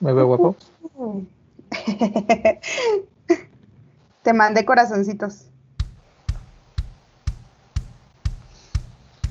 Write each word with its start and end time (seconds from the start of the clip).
¿Me 0.00 0.12
veo 0.12 0.26
guapo? 0.26 0.56
Te 4.22 4.32
mandé 4.32 4.64
corazoncitos. 4.64 5.46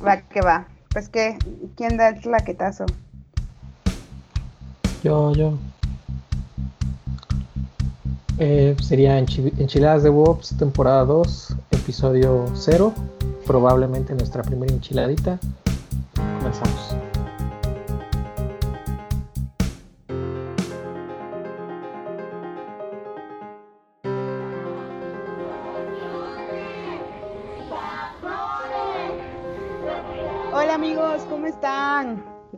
Va 0.05 0.21
que 0.21 0.41
va. 0.41 0.67
Pues 0.89 1.09
que, 1.09 1.37
¿quién 1.75 1.97
da 1.97 2.09
el 2.09 2.21
claquetazo? 2.21 2.85
Yo, 5.03 5.33
yo. 5.33 5.57
Eh, 8.39 8.75
sería 8.81 9.17
Enchiladas 9.17 10.03
de 10.03 10.09
Wops, 10.09 10.55
temporada 10.57 11.05
2, 11.05 11.55
episodio 11.71 12.45
0. 12.53 12.93
Probablemente 13.45 14.13
nuestra 14.13 14.43
primera 14.43 14.73
enchiladita. 14.73 15.39
Comenzamos. 16.39 17.06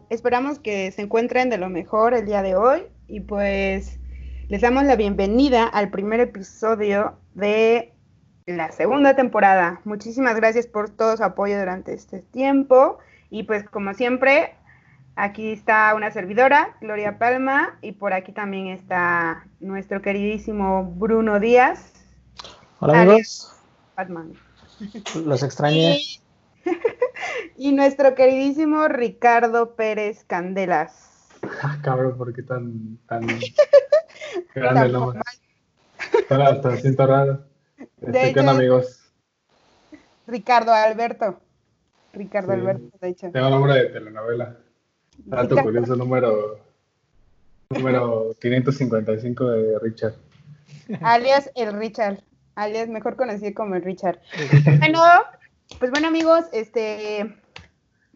Esperamos 0.10 0.58
que 0.58 0.92
se 0.92 1.04
encuentren 1.04 1.52
de 1.52 1.60
lo 1.60 1.70
mejor 1.70 2.16
el 2.16 2.26
día 2.26 2.42
de 2.42 2.56
hoy 2.56 2.82
y 3.08 3.20
pues 3.20 4.00
les 4.48 4.62
damos 4.62 4.86
la 4.86 4.96
bienvenida 4.96 5.68
al 5.68 5.92
primer 5.92 6.20
episodio 6.20 7.20
de 7.36 7.94
la 8.48 8.72
segunda 8.72 9.16
temporada. 9.16 9.82
Muchísimas 9.84 10.36
gracias 10.36 10.66
por 10.66 10.90
todo 10.90 11.16
su 11.16 11.24
apoyo 11.24 11.60
durante 11.60 11.94
este 11.94 12.22
tiempo 12.22 12.98
y 13.30 13.44
pues 13.44 13.70
como 13.70 13.94
siempre, 13.94 14.56
aquí 15.16 15.52
está 15.52 15.94
una 15.94 16.10
servidora, 16.10 16.76
Gloria 16.82 17.20
Palma, 17.20 17.78
y 17.84 17.92
por 17.92 18.14
aquí 18.14 18.32
también 18.32 18.66
está 18.66 19.46
nuestro 19.60 20.02
queridísimo 20.02 20.86
Bruno 20.86 21.40
Díaz. 21.40 21.94
Hola 22.80 23.02
amigos. 23.02 23.54
Batman. 23.96 24.34
Los 25.24 25.44
extrañé. 25.44 26.00
y 26.00 26.20
nuestro 27.60 28.16
queridísimo 28.16 28.88
Ricardo 28.88 29.76
Pérez 29.76 30.24
Candelas. 30.24 31.28
Ah, 31.62 31.78
cabrón, 31.84 32.18
¿por 32.18 32.34
qué 32.34 32.42
tan, 32.42 32.98
tan 33.08 33.28
grande 34.56 34.86
el 34.86 34.92
nombre? 34.94 35.20
Hasta 36.30 36.78
siento 36.78 37.06
raro. 37.06 37.46
Estoy 38.02 38.34
con 38.34 38.50
amigos. 38.50 39.12
Ricardo 40.26 40.74
Alberto. 40.74 41.42
Ricardo 42.14 42.54
Alberto, 42.54 42.98
de 43.00 43.10
hecho. 43.10 43.32
Tengo 43.32 43.50
nombre 43.50 43.74
de 43.74 43.86
telenovela. 43.90 44.58
Dato 45.18 45.58
curioso, 45.58 45.96
número, 45.96 46.60
número 47.70 48.36
555 48.40 49.50
de 49.50 49.80
Richard. 49.80 50.14
Alias 51.02 51.52
el 51.56 51.74
Richard. 51.74 52.24
Alias 52.56 52.90
mejor 52.90 53.16
conocido 53.16 53.54
como 53.54 53.76
el 53.76 53.84
Richard. 53.84 54.20
bueno, 54.80 55.02
pues 55.78 55.92
bueno 55.92 56.08
amigos, 56.08 56.46
este 56.52 57.36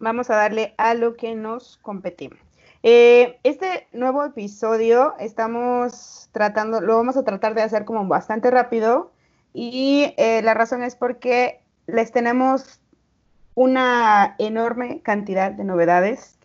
vamos 0.04 0.30
a 0.30 0.36
darle 0.36 0.74
a 0.78 0.94
lo 0.94 1.16
que 1.16 1.34
nos 1.34 1.78
competimos. 1.78 2.40
Eh, 2.84 3.40
este 3.44 3.88
nuevo 3.94 4.26
episodio 4.26 5.16
estamos 5.18 6.30
tratando, 6.34 6.82
lo 6.82 6.98
vamos 6.98 7.16
a 7.16 7.24
tratar 7.24 7.56
de 7.56 7.62
hacer 7.62 7.86
como 7.86 8.06
bastante 8.08 8.52
rápido 8.52 9.12
y 9.54 10.14
eh, 10.18 10.42
la 10.44 10.54
razón 10.54 10.84
es 10.84 10.96
porque 10.96 11.62
les 11.88 12.12
tenemos 12.12 12.82
una 13.56 14.36
enorme 14.38 15.02
cantidad 15.02 15.52
de 15.52 15.64
novedades 15.64 16.38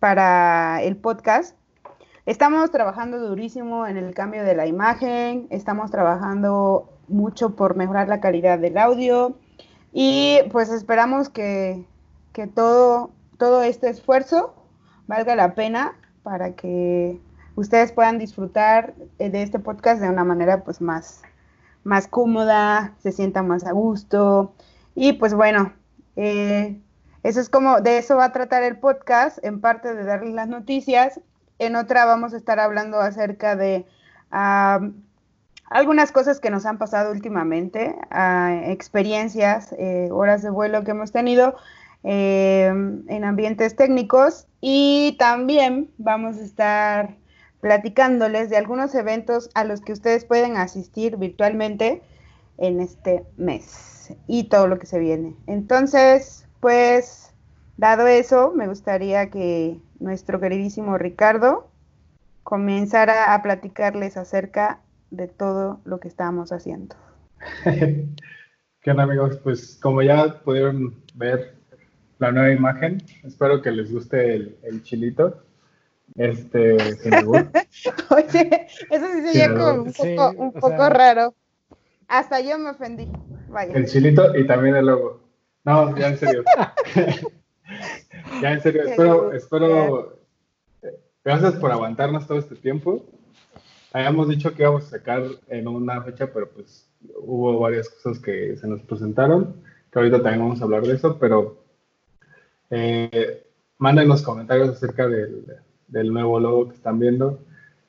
para 0.00 0.82
el 0.82 0.96
podcast. 0.96 1.56
Estamos 2.24 2.70
trabajando 2.70 3.18
durísimo 3.18 3.86
en 3.86 3.98
el 3.98 4.14
cambio 4.14 4.44
de 4.44 4.54
la 4.54 4.66
imagen, 4.66 5.48
estamos 5.50 5.90
trabajando 5.90 6.88
mucho 7.08 7.54
por 7.54 7.76
mejorar 7.76 8.08
la 8.08 8.20
calidad 8.20 8.58
del 8.58 8.78
audio 8.78 9.36
y 9.92 10.38
pues 10.50 10.70
esperamos 10.70 11.28
que, 11.28 11.84
que 12.32 12.46
todo, 12.46 13.10
todo 13.38 13.62
este 13.62 13.88
esfuerzo 13.88 14.54
valga 15.06 15.36
la 15.36 15.54
pena 15.54 15.94
para 16.22 16.54
que 16.54 17.20
ustedes 17.56 17.92
puedan 17.92 18.18
disfrutar 18.18 18.94
de 19.18 19.42
este 19.42 19.58
podcast 19.58 20.00
de 20.00 20.08
una 20.08 20.24
manera 20.24 20.64
pues 20.64 20.80
más, 20.80 21.22
más 21.84 22.06
cómoda, 22.06 22.94
se 23.02 23.12
sientan 23.12 23.48
más 23.48 23.64
a 23.64 23.72
gusto. 23.72 24.54
Y 24.94 25.14
pues 25.14 25.34
bueno, 25.34 25.72
eh, 26.16 26.80
eso 27.22 27.40
es 27.40 27.48
como, 27.48 27.80
de 27.80 27.98
eso 27.98 28.16
va 28.16 28.26
a 28.26 28.32
tratar 28.32 28.62
el 28.62 28.78
podcast, 28.78 29.38
en 29.44 29.60
parte 29.60 29.94
de 29.94 30.04
darles 30.04 30.34
las 30.34 30.48
noticias, 30.48 31.20
en 31.58 31.76
otra 31.76 32.04
vamos 32.04 32.34
a 32.34 32.36
estar 32.36 32.58
hablando 32.58 32.98
acerca 32.98 33.54
de 33.54 33.86
algunas 35.70 36.10
cosas 36.10 36.40
que 36.40 36.50
nos 36.50 36.66
han 36.66 36.78
pasado 36.78 37.12
últimamente, 37.12 37.94
experiencias, 38.66 39.72
eh, 39.78 40.08
horas 40.10 40.42
de 40.42 40.50
vuelo 40.50 40.82
que 40.84 40.90
hemos 40.92 41.12
tenido 41.12 41.54
eh, 42.04 42.66
en 42.66 43.24
ambientes 43.24 43.76
técnicos 43.76 44.46
y 44.60 45.16
también 45.18 45.90
vamos 45.98 46.38
a 46.38 46.44
estar 46.44 47.16
platicándoles 47.60 48.50
de 48.50 48.56
algunos 48.56 48.94
eventos 48.94 49.50
a 49.54 49.64
los 49.64 49.80
que 49.80 49.92
ustedes 49.92 50.24
pueden 50.24 50.56
asistir 50.56 51.16
virtualmente 51.16 52.02
en 52.58 52.80
este 52.80 53.24
mes 53.36 54.14
y 54.26 54.44
todo 54.44 54.66
lo 54.66 54.78
que 54.78 54.86
se 54.86 54.98
viene. 54.98 55.36
Entonces, 55.46 56.46
pues, 56.60 57.32
dado 57.76 58.06
eso, 58.08 58.52
me 58.54 58.66
gustaría 58.66 59.30
que 59.30 59.80
nuestro 60.00 60.40
queridísimo 60.40 60.98
Ricardo 60.98 61.68
comenzara 62.42 63.32
a 63.32 63.42
platicarles 63.42 64.16
acerca 64.16 64.80
de 65.10 65.28
todo 65.28 65.80
lo 65.84 66.00
que 66.00 66.08
estamos 66.08 66.50
haciendo. 66.50 66.96
¿Qué 67.64 68.90
amigos? 68.90 69.38
Pues 69.44 69.78
como 69.80 70.02
ya 70.02 70.42
pudieron 70.42 71.00
ver 71.14 71.61
la 72.22 72.30
nueva 72.30 72.52
imagen, 72.52 73.02
espero 73.24 73.60
que 73.60 73.72
les 73.72 73.92
guste 73.92 74.56
el, 74.62 74.82
chilito. 74.84 75.42
Este, 76.14 76.74
Oye, 78.10 78.66
eso 78.90 79.06
sí 79.12 79.22
sería 79.22 79.52
como 79.52 79.82
un 79.82 79.92
poco, 79.92 80.30
un 80.36 80.52
poco 80.52 80.88
raro. 80.88 81.34
Hasta 82.06 82.40
yo 82.40 82.58
me 82.60 82.70
ofendí. 82.70 83.08
El 83.74 83.86
chilito 83.86 84.36
y 84.36 84.46
también 84.46 84.76
el 84.76 84.86
logo. 84.86 85.20
No, 85.64 85.96
ya 85.96 86.10
en 86.10 86.18
serio. 86.18 86.44
ya 88.40 88.52
en 88.52 88.60
serio, 88.60 88.82
espero, 88.84 89.32
espero. 89.32 90.20
Gracias 91.24 91.54
por 91.54 91.72
aguantarnos 91.72 92.28
todo 92.28 92.38
este 92.38 92.54
tiempo. 92.54 93.04
Habíamos 93.92 94.28
dicho 94.28 94.54
que 94.54 94.62
íbamos 94.62 94.84
a 94.86 94.90
sacar 94.90 95.24
en 95.48 95.66
una 95.66 96.00
fecha, 96.02 96.32
pero 96.32 96.48
pues 96.50 96.88
hubo 97.16 97.58
varias 97.58 97.88
cosas 97.88 98.20
que 98.20 98.56
se 98.56 98.68
nos 98.68 98.80
presentaron, 98.82 99.56
que 99.90 99.98
ahorita 99.98 100.22
también 100.22 100.40
vamos 100.40 100.60
a 100.60 100.64
hablar 100.64 100.82
de 100.82 100.94
eso, 100.94 101.18
pero 101.18 101.61
eh, 102.74 103.46
manden 103.76 104.08
los 104.08 104.22
comentarios 104.22 104.70
acerca 104.70 105.06
del, 105.06 105.44
del 105.88 106.10
nuevo 106.10 106.40
logo 106.40 106.68
que 106.68 106.74
están 106.74 106.98
viendo. 106.98 107.38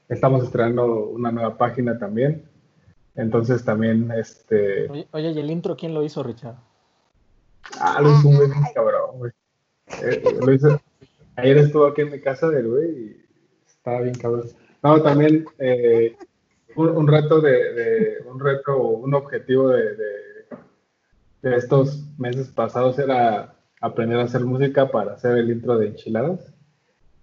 Estamos 0.10 0.44
estrenando 0.44 1.08
una 1.08 1.32
nueva 1.32 1.58
página 1.58 1.98
también. 1.98 2.44
Entonces 3.16 3.64
también, 3.64 4.12
este... 4.12 4.90
Oye, 5.12 5.32
¿y 5.32 5.40
el 5.40 5.50
intro 5.50 5.78
quién 5.78 5.94
lo 5.94 6.04
hizo, 6.04 6.22
Richard? 6.22 6.56
Ah, 7.80 8.02
lo 8.02 8.12
hizo 8.12 8.28
un 8.28 8.36
güey 8.36 8.50
cabrón, 8.74 9.18
güey. 9.20 9.32
Eh, 10.04 10.22
lo 10.46 10.54
hizo... 10.54 10.82
Ayer 11.38 11.58
estuvo 11.60 11.88
aquí 11.88 12.02
en 12.02 12.12
mi 12.12 12.20
casa 12.20 12.50
del 12.50 12.68
güey 12.68 12.90
y 12.90 13.26
estaba 13.66 14.02
bien 14.02 14.16
cabrón. 14.16 14.50
No, 14.84 15.02
también 15.02 15.46
eh, 15.60 16.18
un, 16.76 17.08
reto 17.08 17.40
de, 17.40 17.74
de, 17.74 18.18
un 18.26 18.38
reto, 18.38 18.78
un 18.78 19.14
objetivo 19.14 19.70
de, 19.70 19.96
de, 19.96 20.14
de, 21.42 21.56
estos 21.56 22.04
meses 22.18 22.50
pasados 22.50 23.00
era 23.00 23.56
aprender 23.84 24.18
a 24.18 24.24
hacer 24.24 24.46
música 24.46 24.90
para 24.90 25.14
hacer 25.14 25.38
el 25.38 25.52
intro 25.52 25.78
de 25.78 25.88
enchiladas. 25.88 26.54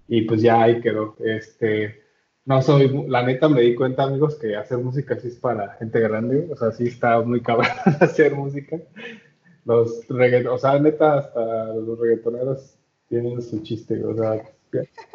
Y 0.07 0.23
pues 0.23 0.43
ya 0.43 0.63
ahí 0.63 0.81
quedó. 0.83 1.17
Este, 1.21 2.03
no 2.45 2.61
soy, 2.61 3.07
la 3.09 3.23
neta 3.23 3.49
me 3.49 3.63
di 3.63 3.75
cuenta, 3.75 4.03
amigos, 4.03 4.35
que 4.37 4.57
hacer 4.57 4.79
música 4.79 5.19
sí 5.19 5.29
es 5.29 5.37
para 5.37 5.75
gente 5.75 5.99
grande, 6.01 6.49
o 6.51 6.57
sea, 6.57 6.71
sí 6.73 6.89
está 6.89 7.21
muy 7.23 7.41
cabrón 7.41 7.71
hacer 8.01 8.35
música. 8.35 8.77
Los 9.65 10.07
reggaetoneros, 10.09 10.55
o 10.55 10.59
sea, 10.59 10.79
neta, 10.79 11.19
hasta 11.19 11.75
los 11.75 11.99
reggaetoneros 11.99 12.77
tienen 13.09 13.41
su 13.41 13.63
chiste, 13.63 14.05
o 14.05 14.15
sea, 14.15 14.43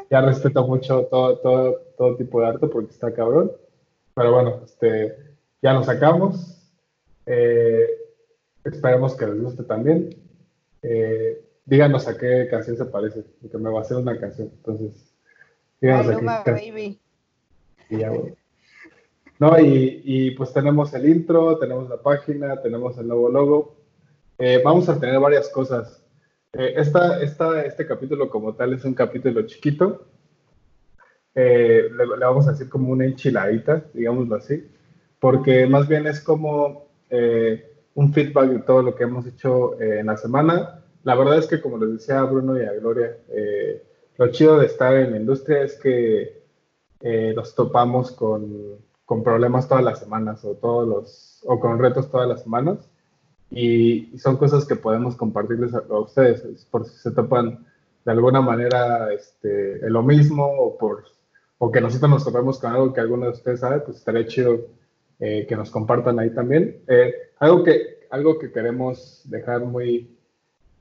ya, 0.09 0.21
respeto 0.21 0.65
mucho 0.65 1.05
todo, 1.11 1.37
todo, 1.37 1.81
todo 1.97 2.15
tipo 2.17 2.41
de 2.41 2.47
arte 2.47 2.67
porque 2.67 2.91
está 2.91 3.13
cabrón. 3.13 3.51
Pero 4.15 4.33
bueno, 4.33 4.61
este, 4.65 5.15
ya 5.61 5.73
lo 5.73 5.83
sacamos. 5.83 6.71
Eh, 7.27 7.87
esperemos 8.63 9.15
que 9.15 9.27
les 9.27 9.41
guste 9.41 9.63
también. 9.63 10.09
Eh, 10.81 11.44
díganos 11.65 12.07
a 12.07 12.17
qué 12.17 12.47
canción 12.49 12.77
se 12.77 12.85
parece, 12.85 13.23
porque 13.41 13.57
me 13.57 13.69
va 13.69 13.79
a 13.79 13.81
hacer 13.81 13.97
una 13.97 14.19
canción. 14.19 14.49
Entonces, 14.55 15.13
díganos 15.81 16.07
a 16.07 16.43
qué 16.43 16.51
baby. 16.51 16.99
Y 17.89 17.97
No, 19.39 19.59
y, 19.59 20.31
pues 20.31 20.53
tenemos 20.53 20.93
el 20.93 21.09
intro, 21.09 21.57
tenemos 21.57 21.89
la 21.89 22.01
página, 22.01 22.61
tenemos 22.61 22.97
el 22.97 23.07
nuevo 23.07 23.29
logo. 23.29 23.75
Eh, 24.37 24.61
vamos 24.63 24.87
a 24.89 24.99
tener 24.99 25.19
varias 25.19 25.49
cosas. 25.49 26.03
Eh, 26.53 26.73
esta, 26.77 27.21
este 27.21 27.85
capítulo 27.85 28.29
como 28.29 28.53
tal 28.55 28.73
es 28.73 28.85
un 28.85 28.93
capítulo 28.93 29.45
chiquito. 29.45 30.07
eh, 31.35 31.89
le, 31.91 32.25
vamos 32.25 32.47
a 32.47 32.51
decir 32.51 32.69
como 32.69 32.91
una 32.91 33.05
enchiladita, 33.05 33.83
digámoslo 33.93 34.35
así, 34.35 34.65
porque 35.19 35.67
más 35.67 35.87
bien 35.87 36.07
es 36.07 36.21
como 36.21 36.87
eh, 37.09 37.73
un 37.93 38.13
feedback 38.13 38.49
de 38.49 38.59
todo 38.59 38.81
lo 38.81 38.95
que 38.95 39.03
hemos 39.03 39.25
hecho 39.25 39.79
eh, 39.81 39.99
en 39.99 40.07
la 40.07 40.17
semana. 40.17 40.84
La 41.05 41.15
verdad 41.15 41.37
es 41.37 41.47
que, 41.47 41.61
como 41.61 41.77
les 41.77 41.93
decía 41.93 42.19
a 42.19 42.23
Bruno 42.23 42.59
y 42.59 42.65
a 42.65 42.73
Gloria, 42.73 43.15
lo 44.17 44.27
chido 44.31 44.59
de 44.59 44.65
estar 44.65 44.93
en 44.95 45.11
la 45.11 45.17
industria 45.17 45.61
es 45.61 45.77
que 45.77 46.43
nos 47.35 47.55
topamos 47.55 48.11
con, 48.11 48.79
con, 49.05 49.23
problemas 49.23 49.67
todas 49.67 49.83
las 49.83 49.99
semanas 49.99 50.43
o, 50.43 50.55
todos 50.55 50.87
los, 50.87 51.43
o 51.45 51.59
con 51.59 51.79
retos 51.79 52.11
todas 52.11 52.27
las 52.27 52.41
semanas. 52.43 52.89
Y, 53.51 54.17
son 54.17 54.37
cosas 54.37 54.65
que 54.65 54.75
podemos 54.75 55.15
compartirles 55.15 55.73
a, 55.73 55.81
ustedes, 55.99 56.65
por 56.71 56.85
si 56.85 56.97
se 56.97 57.11
topan 57.11 57.65
de 58.03 58.11
alguna 58.11 58.41
manera 58.41 59.13
este, 59.13 59.89
lo 59.89 60.03
mismo 60.03 60.45
o, 60.45 60.77
por, 60.77 61.05
o 61.57 61.71
que 61.71 61.81
nosotros 61.81 62.09
nos 62.09 62.25
topemos 62.25 62.59
con 62.59 62.71
algo 62.71 62.93
que 62.93 63.01
alguno 63.01 63.25
de 63.25 63.31
ustedes 63.31 63.61
sabe, 63.61 63.79
pues 63.79 63.97
estaría 63.97 64.27
chido 64.27 64.67
eh, 65.19 65.45
que 65.47 65.55
nos 65.55 65.71
compartan 65.71 66.19
ahí 66.19 66.31
también. 66.31 66.83
Eh, 66.87 67.13
algo, 67.39 67.63
que, 67.63 68.07
algo 68.09 68.37
que 68.37 68.51
queremos 68.51 69.21
dejar 69.25 69.61
muy, 69.61 70.14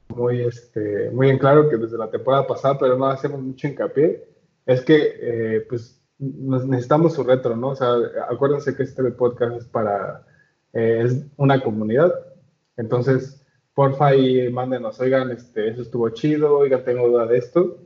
muy, 0.08 0.42
este, 0.42 1.10
muy 1.10 1.30
en 1.30 1.38
claro, 1.38 1.68
que 1.68 1.76
desde 1.76 1.98
la 1.98 2.10
temporada 2.10 2.46
pasada, 2.46 2.78
pero 2.78 2.96
no 2.96 3.06
hacemos 3.06 3.40
mucho 3.40 3.66
hincapié, 3.66 4.28
es 4.66 4.82
que 4.82 5.16
eh, 5.20 5.66
pues 5.68 6.00
necesitamos 6.18 7.14
su 7.14 7.24
retro, 7.24 7.56
¿no? 7.56 7.68
O 7.70 7.76
sea, 7.76 7.94
acuérdense 8.30 8.76
que 8.76 8.84
este 8.84 9.02
podcast 9.12 9.56
es 9.56 9.64
para, 9.66 10.24
es 10.72 11.24
una 11.36 11.62
comunidad, 11.62 12.12
entonces 12.76 13.44
porfa 13.74 14.14
y 14.14 14.50
mándenos, 14.50 15.00
oigan, 15.00 15.30
este, 15.32 15.68
eso 15.68 15.82
estuvo 15.82 16.08
chido, 16.10 16.58
oigan, 16.58 16.84
tengo 16.84 17.08
duda 17.08 17.26
de 17.26 17.38
esto. 17.38 17.78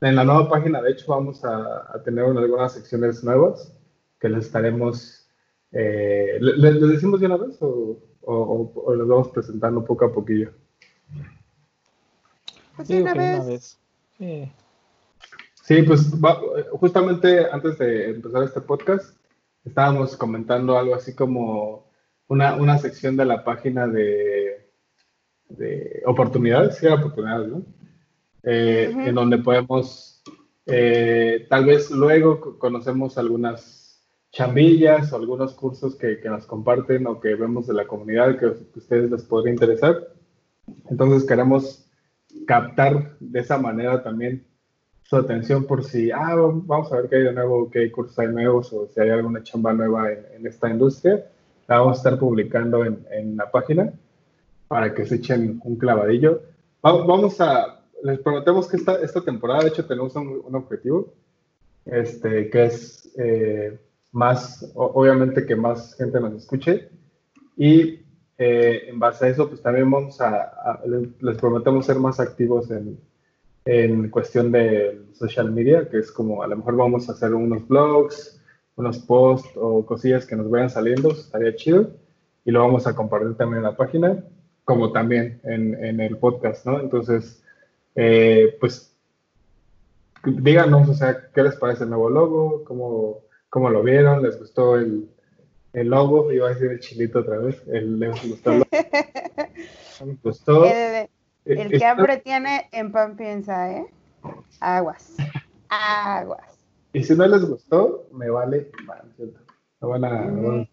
En 0.00 0.16
la 0.16 0.24
nueva 0.24 0.48
página, 0.48 0.82
de 0.82 0.92
hecho, 0.92 1.06
vamos 1.08 1.44
a, 1.44 2.02
tener 2.04 2.24
algunas 2.24 2.72
secciones 2.72 3.24
nuevas 3.24 3.76
que 4.20 4.28
les 4.28 4.46
estaremos, 4.46 5.28
eh, 5.72 6.38
¿les, 6.40 6.80
decimos 6.80 7.20
de 7.20 7.26
una 7.26 7.36
vez 7.36 7.56
o, 7.60 7.98
o, 8.22 8.94
les 8.94 9.06
vamos 9.06 9.28
presentando 9.28 9.84
poco 9.84 10.04
a 10.04 10.12
poquillo? 10.12 10.50
Pues 12.76 12.88
de 12.88 13.02
una, 13.02 13.14
vez. 13.14 13.78
Sí. 14.18 15.82
pues 15.82 16.12
justamente 16.72 17.50
antes 17.50 17.78
de 17.78 18.10
empezar 18.10 18.42
este 18.42 18.60
podcast, 18.60 19.16
estábamos 19.64 20.16
comentando 20.16 20.78
algo 20.78 20.94
así 20.94 21.14
como 21.14 21.90
una, 22.28 22.56
una 22.56 22.78
sección 22.78 23.16
de 23.16 23.24
la 23.24 23.44
página 23.44 23.86
de 23.86 24.58
de 25.48 26.02
oportunidades, 26.06 26.76
sí, 26.76 26.86
oportunidades, 26.86 27.48
¿no? 27.48 27.64
Eh, 28.42 28.92
en 28.94 29.14
donde 29.14 29.38
podemos, 29.38 30.22
eh, 30.66 31.46
tal 31.48 31.64
vez 31.64 31.90
luego 31.90 32.58
conocemos 32.58 33.18
algunas 33.18 34.06
chambillas 34.30 35.12
o 35.12 35.16
algunos 35.16 35.54
cursos 35.54 35.96
que, 35.96 36.20
que, 36.20 36.28
nos 36.28 36.46
comparten 36.46 37.06
o 37.06 37.18
que 37.20 37.34
vemos 37.34 37.66
de 37.66 37.74
la 37.74 37.86
comunidad 37.86 38.38
que, 38.38 38.46
a 38.46 38.54
ustedes 38.76 39.10
les 39.10 39.24
podría 39.24 39.52
interesar. 39.52 40.14
Entonces 40.90 41.26
queremos 41.26 41.88
captar 42.46 43.16
de 43.20 43.40
esa 43.40 43.58
manera 43.58 44.02
también 44.02 44.44
su 45.02 45.16
atención 45.16 45.64
por 45.64 45.84
si, 45.84 46.10
ah, 46.10 46.34
vamos 46.36 46.92
a 46.92 46.96
ver 46.96 47.08
qué 47.08 47.16
hay 47.16 47.22
de 47.22 47.32
nuevo, 47.32 47.70
qué 47.70 47.90
cursos 47.90 48.18
hay 48.18 48.28
nuevos 48.28 48.72
o 48.72 48.88
si 48.88 49.00
hay 49.00 49.10
alguna 49.10 49.42
chamba 49.42 49.72
nueva 49.72 50.12
en, 50.12 50.46
esta 50.46 50.68
industria. 50.68 51.24
La 51.66 51.78
vamos 51.78 51.96
a 51.96 52.00
estar 52.00 52.18
publicando 52.18 52.84
en, 52.84 53.06
en 53.10 53.36
la 53.36 53.50
página 53.50 53.92
para 54.68 54.94
que 54.94 55.06
se 55.06 55.16
echen 55.16 55.60
un 55.64 55.76
clavadillo. 55.76 56.42
Vamos 56.82 57.40
a, 57.40 57.78
les 58.02 58.18
prometemos 58.20 58.68
que 58.68 58.76
esta, 58.76 58.94
esta 59.00 59.22
temporada, 59.22 59.62
de 59.62 59.68
hecho, 59.70 59.86
tenemos 59.86 60.14
un, 60.14 60.54
objetivo, 60.54 61.12
este, 61.84 62.50
que 62.50 62.64
es 62.66 63.10
eh, 63.18 63.78
más, 64.12 64.70
obviamente 64.74 65.44
que 65.44 65.56
más 65.56 65.94
gente 65.96 66.20
nos 66.20 66.34
escuche. 66.34 66.88
Y 67.56 68.00
eh, 68.38 68.84
en 68.88 68.98
base 68.98 69.26
a 69.26 69.28
eso, 69.28 69.48
pues 69.48 69.60
también 69.60 69.90
vamos 69.90 70.20
a, 70.20 70.80
les 71.20 71.36
prometemos 71.36 71.86
ser 71.86 71.98
más 71.98 72.20
activos 72.20 72.70
en, 72.70 72.98
en 73.64 74.08
cuestión 74.10 74.52
de 74.52 75.02
social 75.12 75.50
media, 75.50 75.88
que 75.88 75.98
es 75.98 76.12
como 76.12 76.42
a 76.42 76.46
lo 76.46 76.56
mejor 76.56 76.76
vamos 76.76 77.08
a 77.08 77.12
hacer 77.12 77.34
unos 77.34 77.66
blogs, 77.66 78.40
unos 78.76 78.98
posts 79.00 79.50
o 79.56 79.84
cosillas 79.84 80.24
que 80.24 80.36
nos 80.36 80.48
vayan 80.48 80.70
saliendo, 80.70 81.10
estaría 81.10 81.54
chido. 81.56 81.90
Y 82.44 82.50
lo 82.50 82.60
vamos 82.60 82.86
a 82.86 82.94
compartir 82.94 83.36
también 83.36 83.58
en 83.58 83.64
la 83.64 83.76
página 83.76 84.24
como 84.68 84.92
también 84.92 85.40
en, 85.44 85.98
el 85.98 86.18
podcast, 86.18 86.66
¿no? 86.66 86.78
Entonces, 86.78 87.42
eh, 87.94 88.54
pues, 88.60 88.94
díganos, 90.22 90.90
o 90.90 90.92
sea, 90.92 91.30
¿qué 91.34 91.42
les 91.42 91.56
parece 91.56 91.84
el 91.84 91.88
nuevo 91.88 92.10
logo? 92.10 92.64
¿Cómo, 92.64 93.20
cómo 93.48 93.70
lo 93.70 93.82
vieron? 93.82 94.22
¿Les 94.22 94.38
gustó 94.38 94.76
el, 94.76 95.08
el 95.72 95.88
logo? 95.88 96.32
Iba 96.32 96.48
a 96.48 96.54
decir 96.54 96.70
el 96.70 96.80
chilito 96.80 97.20
otra 97.20 97.38
vez. 97.38 97.62
El, 97.66 97.98
¿Les 97.98 98.28
gustó 98.28 98.52
el 98.52 100.18
gustó? 100.22 100.64
El, 100.64 101.08
el 101.44 101.78
que 101.78 101.84
hambre 101.84 102.18
tiene, 102.18 102.68
en 102.72 102.92
pan 102.92 103.16
piensa, 103.16 103.72
¿eh? 103.72 103.86
Aguas. 104.60 105.16
Aguas. 105.68 106.58
Y 106.92 107.04
si 107.04 107.14
no 107.14 107.26
les 107.26 107.44
gustó, 107.44 108.08
me 108.12 108.30
vale. 108.30 108.70
no 109.80 109.88
van 109.88 110.04
a... 110.04 110.68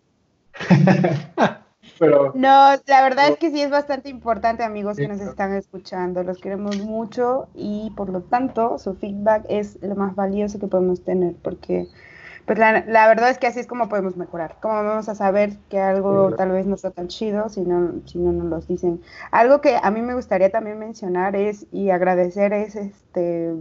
Pero... 2.00 2.32
No, 2.34 2.72
la 2.88 3.04
verdad 3.04 3.30
es 3.30 3.38
que 3.38 3.52
sí 3.52 3.62
es 3.62 3.70
bastante 3.70 4.10
importante, 4.10 4.64
amigos 4.64 4.98
que 4.98 5.08
nos 5.08 5.22
están 5.22 5.54
escuchando. 5.54 6.24
Los 6.24 6.40
queremos 6.40 6.78
mucho 6.80 7.48
y 7.54 7.92
por 7.96 8.10
lo 8.10 8.22
tanto 8.22 8.80
su 8.80 8.96
feedback 8.96 9.46
es 9.50 9.78
lo 9.82 9.96
más 9.96 10.16
valioso 10.16 10.60
que 10.60 10.68
podemos 10.68 11.04
tener 11.04 11.36
porque 11.36 11.88
pues 12.46 12.60
la, 12.60 13.08
verdad 13.08 13.32
es 13.32 13.40
que 13.40 13.48
así 13.48 13.60
es 13.60 13.68
como 13.68 13.90
podemos 13.90 14.18
mejorar. 14.18 14.58
Como 14.62 14.76
vamos 14.76 15.10
a 15.10 15.16
saber 15.16 15.58
que 15.70 15.80
algo 15.80 16.36
tal 16.36 16.52
vez 16.52 16.68
no 16.68 16.76
está 16.76 16.92
tan 16.92 17.08
chido 17.08 17.50
si 17.50 17.62
no, 17.62 17.94
si 18.06 18.20
no 18.20 18.32
nos 18.32 18.46
lo 18.46 18.60
dicen. 18.60 19.02
Algo 19.32 19.62
que 19.62 19.78
a 19.82 19.90
mí 19.90 20.02
me 20.02 20.14
gustaría 20.14 20.52
también 20.52 20.78
mencionar 20.78 21.36
es 21.36 21.66
y 21.72 21.90
agradecer 21.90 22.54
es 22.54 22.76
este 22.76 23.56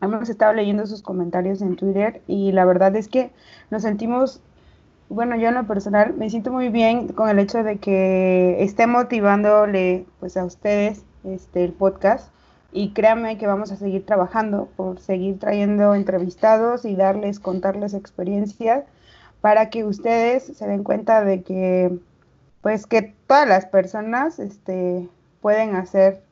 hemos 0.00 0.28
estado 0.28 0.52
leyendo 0.52 0.86
sus 0.86 1.02
comentarios 1.02 1.62
en 1.62 1.76
Twitter 1.76 2.22
y 2.26 2.52
la 2.52 2.64
verdad 2.64 2.96
es 2.96 3.08
que 3.08 3.30
nos 3.70 3.82
sentimos 3.82 4.42
bueno, 5.08 5.36
yo 5.36 5.48
en 5.48 5.54
lo 5.54 5.66
personal 5.66 6.14
me 6.14 6.30
siento 6.30 6.50
muy 6.50 6.70
bien 6.70 7.08
con 7.08 7.28
el 7.28 7.38
hecho 7.38 7.62
de 7.62 7.76
que 7.76 8.62
esté 8.62 8.86
motivándole 8.86 10.06
pues 10.18 10.38
a 10.38 10.44
ustedes 10.44 11.04
este 11.24 11.64
el 11.64 11.72
podcast 11.72 12.32
y 12.72 12.92
créanme 12.92 13.38
que 13.38 13.46
vamos 13.46 13.70
a 13.70 13.76
seguir 13.76 14.06
trabajando 14.06 14.68
por 14.76 14.98
seguir 14.98 15.38
trayendo 15.38 15.94
entrevistados 15.94 16.84
y 16.84 16.96
darles 16.96 17.38
contarles 17.38 17.94
experiencias 17.94 18.84
para 19.40 19.70
que 19.70 19.84
ustedes 19.84 20.44
se 20.44 20.66
den 20.66 20.82
cuenta 20.82 21.22
de 21.24 21.42
que 21.42 21.98
pues 22.62 22.86
que 22.86 23.14
todas 23.26 23.46
las 23.48 23.66
personas 23.66 24.38
este 24.38 25.08
pueden 25.40 25.74
hacer 25.76 26.22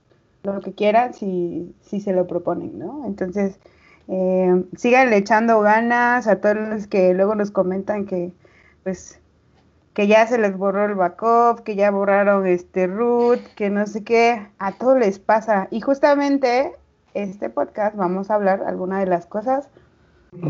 lo 0.43 0.61
que 0.61 0.73
quieran 0.73 1.13
si, 1.13 1.75
si 1.83 2.01
se 2.01 2.13
lo 2.13 2.27
proponen, 2.27 2.79
¿no? 2.79 3.05
Entonces, 3.05 3.59
eh, 4.09 4.65
síganle 4.77 5.19
echando 5.19 5.61
ganas 5.61 6.27
a 6.27 6.41
todos 6.41 6.57
los 6.57 6.87
que 6.87 7.13
luego 7.13 7.35
nos 7.35 7.51
comentan 7.51 8.07
que 8.07 8.33
pues 8.83 9.20
que 9.95 10.07
ya 10.07 10.27
se 10.27 10.39
les 10.39 10.57
borró 10.57 10.85
el 10.85 10.95
backup, 10.95 11.63
que 11.63 11.77
ya 11.77 11.91
borraron 11.91 12.47
este 12.47 12.87
root, 12.87 13.41
que 13.57 13.71
no 13.71 13.87
sé 13.87 14.05
qué, 14.05 14.49
a 14.59 14.73
todos 14.73 14.99
les 14.99 15.19
pasa. 15.19 15.69
Y 15.71 15.81
justamente 15.81 16.73
este 17.15 17.51
podcast 17.51 17.97
vamos 17.97 18.31
a 18.31 18.35
hablar 18.35 18.63
algunas 18.63 19.01
de 19.01 19.07
las 19.07 19.27
cosas, 19.27 19.69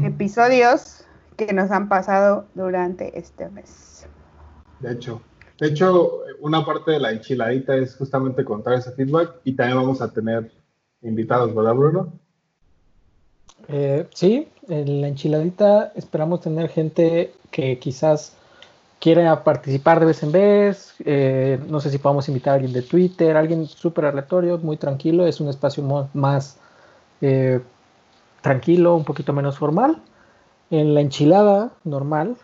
episodios 0.02 1.06
que 1.36 1.52
nos 1.54 1.70
han 1.70 1.88
pasado 1.88 2.44
durante 2.54 3.18
este 3.18 3.48
mes. 3.48 4.06
De 4.80 4.92
hecho, 4.92 5.22
de 5.58 5.68
hecho, 5.68 6.20
una 6.40 6.64
parte 6.64 6.92
de 6.92 7.00
la 7.00 7.12
enchiladita 7.12 7.76
es 7.76 7.94
justamente 7.96 8.44
contar 8.44 8.74
ese 8.74 8.92
feedback 8.92 9.36
y 9.44 9.52
también 9.52 9.78
vamos 9.78 10.00
a 10.00 10.10
tener 10.10 10.50
invitados, 11.02 11.54
¿verdad, 11.54 11.74
Bruno? 11.74 12.12
Eh, 13.68 14.06
sí, 14.14 14.48
en 14.68 15.02
la 15.02 15.08
enchiladita 15.08 15.92
esperamos 15.94 16.40
tener 16.40 16.68
gente 16.70 17.32
que 17.50 17.78
quizás 17.78 18.36
quiera 19.00 19.42
participar 19.42 19.98
de 19.98 20.06
vez 20.06 20.22
en 20.22 20.30
vez. 20.30 20.94
Eh, 21.04 21.58
no 21.68 21.80
sé 21.80 21.90
si 21.90 21.98
podemos 21.98 22.28
invitar 22.28 22.52
a 22.52 22.54
alguien 22.56 22.72
de 22.72 22.82
Twitter, 22.82 23.36
alguien 23.36 23.66
súper 23.66 24.04
aleatorio, 24.04 24.58
muy 24.58 24.76
tranquilo. 24.76 25.26
Es 25.26 25.40
un 25.40 25.48
espacio 25.48 25.82
más 26.12 26.58
eh, 27.20 27.60
tranquilo, 28.42 28.94
un 28.94 29.04
poquito 29.04 29.32
menos 29.32 29.58
formal. 29.58 30.00
En 30.70 30.94
la 30.94 31.00
enchilada 31.00 31.70
normal 31.82 32.36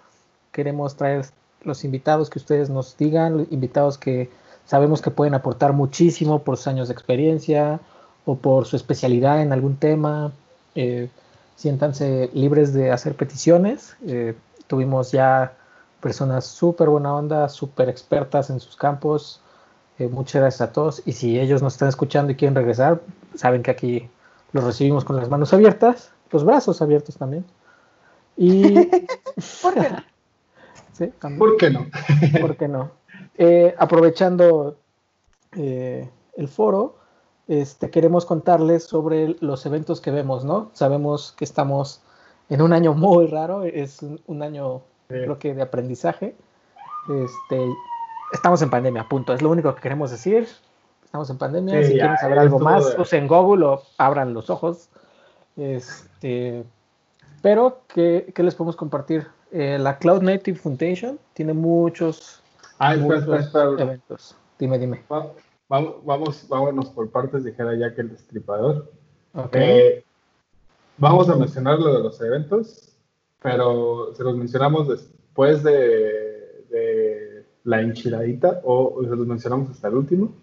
queremos 0.51 0.97
traer 0.97 1.27
los 1.63 1.85
invitados 1.85 2.31
que 2.31 2.39
ustedes 2.39 2.71
nos 2.71 2.97
digan, 2.97 3.47
invitados 3.51 3.99
que 3.99 4.31
sabemos 4.65 5.03
que 5.03 5.11
pueden 5.11 5.35
aportar 5.35 5.75
muchísimo 5.75 6.43
por 6.43 6.57
sus 6.57 6.69
años 6.69 6.89
de 6.89 6.95
experiencia 6.95 7.81
o 8.25 8.37
por 8.37 8.67
su 8.67 8.77
especialidad 8.77 9.43
en 9.43 9.53
algún 9.53 9.77
tema. 9.77 10.33
Eh, 10.75 11.11
siéntanse 11.55 12.31
libres 12.33 12.73
de 12.73 12.91
hacer 12.91 13.15
peticiones. 13.15 13.97
Tuvimos 14.67 15.13
ya 15.13 15.53
personas 16.07 16.45
súper 16.45 16.89
buena 16.89 17.13
onda, 17.17 17.49
súper 17.49 17.89
expertas 17.89 18.49
en 18.49 18.61
sus 18.61 18.77
campos. 18.77 19.41
Eh, 19.99 20.07
muchas 20.07 20.41
gracias 20.41 20.61
a 20.61 20.73
todos. 20.73 21.03
Y 21.05 21.15
si 21.15 21.41
ellos 21.41 21.63
nos 21.63 21.73
están 21.73 21.89
escuchando 21.89 22.31
y 22.31 22.37
quieren 22.37 22.55
regresar, 22.55 23.01
saben 23.35 23.65
que 23.65 23.73
aquí 23.73 24.09
los 24.53 24.63
recibimos 24.63 25.05
con 25.05 25.17
las 25.17 25.29
manos 25.29 25.53
abiertas. 25.53 26.13
los 26.31 26.45
brazos 26.45 26.81
abiertos 26.81 27.17
también. 27.17 27.45
Y... 28.37 28.73
¿Por 29.63 29.75
qué 29.75 29.91
no? 29.91 30.05
sí, 30.93 31.13
también. 31.19 31.39
¿Por 31.41 31.57
qué 31.57 31.71
no? 31.71 31.87
¿Por 32.41 32.57
qué 32.57 32.69
no? 32.69 32.93
Eh, 33.37 33.75
aprovechando 33.77 34.77
eh, 35.57 36.09
el 36.37 36.47
foro, 36.47 36.99
este, 37.49 37.91
queremos 37.91 38.27
contarles 38.27 38.85
sobre 38.85 39.35
los 39.41 39.67
eventos 39.67 40.01
que 40.01 40.13
vemos, 40.13 40.45
¿no? 40.45 40.71
Sabemos 40.73 41.35
que 41.37 41.45
estamos 41.45 42.01
en 42.49 42.63
un 42.63 42.73
año 42.73 42.95
muy 42.95 43.27
raro, 43.27 43.65
es 43.65 44.03
un, 44.03 44.21
un 44.29 44.45
año, 44.45 44.83
Sí. 45.09 45.15
creo 45.15 45.39
que 45.39 45.55
de 45.55 45.63
aprendizaje. 45.63 46.35
Este, 47.09 47.65
estamos 48.33 48.61
en 48.63 48.71
pandemia, 48.71 49.07
punto. 49.09 49.33
Es 49.35 49.43
lo 49.43 49.51
único 49.51 49.75
que 49.75 49.81
queremos 49.81 50.11
decir. 50.11 50.49
Estamos 51.05 51.31
en 51.31 51.39
pandemia. 51.39 51.83
Sí, 51.83 51.93
si 51.93 51.97
ya, 51.97 52.01
quieren 52.01 52.19
saber 52.19 52.39
algo 52.41 52.59
más, 52.59 52.97
de- 52.97 53.01
usen 53.01 53.29
Google 53.29 53.65
o 53.67 53.83
abran 53.99 54.35
los 54.35 54.51
ojos. 54.51 54.89
Este, 55.57 56.65
pero, 57.43 57.81
¿qué, 57.89 58.33
qué 58.35 58.43
les 58.43 58.55
podemos 58.55 58.77
compartir? 58.77 59.27
Eh, 59.53 59.79
la 59.79 59.99
Cloud 59.99 60.23
Native 60.23 60.59
Foundation 60.59 61.19
tiene 61.33 61.53
muchos, 61.55 62.43
Ah, 62.79 62.95
espera, 62.95 63.19
espera, 63.19 63.37
muchos 63.37 63.47
espera. 63.47 63.71
eventos. 63.83 64.37
Dime, 64.59 64.79
dime. 64.79 65.05
Va- 65.11 65.33
Vamos, 65.69 65.95
vamos, 66.05 66.49
vámonos 66.49 66.91
por 66.91 67.11
partes, 67.11 67.43
dijera 67.43 67.73
que 67.93 68.01
el 68.01 68.11
destripador. 68.11 68.93
Ok. 69.35 69.51
Eh, 69.57 70.05
vamos 70.97 71.29
a 71.29 71.35
mencionar 71.35 71.81
lo 71.81 71.93
de 71.93 72.03
los 72.05 72.21
eventos, 72.21 72.96
pero 73.47 74.12
se 74.12 74.25
los 74.25 74.37
mencionamos 74.37 74.88
después 74.88 75.62
de, 75.62 76.65
de 76.69 77.45
la 77.62 77.81
enchiladita 77.81 78.61
o, 78.65 79.00
se 79.05 79.15
los 79.15 79.25
mencionamos 79.25 79.71
hasta 79.71 79.87
el 79.87 79.95
último 79.95 80.35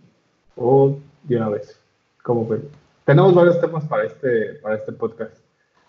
o 0.56 0.98
de 1.24 1.36
una 1.36 1.50
vez. 1.50 1.78
Como 2.24 2.48
ven. 2.48 2.70
Tenemos 3.04 3.36
varios 3.36 3.60
temas 3.60 3.84
para 3.90 4.06
este, 4.06 4.54
para 4.62 4.76
este 4.76 4.94
podcast. 4.94 5.36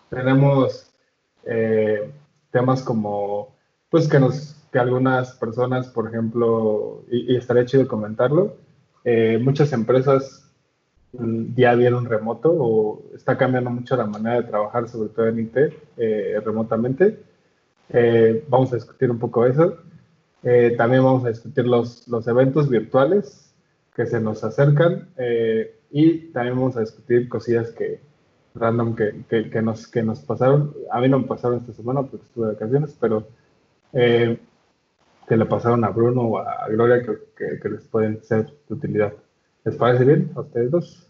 Tenemos 0.09 0.91
eh, 1.45 2.11
temas 2.51 2.83
como, 2.83 3.55
pues 3.89 4.09
que 4.09 4.19
nos, 4.19 4.57
que 4.73 4.79
algunas 4.79 5.37
personas, 5.37 5.87
por 5.87 6.09
ejemplo, 6.09 7.05
y, 7.09 7.31
y 7.31 7.37
estaría 7.37 7.63
chido 7.63 7.87
comentarlo, 7.87 8.57
eh, 9.05 9.39
muchas 9.41 9.71
empresas 9.71 10.44
ya 11.55 11.75
vieron 11.75 12.05
remoto 12.05 12.51
o 12.51 13.03
está 13.13 13.37
cambiando 13.37 13.69
mucho 13.69 13.95
la 13.95 14.05
manera 14.05 14.41
de 14.41 14.47
trabajar, 14.47 14.87
sobre 14.89 15.09
todo 15.09 15.27
en 15.27 15.39
IT, 15.39 15.57
eh, 15.97 16.41
remotamente. 16.43 17.19
Eh, 17.89 18.43
vamos 18.47 18.71
a 18.73 18.75
discutir 18.75 19.11
un 19.11 19.19
poco 19.19 19.45
eso. 19.45 19.77
Eh, 20.43 20.75
también 20.77 21.03
vamos 21.03 21.25
a 21.25 21.29
discutir 21.29 21.65
los, 21.65 22.07
los 22.07 22.27
eventos 22.27 22.69
virtuales 22.69 23.51
que 23.95 24.05
se 24.05 24.19
nos 24.19 24.43
acercan 24.43 25.09
eh, 25.17 25.79
y 25.89 26.31
también 26.33 26.55
vamos 26.55 26.77
a 26.77 26.81
discutir 26.81 27.27
cosillas 27.29 27.71
que 27.71 27.99
random 28.53 28.95
que, 28.95 29.23
que, 29.29 29.49
que 29.49 29.61
nos, 29.61 29.87
que 29.87 30.03
nos 30.03 30.19
pasaron. 30.19 30.73
A 30.91 31.01
mí 31.01 31.09
no 31.09 31.19
me 31.19 31.27
pasaron 31.27 31.59
esta 31.59 31.73
semana 31.73 32.03
porque 32.03 32.25
estuve 32.25 32.47
de 32.47 32.53
vacaciones, 32.53 32.95
pero 32.99 33.27
eh, 33.93 34.39
que 35.27 35.37
le 35.37 35.45
pasaron 35.45 35.83
a 35.83 35.89
Bruno 35.89 36.21
o 36.21 36.37
a 36.37 36.67
Gloria 36.69 37.01
que, 37.01 37.17
que, 37.35 37.59
que 37.59 37.69
les 37.69 37.83
pueden 37.85 38.21
ser 38.23 38.45
de 38.67 38.75
utilidad. 38.75 39.13
¿Les 39.63 39.75
parece 39.75 40.05
bien 40.05 40.31
a 40.35 40.41
ustedes 40.41 40.69
dos? 40.69 41.04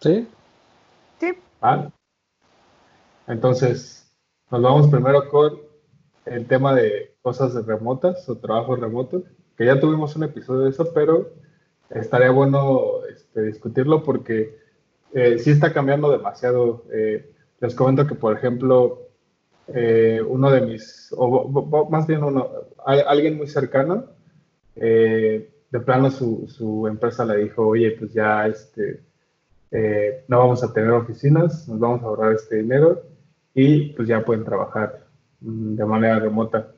¿Sí? 0.00 0.28
Sí, 1.20 1.32
Ah. 1.60 1.90
Entonces, 3.26 4.10
nos 4.50 4.62
vamos 4.62 4.88
primero 4.88 5.28
con 5.28 5.58
el 6.26 6.46
tema 6.46 6.74
de 6.74 7.16
cosas 7.22 7.54
remotas 7.66 8.28
o 8.28 8.38
trabajos 8.38 8.78
remotos, 8.80 9.24
que 9.56 9.66
ya 9.66 9.80
tuvimos 9.80 10.14
un 10.16 10.24
episodio 10.24 10.60
de 10.62 10.70
eso, 10.70 10.92
pero 10.94 11.30
estaría 11.90 12.30
bueno 12.30 13.04
este, 13.12 13.42
discutirlo 13.42 14.02
porque 14.04 14.56
eh, 15.12 15.38
sí 15.38 15.50
está 15.50 15.72
cambiando 15.72 16.10
demasiado. 16.10 16.84
Eh, 16.92 17.32
les 17.60 17.74
comento 17.74 18.06
que, 18.06 18.14
por 18.14 18.36
ejemplo, 18.36 19.08
eh, 19.68 20.22
uno 20.26 20.50
de 20.50 20.60
mis, 20.62 21.12
o 21.16 21.48
más 21.90 22.06
bien 22.06 22.22
uno, 22.22 22.48
al- 22.84 23.04
alguien 23.08 23.36
muy 23.36 23.48
cercano, 23.48 24.06
eh, 24.76 25.50
de 25.70 25.80
plano 25.80 26.10
su, 26.10 26.46
su 26.48 26.86
empresa 26.86 27.24
le 27.24 27.38
dijo, 27.44 27.66
oye, 27.66 27.90
pues 27.92 28.12
ya 28.14 28.46
este, 28.46 29.02
eh, 29.70 30.24
no 30.28 30.38
vamos 30.38 30.62
a 30.62 30.72
tener 30.72 30.90
oficinas, 30.90 31.68
nos 31.68 31.78
vamos 31.78 32.02
a 32.02 32.06
ahorrar 32.06 32.32
este 32.32 32.56
dinero 32.56 33.02
y 33.54 33.90
pues 33.92 34.08
ya 34.08 34.24
pueden 34.24 34.44
trabajar 34.44 35.06
mm, 35.40 35.74
de 35.74 35.84
manera 35.84 36.18
remota, 36.18 36.72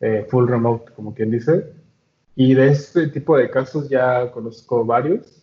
eh, 0.00 0.26
full 0.30 0.48
remote, 0.48 0.92
como 0.92 1.14
quien 1.14 1.30
dice. 1.30 1.72
Y 2.34 2.54
de 2.54 2.68
este 2.68 3.08
tipo 3.08 3.36
de 3.36 3.50
casos 3.50 3.88
ya 3.88 4.30
conozco 4.30 4.84
varios. 4.84 5.42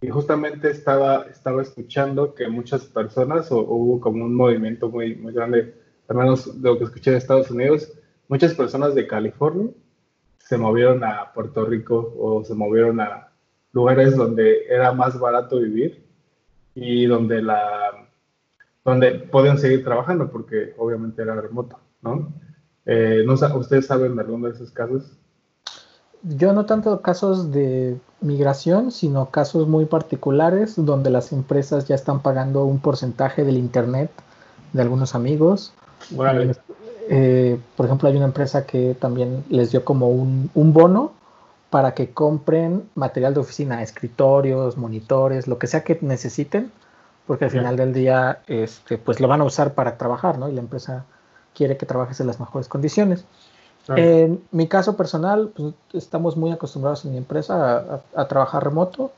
Y 0.00 0.08
justamente 0.08 0.70
estaba, 0.70 1.26
estaba 1.30 1.62
escuchando 1.62 2.34
que 2.34 2.48
muchas 2.48 2.84
personas, 2.84 3.50
o, 3.50 3.58
o 3.58 3.74
hubo 3.76 4.00
como 4.00 4.24
un 4.24 4.34
movimiento 4.34 4.88
muy, 4.90 5.16
muy 5.16 5.32
grande, 5.32 5.74
al 6.08 6.16
menos 6.16 6.60
de 6.60 6.68
lo 6.68 6.78
que 6.78 6.84
escuché 6.84 7.10
de 7.12 7.16
Estados 7.16 7.50
Unidos, 7.50 7.90
muchas 8.28 8.54
personas 8.54 8.94
de 8.94 9.06
California 9.06 9.70
se 10.38 10.58
movieron 10.58 11.02
a 11.04 11.32
Puerto 11.32 11.64
Rico 11.64 12.14
o 12.18 12.44
se 12.44 12.54
movieron 12.54 13.00
a 13.00 13.32
lugares 13.74 14.16
donde 14.16 14.66
era 14.68 14.92
más 14.92 15.18
barato 15.18 15.58
vivir 15.58 16.02
y 16.74 17.06
donde 17.06 17.42
la 17.42 18.08
donde 18.84 19.12
podían 19.12 19.58
seguir 19.58 19.84
trabajando 19.84 20.30
porque 20.30 20.74
obviamente 20.78 21.22
era 21.22 21.40
remoto, 21.40 21.78
¿no? 22.02 22.32
Eh, 22.86 23.24
no 23.26 23.32
¿Ustedes 23.32 23.86
saben 23.86 24.14
de 24.14 24.22
alguno 24.22 24.46
de 24.46 24.54
esos 24.54 24.70
casos? 24.70 25.16
Yo 26.22 26.52
no 26.52 26.66
tanto 26.66 27.00
casos 27.00 27.50
de 27.50 27.98
migración, 28.20 28.90
sino 28.90 29.30
casos 29.30 29.68
muy 29.68 29.86
particulares 29.86 30.74
donde 30.76 31.10
las 31.10 31.32
empresas 31.32 31.88
ya 31.88 31.94
están 31.94 32.20
pagando 32.20 32.64
un 32.64 32.78
porcentaje 32.78 33.44
del 33.44 33.56
internet 33.56 34.10
de 34.72 34.82
algunos 34.82 35.14
amigos. 35.14 35.72
Eh, 37.08 37.58
por 37.76 37.86
ejemplo, 37.86 38.08
hay 38.08 38.16
una 38.16 38.26
empresa 38.26 38.66
que 38.66 38.94
también 38.98 39.44
les 39.48 39.70
dio 39.70 39.84
como 39.84 40.10
un, 40.10 40.50
un 40.54 40.72
bono 40.72 41.12
para 41.74 41.92
que 41.92 42.10
compren 42.12 42.88
material 42.94 43.34
de 43.34 43.40
oficina, 43.40 43.82
escritorios, 43.82 44.76
monitores, 44.76 45.48
lo 45.48 45.58
que 45.58 45.66
sea 45.66 45.82
que 45.82 45.98
necesiten, 46.02 46.70
porque 47.26 47.46
al 47.46 47.50
final 47.50 47.76
del 47.76 47.92
día 47.92 48.42
este, 48.46 48.96
pues 48.96 49.18
lo 49.18 49.26
van 49.26 49.40
a 49.40 49.44
usar 49.44 49.74
para 49.74 49.98
trabajar, 49.98 50.38
¿no? 50.38 50.48
Y 50.48 50.52
la 50.52 50.60
empresa 50.60 51.04
quiere 51.52 51.76
que 51.76 51.84
trabajes 51.84 52.20
en 52.20 52.28
las 52.28 52.38
mejores 52.38 52.68
condiciones. 52.68 53.24
Claro. 53.86 54.00
En 54.00 54.44
mi 54.52 54.68
caso 54.68 54.96
personal, 54.96 55.50
pues, 55.56 55.74
estamos 55.94 56.36
muy 56.36 56.52
acostumbrados 56.52 57.04
en 57.06 57.10
mi 57.10 57.16
empresa 57.18 57.54
a, 57.56 57.76
a- 57.96 58.20
a 58.22 58.28
trabajar 58.28 58.62
remoto. 58.62 59.10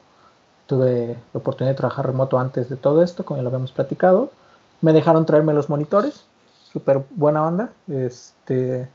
Tuve 0.67 1.09
la 1.35 1.39
oportunidad 1.39 1.73
de 1.75 1.77
trabajar 1.77 2.07
remoto 2.07 2.39
antes 2.39 2.71
de 2.71 2.77
todo 2.77 3.03
esto, 3.03 3.23
como 3.27 3.37
ya 3.37 3.43
lo 3.43 3.51
habíamos 3.51 3.73
platicado. 3.73 4.31
Me 4.81 4.95
dejaron 4.95 5.27
traerme 5.27 5.53
los 5.53 5.69
monitores, 5.69 6.25
súper 6.73 7.03
buena 7.11 7.47
onda. 7.47 7.69
Este, 7.87 8.89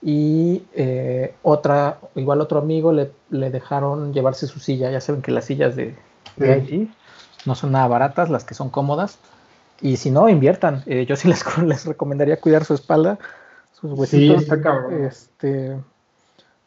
y 0.00 0.62
eh, 0.74 1.34
otra, 1.42 1.98
igual 2.14 2.40
otro 2.40 2.60
amigo 2.60 2.92
le, 2.92 3.10
le 3.30 3.50
dejaron 3.50 4.12
llevarse 4.12 4.46
su 4.46 4.60
silla. 4.60 4.90
Ya 4.90 5.00
saben 5.00 5.22
que 5.22 5.32
las 5.32 5.46
sillas 5.46 5.74
de, 5.76 5.96
de 6.36 6.66
Sí. 6.66 6.90
No 7.46 7.54
son 7.54 7.72
nada 7.72 7.88
baratas, 7.88 8.30
las 8.30 8.44
que 8.44 8.54
son 8.54 8.68
cómodas. 8.68 9.18
Y 9.80 9.96
si 9.96 10.10
no, 10.10 10.28
inviertan. 10.28 10.82
Eh, 10.86 11.06
yo 11.06 11.16
sí 11.16 11.28
les, 11.28 11.44
les 11.64 11.86
recomendaría 11.86 12.40
cuidar 12.40 12.64
su 12.64 12.74
espalda, 12.74 13.18
sus 13.72 13.92
huesitos. 13.92 14.44
Este, 14.90 15.76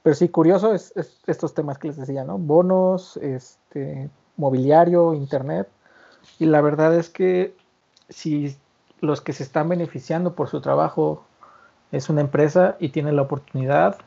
pero 0.04 0.16
sí, 0.16 0.30
curioso 0.30 0.74
es, 0.74 0.94
es 0.96 1.18
estos 1.28 1.54
temas 1.54 1.78
que 1.78 1.88
les 1.88 1.98
decía, 1.98 2.24
¿no? 2.24 2.38
Bonos, 2.38 3.18
este, 3.18 4.10
mobiliario, 4.38 5.14
internet. 5.14 5.68
Y 6.40 6.46
la 6.46 6.62
verdad 6.62 6.96
es 6.96 7.10
que 7.10 7.56
si 8.10 8.58
los 9.00 9.22
que 9.22 9.34
se 9.34 9.44
están 9.44 9.70
beneficiando 9.70 10.34
por 10.36 10.50
su 10.50 10.62
trabajo 10.62 11.26
es 11.92 12.10
una 12.10 12.22
empresa 12.22 12.76
y 12.80 12.90
tienen 12.90 13.16
la 13.16 13.24
oportunidad, 13.24 13.98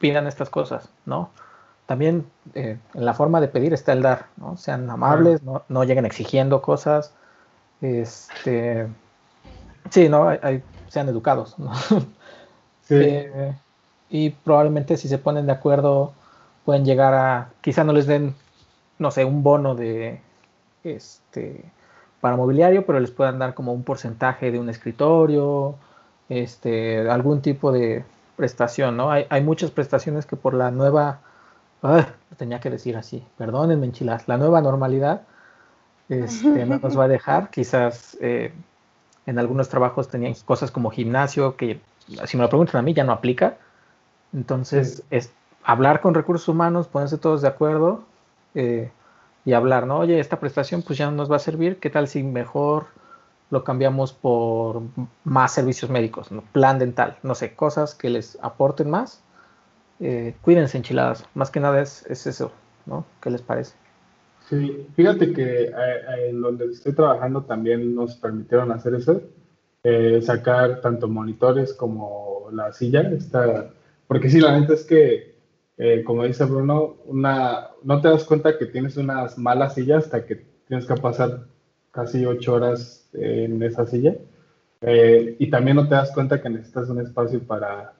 pidan 0.00 0.26
estas 0.26 0.50
cosas, 0.50 0.90
¿no? 1.06 1.30
También 1.86 2.26
eh, 2.54 2.78
en 2.94 3.04
la 3.04 3.14
forma 3.14 3.40
de 3.40 3.48
pedir 3.48 3.72
está 3.74 3.92
el 3.92 4.02
dar, 4.02 4.26
¿no? 4.36 4.56
Sean 4.56 4.88
amables, 4.90 5.42
no, 5.42 5.64
no 5.68 5.84
lleguen 5.84 6.06
exigiendo 6.06 6.62
cosas. 6.62 7.14
Este, 7.82 8.88
sí, 9.90 10.08
¿no? 10.08 10.28
Hay- 10.28 10.38
hay- 10.42 10.62
sean 10.88 11.08
educados, 11.08 11.58
¿no? 11.58 11.72
Sí, 12.82 12.94
Eh, 13.00 13.54
y 14.10 14.30
probablemente 14.30 14.96
si 14.96 15.08
se 15.08 15.18
ponen 15.18 15.46
de 15.46 15.52
acuerdo 15.52 16.14
pueden 16.64 16.84
llegar 16.84 17.14
a, 17.14 17.50
quizá 17.62 17.84
no 17.84 17.92
les 17.92 18.06
den, 18.06 18.34
no 18.98 19.10
sé, 19.10 19.24
un 19.24 19.42
bono 19.42 19.74
de, 19.74 20.20
este, 20.84 21.64
para 22.20 22.36
mobiliario, 22.36 22.86
pero 22.86 23.00
les 23.00 23.10
puedan 23.12 23.38
dar 23.38 23.54
como 23.54 23.72
un 23.72 23.84
porcentaje 23.84 24.52
de 24.52 24.58
un 24.60 24.68
escritorio, 24.70 25.76
este, 26.28 27.08
algún 27.08 27.42
tipo 27.42 27.72
de 27.72 28.04
prestación, 28.36 28.96
¿no? 28.96 29.10
Hay, 29.10 29.26
hay 29.28 29.42
muchas 29.42 29.70
prestaciones 29.70 30.26
que 30.26 30.36
por 30.36 30.54
la 30.54 30.70
nueva, 30.70 31.20
tenía 32.36 32.60
que 32.60 32.70
decir 32.70 32.96
así, 32.96 33.24
perdónenme 33.36 33.86
enchiladas, 33.86 34.28
la 34.28 34.36
nueva 34.36 34.60
normalidad 34.60 35.22
este, 36.08 36.66
no 36.66 36.78
nos 36.78 36.98
va 36.98 37.04
a 37.04 37.08
dejar, 37.08 37.50
quizás 37.52 38.16
eh, 38.20 38.52
en 39.26 39.38
algunos 39.38 39.68
trabajos 39.68 40.08
tenían 40.08 40.34
cosas 40.44 40.70
como 40.70 40.90
gimnasio 40.90 41.56
que 41.56 41.80
si 42.26 42.36
me 42.36 42.42
lo 42.42 42.48
preguntan 42.48 42.78
a 42.78 42.82
mí 42.82 42.94
ya 42.94 43.04
no 43.04 43.12
aplica, 43.12 43.56
entonces 44.32 44.96
Sí. 44.96 45.02
es 45.10 45.32
hablar 45.64 46.00
con 46.00 46.14
recursos 46.14 46.48
humanos, 46.48 46.88
ponerse 46.88 47.18
todos 47.18 47.42
de 47.42 47.48
acuerdo, 47.48 48.02
eh, 48.54 48.90
y 49.44 49.54
hablar, 49.54 49.86
¿no? 49.86 49.98
Oye, 49.98 50.20
esta 50.20 50.38
prestación 50.38 50.82
pues 50.82 50.98
ya 50.98 51.06
no 51.06 51.12
nos 51.12 51.30
va 51.30 51.36
a 51.36 51.40
servir, 51.40 51.78
¿qué 51.78 51.90
tal 51.90 52.06
si 52.08 52.22
mejor 52.22 52.86
lo 53.52 53.64
cambiamos 53.64 54.14
por 54.14 54.80
más 55.24 55.52
servicios 55.52 55.90
médicos, 55.90 56.32
¿no? 56.32 56.42
plan 56.52 56.78
dental, 56.78 57.18
no 57.22 57.34
sé, 57.34 57.54
cosas 57.54 57.94
que 57.94 58.08
les 58.08 58.38
aporten 58.40 58.88
más? 58.88 59.22
Eh, 60.00 60.34
cuídense 60.40 60.78
enchiladas, 60.78 61.26
más 61.34 61.50
que 61.50 61.60
nada 61.60 61.82
es, 61.82 62.06
es 62.08 62.26
eso, 62.26 62.50
¿no? 62.86 63.04
¿Qué 63.20 63.28
les 63.28 63.42
parece? 63.42 63.74
Sí, 64.48 64.88
fíjate 64.96 65.34
que 65.34 65.64
eh, 65.64 66.28
en 66.30 66.40
donde 66.40 66.64
estoy 66.64 66.94
trabajando 66.94 67.42
también 67.42 67.94
nos 67.94 68.16
permitieron 68.16 68.72
hacer 68.72 68.94
eso, 68.94 69.20
eh, 69.84 70.22
sacar 70.22 70.80
tanto 70.80 71.06
monitores 71.06 71.74
como 71.74 72.48
la 72.52 72.72
silla, 72.72 73.02
esta, 73.02 73.70
porque 74.06 74.30
sí, 74.30 74.40
la 74.40 74.58
neta 74.58 74.72
es 74.72 74.84
que, 74.84 75.36
eh, 75.76 76.02
como 76.04 76.24
dice 76.24 76.46
Bruno, 76.46 76.96
una, 77.04 77.68
no 77.82 78.00
te 78.00 78.08
das 78.08 78.24
cuenta 78.24 78.56
que 78.56 78.64
tienes 78.64 78.96
unas 78.96 79.36
malas 79.36 79.74
sillas 79.74 80.04
hasta 80.04 80.24
que 80.24 80.42
tienes 80.66 80.86
que 80.86 80.94
pasar 80.94 81.51
casi 81.92 82.26
ocho 82.26 82.54
horas 82.54 83.08
en 83.12 83.62
esa 83.62 83.86
silla. 83.86 84.16
y 85.38 85.50
también 85.50 85.76
no 85.76 85.88
te 85.88 85.94
das 85.94 86.10
cuenta 86.12 86.42
que 86.42 86.50
necesitas 86.50 86.88
un 86.88 87.00
espacio 87.00 87.40
para, 87.40 87.92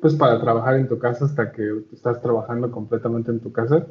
pues, 0.00 0.14
para 0.14 0.40
trabajar 0.40 0.76
en 0.76 0.88
tu 0.88 0.98
casa 0.98 1.24
hasta 1.24 1.50
que 1.50 1.82
estás 1.92 2.20
trabajando 2.20 2.70
completamente 2.70 3.30
en 3.30 3.40
tu 3.40 3.50
casa. 3.52 3.86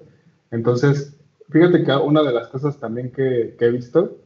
Entonces, 0.52 1.20
Fíjate 1.50 1.84
que 1.84 1.92
una 1.92 2.22
de 2.22 2.32
las 2.32 2.48
cosas 2.48 2.78
también 2.78 3.12
que, 3.12 3.56
he 3.60 3.70
visto 3.70 4.18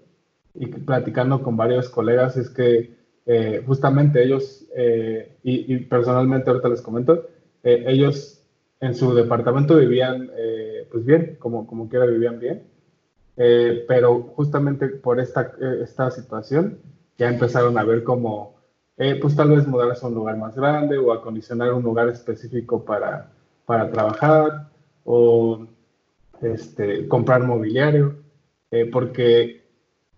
y 0.54 0.68
platicando 0.68 1.42
con 1.42 1.56
varios 1.56 1.90
colegas 1.90 2.36
es 2.36 2.50
que 2.50 2.92
eh, 3.26 3.64
justamente 3.66 4.22
ellos, 4.22 4.66
eh, 4.76 5.38
y, 5.42 5.78
personalmente 5.86 6.50
ahorita 6.50 6.68
les 6.68 6.82
comento, 6.82 7.28
eh, 7.64 7.86
ellos 7.88 8.42
en 8.82 8.94
su 8.94 9.14
departamento 9.14 9.78
vivían 9.78 10.30
pues 10.92 11.06
bien, 11.06 11.38
como, 11.40 11.66
como 11.66 11.88
quiera 11.88 12.06
vivían 12.06 12.40
bien, 12.40 12.64
pero 13.36 14.22
justamente 14.36 14.88
por 14.88 15.20
esta, 15.20 15.54
esta 15.82 16.12
situación 16.12 16.78
ya 17.18 17.30
empezaron 17.30 17.78
a 17.78 17.84
ver 17.84 18.04
como, 18.04 18.56
pues 18.96 19.36
tal 19.36 19.50
vez 19.50 19.68
mudarse 19.68 20.06
a 20.06 20.10
un 20.10 20.16
lugar 20.16 20.38
más 20.38 20.56
grande 20.56 20.98
o 20.98 21.12
acondicionar 21.12 21.74
un 21.74 21.84
lugar 21.84 22.10
específico 22.10 22.84
para, 22.86 23.32
para 23.66 23.90
trabajar 23.92 24.70
o 25.04 25.68
este, 26.42 27.08
comprar 27.08 27.44
mobiliario, 27.44 28.16
eh, 28.72 28.90
porque 28.92 29.64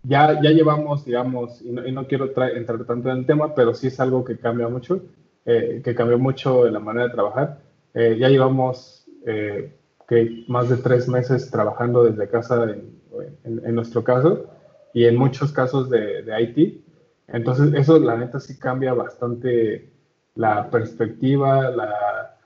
ya, 0.02 0.40
ya 0.40 0.50
llevamos, 0.50 1.04
digamos, 1.04 1.62
y 1.62 1.70
no, 1.70 2.06
quiero 2.06 2.26
entrar 2.26 2.84
tanto 2.84 3.10
en 3.10 3.18
el 3.18 3.26
tema, 3.26 3.54
pero 3.54 3.74
sí 3.74 3.88
es 3.88 3.98
algo 4.00 4.24
que 4.24 4.38
cambia 4.38 4.68
mucho, 4.68 5.02
eh, 5.44 5.80
que 5.84 5.94
cambió 5.94 6.18
mucho 6.18 6.68
la 6.68 6.80
manera 6.80 7.06
de 7.06 7.12
trabajar. 7.14 7.60
Eh, 7.94 8.16
ya 8.18 8.28
llevamos 8.28 9.04
que 10.08 10.44
más 10.46 10.68
de 10.68 10.76
tres 10.76 11.08
meses 11.08 11.50
trabajando 11.50 12.04
desde 12.04 12.28
casa 12.28 12.70
en, 12.70 13.00
en, 13.22 13.74
nuestro 13.74 14.04
caso 14.04 14.46
y 14.94 15.04
en 15.04 15.16
muchos 15.16 15.52
casos 15.52 15.90
de, 15.90 16.22
de 16.22 16.42
IT. 16.42 16.84
Entonces, 17.28 17.74
eso 17.74 17.98
la 17.98 18.16
neta 18.16 18.40
sí 18.40 18.58
cambia 18.58 18.94
bastante 18.94 19.90
la 20.36 20.70
perspectiva, 20.70 21.70
la, 21.70 22.36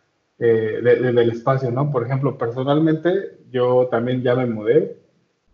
eh, 0.42 0.80
del 0.82 1.30
espacio, 1.30 1.70
¿no? 1.70 1.90
Por 1.90 2.06
ejemplo, 2.06 2.38
personalmente 2.38 3.40
yo 3.50 3.88
también 3.90 4.22
ya 4.22 4.34
me 4.34 4.46
mudé, 4.46 4.96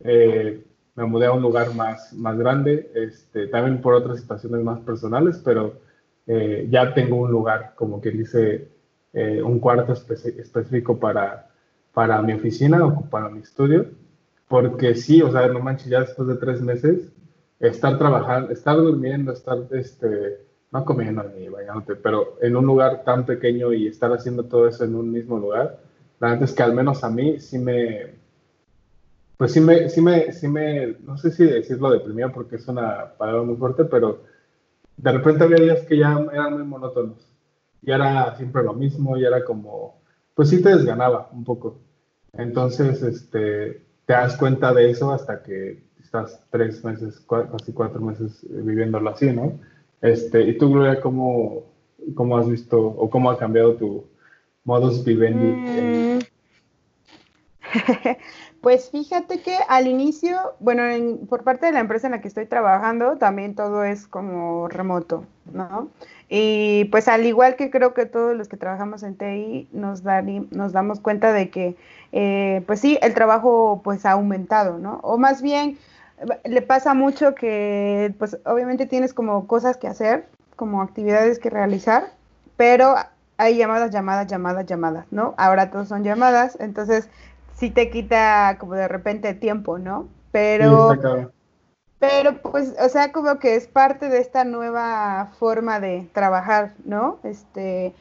eh, 0.00 0.62
me 0.94 1.04
mudé 1.06 1.26
a 1.26 1.32
un 1.32 1.42
lugar 1.42 1.74
más, 1.74 2.12
más 2.12 2.38
grande, 2.38 2.92
este, 2.94 3.48
también 3.48 3.80
por 3.80 3.94
otras 3.94 4.20
situaciones 4.20 4.62
más 4.62 4.78
personales, 4.80 5.42
pero 5.44 5.80
eh, 6.28 6.68
ya 6.70 6.94
tengo 6.94 7.16
un 7.16 7.32
lugar, 7.32 7.72
como 7.74 8.00
que 8.00 8.12
dice, 8.12 8.68
un 9.42 9.60
cuarto 9.60 9.94
específico 9.94 11.00
para, 11.00 11.48
para 11.94 12.20
mi 12.20 12.34
oficina 12.34 12.84
o 12.84 13.08
para 13.08 13.30
mi 13.30 13.40
estudio, 13.40 13.86
porque 14.48 14.94
sí, 14.94 15.22
o 15.22 15.30
sea, 15.32 15.46
no 15.48 15.60
manches, 15.60 15.88
ya 15.88 16.00
después 16.00 16.28
de 16.28 16.36
tres 16.36 16.60
meses, 16.60 17.12
estar 17.60 17.98
trabajando, 17.98 18.52
estar 18.52 18.76
durmiendo, 18.76 19.32
estar 19.32 19.58
este, 19.72 20.38
no 20.70 20.84
comiendo 20.84 21.24
ni 21.24 21.48
bañándote, 21.48 21.96
pero 21.96 22.36
en 22.40 22.56
un 22.56 22.66
lugar 22.66 23.02
tan 23.04 23.24
pequeño 23.26 23.72
y 23.72 23.88
estar 23.88 24.12
haciendo 24.12 24.44
todo 24.44 24.68
eso 24.68 24.84
en 24.84 24.94
un 24.94 25.10
mismo 25.10 25.38
lugar, 25.38 25.80
la 26.20 26.30
verdad 26.30 26.44
es 26.44 26.54
que 26.54 26.62
al 26.62 26.74
menos 26.74 27.02
a 27.04 27.10
mí 27.10 27.40
sí 27.40 27.58
me, 27.58 28.14
pues 29.36 29.52
sí 29.52 29.60
me, 29.60 29.88
sí 29.90 30.00
me, 30.00 30.32
sí 30.32 30.48
me, 30.48 30.96
no 31.04 31.18
sé 31.18 31.30
si 31.30 31.44
decirlo 31.44 31.90
deprimido 31.90 32.32
porque 32.32 32.56
es 32.56 32.66
una 32.68 33.12
palabra 33.18 33.42
muy 33.42 33.56
fuerte, 33.56 33.84
pero 33.84 34.22
de 34.96 35.12
repente 35.12 35.44
había 35.44 35.62
días 35.62 35.82
que 35.82 35.98
ya 35.98 36.18
eran 36.32 36.54
muy 36.54 36.64
monótonos. 36.64 37.26
Y 37.82 37.90
era 37.92 38.34
siempre 38.36 38.62
lo 38.64 38.72
mismo, 38.72 39.16
y 39.16 39.24
era 39.24 39.44
como, 39.44 40.00
pues 40.34 40.48
sí 40.48 40.62
te 40.62 40.70
desganaba 40.74 41.28
un 41.32 41.44
poco. 41.44 41.78
Entonces, 42.32 43.02
este, 43.02 43.85
te 44.06 44.12
das 44.12 44.36
cuenta 44.36 44.72
de 44.72 44.90
eso 44.90 45.12
hasta 45.12 45.42
que 45.42 45.82
estás 46.02 46.40
tres 46.50 46.82
meses, 46.84 47.20
casi 47.28 47.72
cuatro 47.72 48.00
meses 48.00 48.46
viviéndolo 48.48 49.10
así, 49.10 49.30
¿no? 49.32 49.58
Este, 50.00 50.42
¿Y 50.42 50.56
tú, 50.56 50.72
Gloria, 50.72 51.00
cómo, 51.00 51.64
cómo 52.14 52.38
has 52.38 52.48
visto 52.48 52.80
o 52.80 53.10
cómo 53.10 53.30
ha 53.30 53.38
cambiado 53.38 53.74
tu 53.74 54.06
modus 54.64 55.04
vivendi? 55.04 55.46
Mm. 55.46 56.18
Pues 58.66 58.90
fíjate 58.90 59.42
que 59.42 59.56
al 59.68 59.86
inicio, 59.86 60.56
bueno, 60.58 60.82
por 61.28 61.44
parte 61.44 61.66
de 61.66 61.72
la 61.72 61.78
empresa 61.78 62.08
en 62.08 62.10
la 62.10 62.20
que 62.20 62.26
estoy 62.26 62.46
trabajando, 62.46 63.16
también 63.16 63.54
todo 63.54 63.84
es 63.84 64.08
como 64.08 64.66
remoto, 64.66 65.24
¿no? 65.52 65.88
Y 66.28 66.86
pues 66.86 67.06
al 67.06 67.26
igual 67.26 67.54
que 67.54 67.70
creo 67.70 67.94
que 67.94 68.06
todos 68.06 68.36
los 68.36 68.48
que 68.48 68.56
trabajamos 68.56 69.04
en 69.04 69.14
TI 69.14 69.68
nos, 69.70 70.02
nos 70.50 70.72
damos 70.72 70.98
cuenta 70.98 71.32
de 71.32 71.48
que, 71.48 71.76
eh, 72.10 72.64
pues 72.66 72.80
sí, 72.80 72.98
el 73.02 73.14
trabajo 73.14 73.82
pues 73.84 74.04
ha 74.04 74.10
aumentado, 74.10 74.78
¿no? 74.78 74.98
O 75.04 75.16
más 75.16 75.42
bien, 75.42 75.78
le 76.44 76.60
pasa 76.60 76.92
mucho 76.92 77.36
que, 77.36 78.16
pues 78.18 78.36
obviamente 78.46 78.86
tienes 78.86 79.14
como 79.14 79.46
cosas 79.46 79.76
que 79.76 79.86
hacer, 79.86 80.26
como 80.56 80.82
actividades 80.82 81.38
que 81.38 81.50
realizar, 81.50 82.14
pero 82.56 82.96
hay 83.36 83.58
llamadas, 83.58 83.92
llamadas, 83.92 84.26
llamadas, 84.26 84.66
llamadas, 84.66 85.06
¿no? 85.12 85.34
Ahora 85.36 85.70
todos 85.70 85.86
son 85.86 86.02
llamadas, 86.02 86.56
entonces 86.58 87.08
sí 87.56 87.70
te 87.70 87.90
quita 87.90 88.56
como 88.58 88.74
de 88.74 88.88
repente 88.88 89.34
tiempo, 89.34 89.78
¿no? 89.78 90.08
Pero, 90.30 90.94
pero 91.98 92.42
pues, 92.42 92.74
o 92.78 92.88
sea, 92.88 93.12
como 93.12 93.38
que 93.38 93.56
es 93.56 93.66
parte 93.66 94.08
de 94.08 94.18
esta 94.18 94.44
nueva 94.44 95.32
forma 95.38 95.80
de 95.80 96.08
trabajar, 96.12 96.74
¿no? 96.84 97.18
Este, 97.24 97.94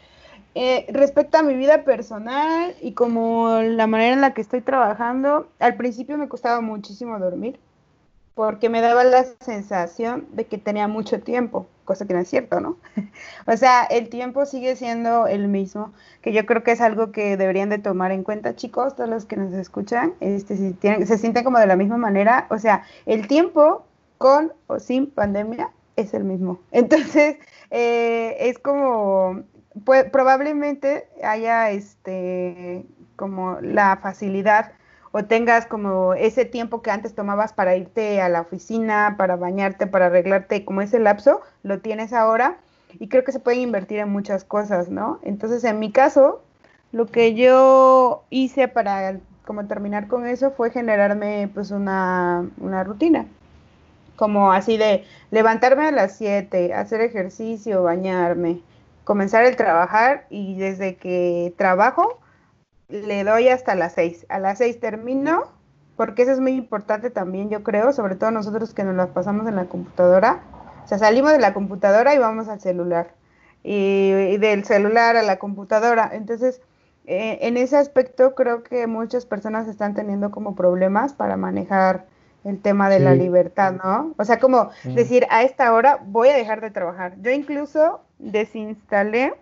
eh, 0.53 0.85
respecto 0.89 1.37
a 1.37 1.43
mi 1.43 1.55
vida 1.55 1.83
personal 1.83 2.75
y 2.81 2.93
como 2.93 3.61
la 3.61 3.87
manera 3.87 4.13
en 4.13 4.21
la 4.21 4.33
que 4.33 4.41
estoy 4.41 4.61
trabajando, 4.61 5.47
al 5.59 5.75
principio 5.75 6.17
me 6.17 6.27
costaba 6.27 6.61
muchísimo 6.61 7.17
dormir 7.19 7.59
porque 8.35 8.67
me 8.69 8.81
daba 8.81 9.05
la 9.05 9.25
sensación 9.39 10.27
de 10.33 10.45
que 10.45 10.57
tenía 10.57 10.89
mucho 10.89 11.21
tiempo, 11.21 11.67
cosa 11.85 12.05
que 12.05 12.13
no 12.13 12.19
es 12.19 12.27
cierto, 12.27 12.59
¿no? 12.59 12.77
o 13.47 13.57
sea, 13.57 13.85
el 13.85 14.09
tiempo 14.09 14.45
sigue 14.45 14.75
siendo 14.75 15.25
el 15.25 15.47
mismo, 15.47 15.93
que 16.21 16.33
yo 16.33 16.45
creo 16.45 16.61
que 16.61 16.73
es 16.73 16.81
algo 16.81 17.13
que 17.13 17.37
deberían 17.37 17.69
de 17.69 17.79
tomar 17.79 18.11
en 18.11 18.23
cuenta, 18.23 18.55
chicos, 18.55 18.95
todos 18.95 19.09
los 19.09 19.25
que 19.25 19.37
nos 19.37 19.53
escuchan, 19.53 20.13
este, 20.19 20.57
si 20.57 20.73
tienen, 20.73 21.07
se 21.07 21.17
sienten 21.17 21.45
como 21.45 21.59
de 21.59 21.67
la 21.67 21.77
misma 21.77 21.97
manera, 21.97 22.45
o 22.49 22.59
sea, 22.59 22.83
el 23.05 23.27
tiempo 23.27 23.85
con 24.17 24.51
o 24.67 24.79
sin 24.79 25.09
pandemia 25.09 25.71
es 25.95 26.13
el 26.13 26.25
mismo. 26.25 26.59
Entonces, 26.71 27.37
eh, 27.71 28.35
es 28.39 28.59
como, 28.59 29.43
pues, 29.85 30.09
probablemente 30.09 31.07
haya 31.23 31.71
este, 31.71 32.85
como 33.15 33.61
la 33.61 33.97
facilidad 34.01 34.73
o 35.17 35.23
tengas 35.23 35.65
como 35.65 36.13
ese 36.13 36.43
tiempo 36.43 36.81
que 36.81 36.91
antes 36.91 37.15
tomabas 37.15 37.53
para 37.53 37.77
irte 37.77 38.19
a 38.19 38.27
la 38.27 38.41
oficina, 38.41 39.15
para 39.17 39.37
bañarte, 39.37 39.87
para 39.87 40.07
arreglarte, 40.07 40.65
como 40.65 40.81
ese 40.81 40.99
lapso, 40.99 41.39
lo 41.63 41.79
tienes 41.79 42.11
ahora 42.11 42.57
y 42.99 43.07
creo 43.07 43.23
que 43.23 43.31
se 43.31 43.39
puede 43.39 43.59
invertir 43.59 43.99
en 43.99 44.09
muchas 44.09 44.43
cosas, 44.43 44.89
¿no? 44.89 45.19
Entonces, 45.23 45.63
en 45.63 45.79
mi 45.79 45.89
caso, 45.89 46.41
lo 46.91 47.05
que 47.05 47.33
yo 47.33 48.25
hice 48.29 48.67
para 48.67 49.21
como 49.45 49.65
terminar 49.67 50.09
con 50.09 50.27
eso 50.27 50.51
fue 50.51 50.69
generarme 50.69 51.49
pues 51.53 51.71
una, 51.71 52.49
una 52.57 52.83
rutina, 52.83 53.25
como 54.17 54.51
así 54.51 54.75
de 54.75 55.05
levantarme 55.31 55.87
a 55.87 55.91
las 55.91 56.17
7, 56.17 56.73
hacer 56.73 56.99
ejercicio, 56.99 57.83
bañarme, 57.83 58.59
comenzar 59.05 59.45
el 59.45 59.55
trabajar 59.55 60.25
y 60.29 60.57
desde 60.57 60.97
que 60.97 61.53
trabajo, 61.57 62.19
le 62.89 63.23
doy 63.23 63.49
hasta 63.49 63.75
las 63.75 63.93
seis. 63.93 64.25
A 64.29 64.39
las 64.39 64.59
seis 64.59 64.79
termino, 64.79 65.43
porque 65.95 66.23
eso 66.23 66.31
es 66.31 66.39
muy 66.39 66.53
importante 66.53 67.09
también, 67.09 67.49
yo 67.49 67.63
creo, 67.63 67.93
sobre 67.93 68.15
todo 68.15 68.31
nosotros 68.31 68.73
que 68.73 68.83
nos 68.83 68.95
las 68.95 69.09
pasamos 69.09 69.47
en 69.47 69.55
la 69.55 69.65
computadora. 69.65 70.41
O 70.83 70.87
sea, 70.87 70.97
salimos 70.99 71.31
de 71.31 71.39
la 71.39 71.53
computadora 71.53 72.13
y 72.13 72.19
vamos 72.19 72.47
al 72.47 72.59
celular. 72.59 73.13
Y, 73.63 74.37
del 74.37 74.63
celular 74.63 75.17
a 75.17 75.23
la 75.23 75.39
computadora. 75.39 76.11
Entonces, 76.13 76.61
eh, 77.07 77.39
en 77.41 77.57
ese 77.57 77.77
aspecto 77.77 78.35
creo 78.35 78.63
que 78.63 78.85
muchas 78.85 79.25
personas 79.25 79.67
están 79.67 79.95
teniendo 79.95 80.29
como 80.29 80.55
problemas 80.55 81.13
para 81.13 81.37
manejar 81.37 82.05
el 82.43 82.61
tema 82.61 82.89
de 82.89 82.99
la 82.99 83.15
libertad, 83.15 83.73
¿no? 83.83 84.13
O 84.17 84.23
sea, 84.23 84.39
como 84.39 84.69
decir, 84.83 85.25
a 85.31 85.41
esta 85.41 85.73
hora 85.73 85.99
voy 86.05 86.29
a 86.29 86.37
dejar 86.37 86.61
de 86.61 86.69
trabajar. 86.69 87.15
Yo 87.21 87.31
incluso 87.31 88.01
desinstalé 88.19 89.33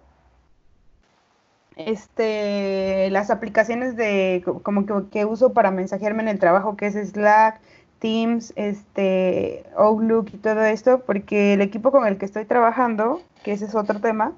este, 1.75 3.09
las 3.11 3.29
aplicaciones 3.29 3.95
de 3.95 4.43
como 4.63 4.85
que, 4.85 4.93
que, 5.11 5.25
uso 5.25 5.53
para 5.53 5.71
mensajearme 5.71 6.23
en 6.23 6.29
el 6.29 6.39
trabajo, 6.39 6.75
que 6.77 6.87
es 6.87 6.95
Slack, 6.95 7.59
Teams, 7.99 8.53
este, 8.55 9.63
Outlook 9.77 10.29
y 10.33 10.37
todo 10.37 10.63
esto, 10.63 10.99
porque 11.05 11.53
el 11.53 11.61
equipo 11.61 11.91
con 11.91 12.05
el 12.05 12.17
que 12.17 12.25
estoy 12.25 12.45
trabajando, 12.45 13.21
que 13.43 13.53
ese 13.53 13.65
es 13.65 13.75
otro 13.75 13.99
tema, 14.01 14.33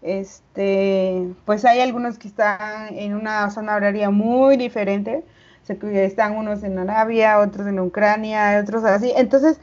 este, 0.00 1.28
pues 1.44 1.64
hay 1.64 1.80
algunos 1.80 2.18
que 2.18 2.28
están 2.28 2.94
en 2.94 3.14
una 3.14 3.50
zona 3.50 3.76
horaria 3.76 4.10
muy 4.10 4.56
diferente, 4.56 5.24
o 5.68 5.86
están 5.86 6.36
unos 6.36 6.64
en 6.64 6.78
Arabia, 6.78 7.38
otros 7.38 7.66
en 7.66 7.78
Ucrania, 7.78 8.60
otros 8.62 8.84
así, 8.84 9.12
entonces 9.16 9.60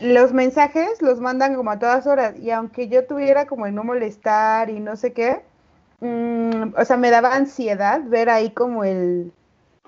los 0.00 0.32
mensajes 0.32 1.00
los 1.00 1.20
mandan 1.20 1.54
como 1.54 1.70
a 1.70 1.78
todas 1.78 2.06
horas 2.06 2.38
y 2.38 2.50
aunque 2.50 2.88
yo 2.88 3.06
tuviera 3.06 3.46
como 3.46 3.66
el 3.66 3.74
no 3.74 3.82
molestar 3.84 4.70
y 4.70 4.80
no 4.80 4.96
sé 4.96 5.12
qué, 5.12 5.42
Mm, 6.00 6.74
o 6.76 6.84
sea, 6.84 6.96
me 6.96 7.10
daba 7.10 7.34
ansiedad 7.34 8.02
ver 8.04 8.28
ahí 8.30 8.50
como 8.50 8.84
el 8.84 9.32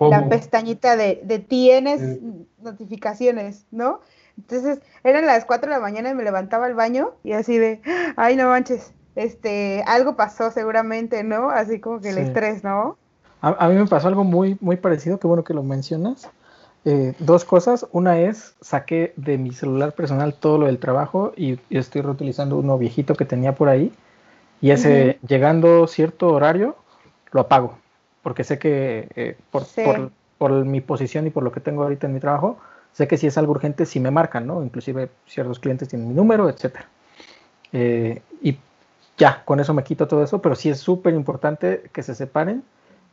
la 0.01 0.29
pestañita 0.29 0.97
de, 0.97 1.21
de 1.25 1.38
tienes 1.38 2.21
notificaciones, 2.62 3.66
¿no? 3.71 4.01
Entonces 4.37 4.81
eran 5.03 5.27
las 5.27 5.44
4 5.44 5.68
de 5.68 5.77
la 5.77 5.83
mañana 5.83 6.11
y 6.11 6.14
me 6.14 6.23
levantaba 6.23 6.66
al 6.66 6.75
baño 6.75 7.11
y 7.25 7.33
así 7.33 7.59
de, 7.59 7.81
ay, 8.16 8.37
no 8.37 8.49
manches, 8.49 8.92
este, 9.16 9.83
algo 9.87 10.14
pasó 10.14 10.51
seguramente, 10.51 11.25
¿no? 11.25 11.51
Así 11.51 11.81
como 11.81 12.01
que 12.01 12.11
el 12.11 12.18
estrés, 12.18 12.62
¿no? 12.62 12.97
A, 13.40 13.68
mí 13.68 13.75
me 13.75 13.87
pasó 13.87 14.09
algo 14.09 14.25
muy, 14.25 14.57
muy 14.61 14.77
parecido, 14.77 15.18
qué 15.18 15.27
bueno 15.27 15.44
que 15.44 15.55
lo 15.55 15.62
mencionas. 15.62 16.29
Eh, 16.85 17.14
dos 17.18 17.44
cosas. 17.44 17.87
Una 17.92 18.18
es, 18.21 18.55
saqué 18.61 19.12
de 19.16 19.38
mi 19.38 19.53
celular 19.53 19.92
personal 19.92 20.35
todo 20.35 20.59
lo 20.59 20.66
del 20.66 20.79
trabajo 20.79 21.33
y 21.37 21.59
estoy 21.71 22.03
reutilizando 22.03 22.57
uno 22.57 22.79
viejito 22.79 23.14
que 23.14 23.25
tenía 23.25 23.55
por 23.55 23.68
ahí 23.68 23.92
y 24.61 24.71
ese, 24.71 25.18
llegando 25.27 25.87
cierto 25.87 26.29
horario, 26.29 26.77
lo 27.33 27.42
apago, 27.42 27.79
porque 28.23 28.44
sé 28.44 28.59
que 28.59 29.09
eh, 29.14 29.37
por, 29.51 29.64
por, 30.38 30.64
mi 30.64 30.81
posición 30.81 31.27
y 31.27 31.31
por 31.31 31.42
lo 31.42 31.53
que 31.53 31.61
tengo 31.61 31.83
ahorita 31.83 32.07
en 32.07 32.14
mi 32.14 32.21
trabajo, 32.21 32.59
sé 32.92 33.07
que 33.07 33.16
si 33.16 33.27
es 33.27 33.38
algo 33.38 33.53
urgente, 33.53 33.87
sí 33.87 34.01
me 34.01 34.11
marcan, 34.11 34.47
¿no? 34.47 34.62
Inclusive 34.64 35.11
ciertos 35.27 35.59
clientes 35.59 35.88
tienen 35.88 36.09
mi 36.09 36.14
número, 36.14 36.49
etc. 36.49 36.79
Eh, 37.73 38.23
y 38.42 38.59
ya, 39.16 39.42
con 39.44 39.61
eso 39.61 39.75
me 39.75 39.85
quito 39.85 40.09
todo 40.09 40.23
eso, 40.23 40.40
pero 40.40 40.55
sí 40.55 40.71
es 40.71 40.79
súper 40.79 41.14
importante 41.14 41.90
que 41.92 42.03
se 42.03 42.14
separen. 42.14 42.64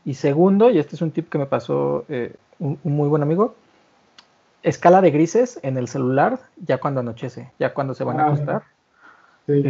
Y 0.05 0.15
segundo, 0.15 0.69
y 0.69 0.79
este 0.79 0.95
es 0.95 1.01
un 1.01 1.12
tip 1.12 1.29
que 1.29 1.38
me 1.38 1.47
pasó 1.47 2.05
eh, 2.10 2.36
un, 2.60 2.79
muy 2.84 3.10
buen 3.10 3.23
amigo, 3.23 3.55
escala 4.63 5.01
de 5.01 5.12
grises 5.12 5.60
en 5.63 5.77
el 5.77 5.88
celular 5.88 6.39
ya 6.58 6.79
cuando 6.79 6.99
anochece, 7.01 7.51
ya 7.60 7.73
cuando 7.73 7.93
se 7.93 8.03
van 8.03 8.19
a 8.19 8.23
ah, 8.23 8.27
acostar. 8.27 8.63
Sí 9.45 9.63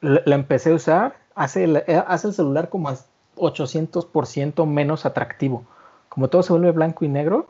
la, 0.00 0.34
empecé 0.34 0.70
a 0.70 0.74
usar, 0.74 1.16
hace 1.34 1.64
el, 1.64 1.76
eh, 1.76 2.02
hace 2.06 2.28
el 2.28 2.34
celular 2.34 2.68
como 2.68 2.88
a 2.88 2.96
800% 3.36 4.66
menos 4.66 5.06
atractivo. 5.06 5.64
Como 6.08 6.28
todo 6.28 6.42
se 6.42 6.52
vuelve 6.52 6.72
blanco 6.72 7.04
y 7.04 7.08
negro, 7.08 7.48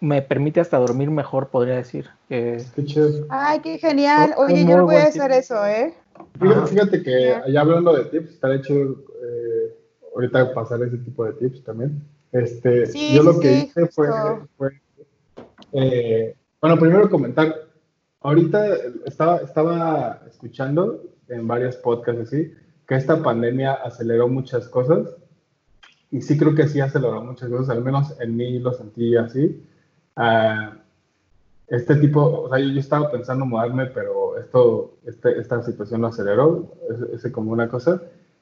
me 0.00 0.22
permite 0.22 0.60
hasta 0.60 0.78
dormir 0.78 1.10
mejor, 1.10 1.48
podría 1.48 1.76
decir. 1.76 2.08
qué 2.28 2.62
Ay, 3.28 3.60
qué 3.60 3.78
genial. 3.78 4.34
Oye, 4.36 4.64
yo 4.64 4.76
no 4.76 4.84
voy 4.84 4.96
a 4.96 5.04
hacer 5.04 5.32
eso, 5.32 5.66
¿eh? 5.66 5.94
Fíjate, 6.68 7.02
que 7.02 7.42
ya 7.48 7.60
hablando 7.60 7.92
de 7.92 8.04
tips, 8.04 8.30
está 8.30 8.54
hecho 8.54 8.72
eh, 8.72 9.74
ahorita 10.14 10.54
pasar 10.54 10.80
ese 10.82 10.98
tipo 10.98 11.24
de 11.24 11.32
tips 11.32 11.64
también. 11.64 12.02
Este, 12.30 12.86
yo 13.14 13.22
lo 13.22 13.40
que 13.40 13.52
hice 13.52 13.86
fue, 13.88 14.08
eh, 15.72 16.36
bueno, 16.60 16.78
primero 16.78 17.10
comentar, 17.10 17.63
ahorita 18.24 18.66
estaba, 19.06 19.36
estaba 19.36 20.22
escuchando 20.28 21.00
en 21.28 21.46
varios 21.46 21.76
podcasts 21.76 22.22
así 22.22 22.52
que 22.86 22.96
esta 22.96 23.22
pandemia 23.22 23.74
aceleró 23.74 24.28
muchas 24.28 24.68
cosas 24.68 25.14
y 26.10 26.20
sí 26.20 26.38
creo 26.38 26.54
que 26.54 26.68
sí 26.68 26.80
aceleró 26.80 27.22
muchas 27.22 27.48
cosas, 27.48 27.70
al 27.70 27.82
menos 27.82 28.14
en 28.20 28.36
mí 28.36 28.58
lo 28.58 28.72
sentí 28.72 29.16
así. 29.16 29.66
Uh, 30.16 30.76
este 31.66 31.96
tipo, 31.96 32.42
o 32.42 32.48
sea, 32.48 32.58
yo, 32.60 32.78
estaba 32.78 33.10
pensando 33.10 33.44
mudarme, 33.44 33.86
pero 33.86 34.38
esto, 34.38 34.96
este, 35.06 35.40
esta 35.40 35.62
situación 35.62 36.02
lo 36.02 36.08
aceleró, 36.08 36.72
es, 36.88 37.24
es, 37.24 37.32
como 37.32 37.50
una 37.50 37.68
cosa. 37.68 38.00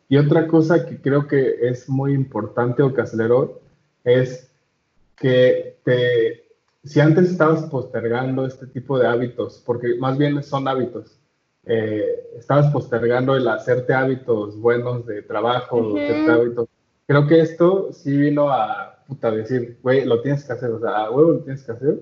Y 0.08 0.18
otra 0.18 0.48
cosa 0.48 0.84
que 0.84 1.00
creo 1.00 1.26
que 1.26 1.56
es 1.62 1.88
muy 1.88 2.12
importante 2.12 2.82
o 2.82 2.92
que 2.92 3.00
aceleró 3.00 3.62
es 4.04 4.50
que 5.16 5.78
te, 5.84 6.41
si 6.84 7.00
antes 7.00 7.30
estabas 7.30 7.62
postergando 7.64 8.46
este 8.46 8.66
tipo 8.66 8.98
de 8.98 9.06
hábitos, 9.06 9.62
porque 9.64 9.96
más 9.98 10.18
bien 10.18 10.42
son 10.42 10.66
hábitos, 10.66 11.18
eh, 11.64 12.28
estabas 12.36 12.72
postergando 12.72 13.36
el 13.36 13.46
hacerte 13.46 13.94
hábitos 13.94 14.58
buenos 14.58 15.06
de 15.06 15.22
trabajo, 15.22 15.94
hábitos, 16.28 16.68
creo 17.06 17.26
que 17.26 17.40
esto 17.40 17.92
sí 17.92 18.16
vino 18.16 18.50
a 18.50 18.92
puta, 19.06 19.30
decir, 19.30 19.78
güey, 19.82 20.04
lo 20.04 20.22
tienes 20.22 20.44
que 20.44 20.52
hacer, 20.52 20.70
o 20.70 20.80
sea, 20.80 21.10
huevo 21.10 21.32
lo 21.32 21.40
tienes 21.40 21.62
que 21.64 21.72
hacer, 21.72 22.00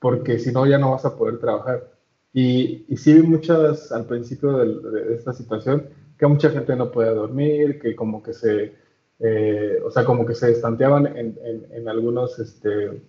porque 0.00 0.38
si 0.38 0.52
no 0.52 0.66
ya 0.66 0.78
no 0.78 0.90
vas 0.92 1.04
a 1.04 1.16
poder 1.16 1.38
trabajar. 1.38 1.90
Y, 2.32 2.84
y 2.88 2.96
sí 2.96 3.14
vi 3.14 3.22
muchas, 3.22 3.92
al 3.92 4.06
principio 4.06 4.58
de, 4.58 5.14
esta 5.14 5.32
situación, 5.32 5.88
que 6.18 6.26
mucha 6.26 6.50
gente 6.50 6.76
no 6.76 6.90
podía 6.90 7.12
dormir, 7.12 7.78
que 7.80 7.94
como 7.94 8.22
que 8.22 8.32
se, 8.32 8.74
eh, 9.20 9.78
o 9.84 9.90
sea, 9.90 10.04
como 10.04 10.26
que 10.26 10.34
se 10.34 10.50
estanteaban 10.50 11.06
en, 11.06 11.38
en, 11.42 11.66
en 11.70 11.88
algunos, 11.88 12.38
este, 12.38 13.00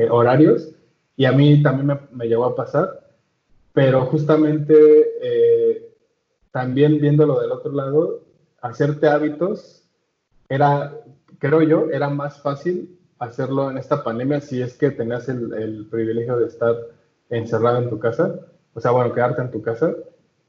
eh, 0.00 0.08
horarios 0.10 0.72
y 1.16 1.24
a 1.26 1.32
mí 1.32 1.62
también 1.62 1.86
me, 1.86 1.98
me, 2.12 2.28
llegó 2.28 2.46
a 2.46 2.56
pasar, 2.56 3.08
pero 3.72 4.06
justamente 4.06 4.74
eh, 5.22 5.94
también 6.50 7.00
viéndolo 7.00 7.40
del 7.40 7.52
otro 7.52 7.72
lado, 7.72 8.22
hacerte 8.62 9.08
hábitos 9.08 9.84
era, 10.48 10.96
creo 11.38 11.62
yo, 11.62 11.90
era 11.90 12.08
más 12.08 12.40
fácil 12.40 12.98
hacerlo 13.18 13.70
en 13.70 13.76
esta 13.78 14.02
pandemia 14.02 14.40
si 14.40 14.62
es 14.62 14.74
que 14.74 14.90
tenías 14.90 15.28
el, 15.28 15.52
el 15.52 15.86
privilegio 15.86 16.38
de 16.38 16.46
estar 16.46 16.74
encerrado 17.28 17.82
en 17.82 17.90
tu 17.90 17.98
casa, 17.98 18.40
o 18.72 18.80
sea, 18.80 18.90
bueno, 18.92 19.12
quedarte 19.12 19.42
en 19.42 19.50
tu 19.50 19.60
casa, 19.60 19.94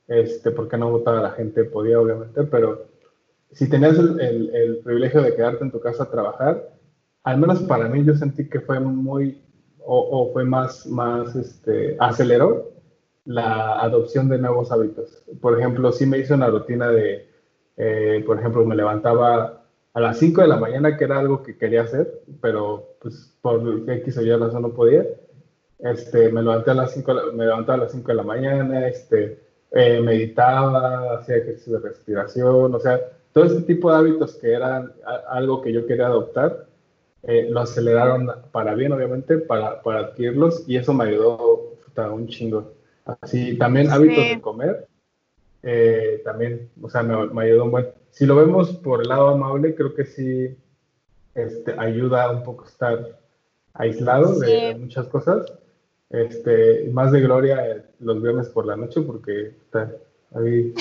este, 0.08 0.52
porque 0.52 0.78
no 0.78 0.98
toda 1.00 1.22
la 1.22 1.32
gente 1.32 1.66
podía, 1.66 2.00
obviamente, 2.00 2.44
pero 2.44 2.86
si 3.52 3.70
tenías 3.70 3.98
el, 3.98 4.20
el, 4.22 4.56
el, 4.56 4.78
privilegio 4.78 5.22
de 5.22 5.36
quedarte 5.36 5.64
en 5.66 5.72
tu 5.72 5.82
casa 5.82 6.04
a 6.04 6.10
trabajar, 6.10 6.70
al 7.24 7.38
menos 7.38 7.62
para 7.64 7.88
mí 7.88 8.04
yo 8.04 8.16
sentí 8.16 8.50
que 8.50 8.62
fue 8.62 8.80
muy, 8.80 9.42
o, 9.80 10.30
fue 10.34 10.44
más, 10.44 10.88
más, 10.88 11.36
este, 11.36 11.96
aceleró 12.00 12.72
la 13.26 13.80
adopción 13.80 14.30
de 14.30 14.40
nuevos 14.40 14.72
hábitos. 14.72 15.24
Por 15.42 15.60
ejemplo, 15.60 15.92
sí 15.92 16.06
me 16.06 16.20
hizo 16.20 16.34
una 16.34 16.48
rutina 16.48 16.90
de, 16.90 17.30
eh, 17.78 18.24
por 18.26 18.40
ejemplo, 18.40 18.66
me 18.66 18.76
levantaba 18.76 19.64
a 19.94 20.00
las 20.00 20.18
5 20.18 20.42
de 20.42 20.48
la 20.48 20.58
mañana, 20.58 20.98
que 20.98 21.04
era 21.04 21.20
algo 21.20 21.44
que 21.44 21.58
quería 21.58 21.84
hacer, 21.84 22.22
pero 22.42 22.96
pues 23.02 23.38
por 23.42 23.62
X 23.90 24.18
o 24.18 24.22
Y 24.22 24.32
razón 24.36 24.62
no 24.64 24.70
podía. 24.70 25.06
Este, 25.80 26.32
me 26.32 26.42
levanté 26.42 26.72
a 26.72 26.76
las 26.76 26.94
5, 26.94 27.14
me 27.34 27.46
levantaba 27.46 27.80
a 27.80 27.82
las 27.84 27.92
5 27.92 28.08
de 28.08 28.14
la 28.14 28.24
mañana, 28.24 28.88
este, 28.88 29.40
eh, 29.72 30.02
meditaba, 30.02 31.16
hacía 31.16 31.38
ejercicio 31.38 31.80
de 31.80 31.90
respiración, 31.90 32.74
o 32.74 32.80
sea, 32.80 33.00
todo 33.34 33.46
este 33.46 33.62
tipo 33.62 33.90
de 33.90 33.98
hábitos 33.98 34.36
que 34.36 34.54
eran 34.54 34.92
algo 35.30 35.62
que 35.62 35.72
yo 35.72 35.86
quería 35.86 36.08
adoptar, 36.08 36.68
eh, 37.24 37.48
lo 37.50 37.62
aceleraron 37.62 38.30
para 38.52 38.74
bien, 38.76 38.92
obviamente, 38.92 39.38
para, 39.38 39.82
para 39.82 40.00
adquirirlos 40.00 40.64
y 40.68 40.78
eso 40.78 40.94
me 40.94 41.06
ayudó 41.06 41.72
un 42.10 42.28
chingo. 42.28 42.74
Así, 43.22 43.58
también 43.58 43.92
hábitos 43.92 44.24
de 44.30 44.42
comer, 44.42 44.88
eh, 45.64 46.22
también, 46.24 46.70
o 46.82 46.90
sea, 46.90 47.04
me, 47.04 47.28
me, 47.28 47.44
ayudó 47.44 47.66
un 47.66 47.72
buen. 47.72 47.88
Si 48.12 48.26
lo 48.26 48.36
vemos 48.36 48.72
por 48.78 49.02
el 49.02 49.10
lado 49.10 49.30
amable, 49.30 49.76
creo 49.76 49.94
que 49.94 50.06
sí 50.06 50.58
este, 51.36 51.76
ayuda 51.78 52.32
un 52.32 52.44
poco 52.44 52.66
estar 52.66 53.20
aislado 53.74 54.40
de 54.40 54.76
muchas 54.80 55.08
cosas. 55.08 55.46
Este, 56.10 56.90
más 56.92 57.12
de 57.12 57.22
gloria 57.22 57.86
los 58.00 58.22
viernes 58.22 58.50
por 58.50 58.66
la 58.66 58.76
noche 58.76 59.02
porque 59.02 59.56
está 59.64 59.92
ahí. 60.34 60.74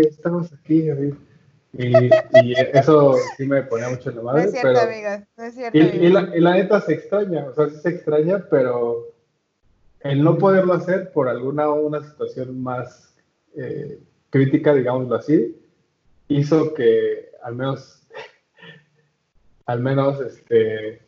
estamos 0.00 0.52
aquí, 0.52 0.88
ahí. 0.90 1.12
Y, 1.72 1.92
eso 2.72 3.16
sí 3.36 3.46
me 3.46 3.62
ponía 3.62 3.88
mucho 3.88 4.10
en 4.10 4.16
la 4.16 4.22
madre. 4.22 4.42
No 4.42 4.46
es 4.46 4.52
cierto, 4.52 4.68
pero, 4.80 4.92
amigas, 4.92 5.28
no 5.36 5.44
es 5.44 5.54
cierto. 5.54 5.78
Y, 5.78 6.08
la, 6.08 6.36
y, 6.36 6.40
la, 6.40 6.54
neta 6.54 6.80
se 6.80 6.94
extraña, 6.94 7.44
o 7.44 7.54
sea, 7.54 7.68
sí 7.68 7.76
se 7.76 7.90
extraña, 7.90 8.44
pero 8.50 9.14
el 10.00 10.22
no 10.24 10.38
poderlo 10.38 10.72
hacer 10.72 11.12
por 11.12 11.28
alguna 11.28 11.68
una 11.70 12.02
situación 12.02 12.60
más 12.60 13.14
eh, 13.56 14.00
crítica, 14.30 14.74
digámoslo 14.74 15.14
así, 15.14 15.56
hizo 16.28 16.74
que 16.74 17.30
al 17.42 17.54
menos, 17.54 18.06
al 19.66 19.80
menos, 19.80 20.20
este... 20.20 21.02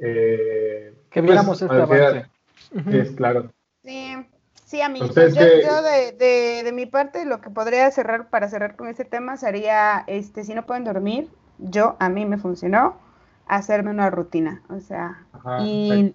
Eh, 0.00 0.94
que 1.10 1.20
viéramos 1.20 1.60
pues, 1.60 1.62
esta 1.62 1.82
avance. 1.82 2.26
Es 2.90 3.10
claro. 3.12 3.52
Sí. 3.84 4.16
Sí, 4.64 4.80
amigos. 4.80 5.14
yo, 5.14 5.82
de, 5.82 6.62
de, 6.64 6.72
mi 6.72 6.86
parte 6.86 7.24
lo 7.26 7.40
que 7.40 7.50
podría 7.50 7.90
cerrar 7.90 8.28
para 8.28 8.48
cerrar 8.48 8.76
con 8.76 8.88
este 8.88 9.04
tema 9.04 9.36
sería, 9.36 10.04
este, 10.06 10.42
si 10.44 10.54
no 10.54 10.64
pueden 10.64 10.84
dormir, 10.84 11.30
yo 11.58 11.96
a 12.00 12.08
mí 12.08 12.24
me 12.24 12.38
funcionó 12.38 12.96
hacerme 13.46 13.90
una 13.90 14.10
rutina, 14.10 14.62
o 14.70 14.80
sea, 14.80 15.26
y 15.60 16.14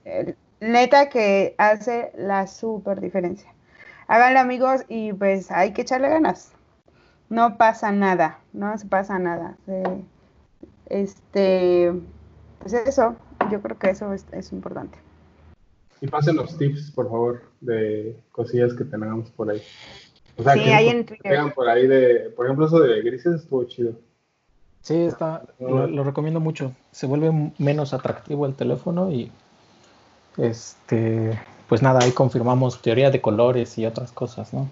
neta 0.59 1.09
que 1.09 1.55
hace 1.57 2.11
la 2.15 2.47
super 2.47 2.99
diferencia. 2.99 3.53
Háganlo 4.07 4.39
amigos 4.39 4.83
y 4.87 5.13
pues 5.13 5.51
hay 5.51 5.71
que 5.73 5.83
echarle 5.83 6.09
ganas. 6.09 6.51
no 7.29 7.57
pasa 7.57 7.91
nada, 7.91 8.39
no 8.53 8.75
se 8.77 8.87
pasa 8.87 9.19
nada. 9.19 9.55
este, 10.87 11.93
pues 12.59 12.73
eso, 12.73 13.15
yo 13.51 13.61
creo 13.61 13.77
que 13.77 13.91
eso 13.91 14.11
es, 14.13 14.51
importante. 14.51 14.97
Y 16.01 16.07
pasen 16.07 16.37
los 16.37 16.57
tips, 16.57 16.91
por 16.91 17.09
favor, 17.09 17.41
de 17.61 18.15
cosillas 18.31 18.73
que 18.73 18.85
tengamos 18.85 19.29
por 19.31 19.49
ahí. 19.49 19.61
O 20.37 20.43
sea, 20.43 20.53
sí, 20.53 20.63
que, 20.63 20.73
hay 20.73 20.87
en 20.87 21.05
Twitter. 21.05 21.53
por 21.53 21.67
ahí 21.67 21.87
de, 21.87 22.31
por 22.35 22.45
ejemplo, 22.45 22.65
eso 22.65 22.79
de 22.79 23.01
grises 23.01 23.41
estuvo 23.41 23.63
chido. 23.65 23.93
Sí, 24.81 24.95
está, 24.95 25.43
lo, 25.59 26.03
recomiendo 26.03 26.39
mucho. 26.39 26.71
Se 26.91 27.05
vuelve 27.05 27.51
menos 27.57 27.93
atractivo 27.93 28.45
el 28.45 28.55
teléfono 28.55 29.11
y 29.11 29.29
este, 30.37 31.37
pues 31.67 31.81
nada, 31.81 31.99
ahí 32.01 32.11
confirmamos 32.11 32.81
teoría 32.81 33.11
de 33.11 33.19
colores 33.19 33.77
y 33.77 33.85
otras 33.85 34.13
cosas, 34.13 34.53
¿no? 34.53 34.69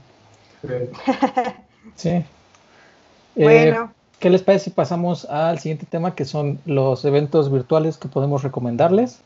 Sí. 1.96 2.24
bueno. 3.36 3.84
Eh, 3.84 3.98
¿Qué 4.20 4.32
les 4.32 4.42
parece 4.42 4.66
si 4.66 4.70
pasamos 4.72 5.26
al 5.26 5.60
siguiente 5.60 5.86
tema 5.86 6.16
que 6.16 6.26
son 6.26 6.60
los 6.66 7.06
eventos 7.06 7.52
virtuales 7.52 7.98
que 7.98 8.08
podemos 8.08 8.42
recomendarles? 8.42 9.22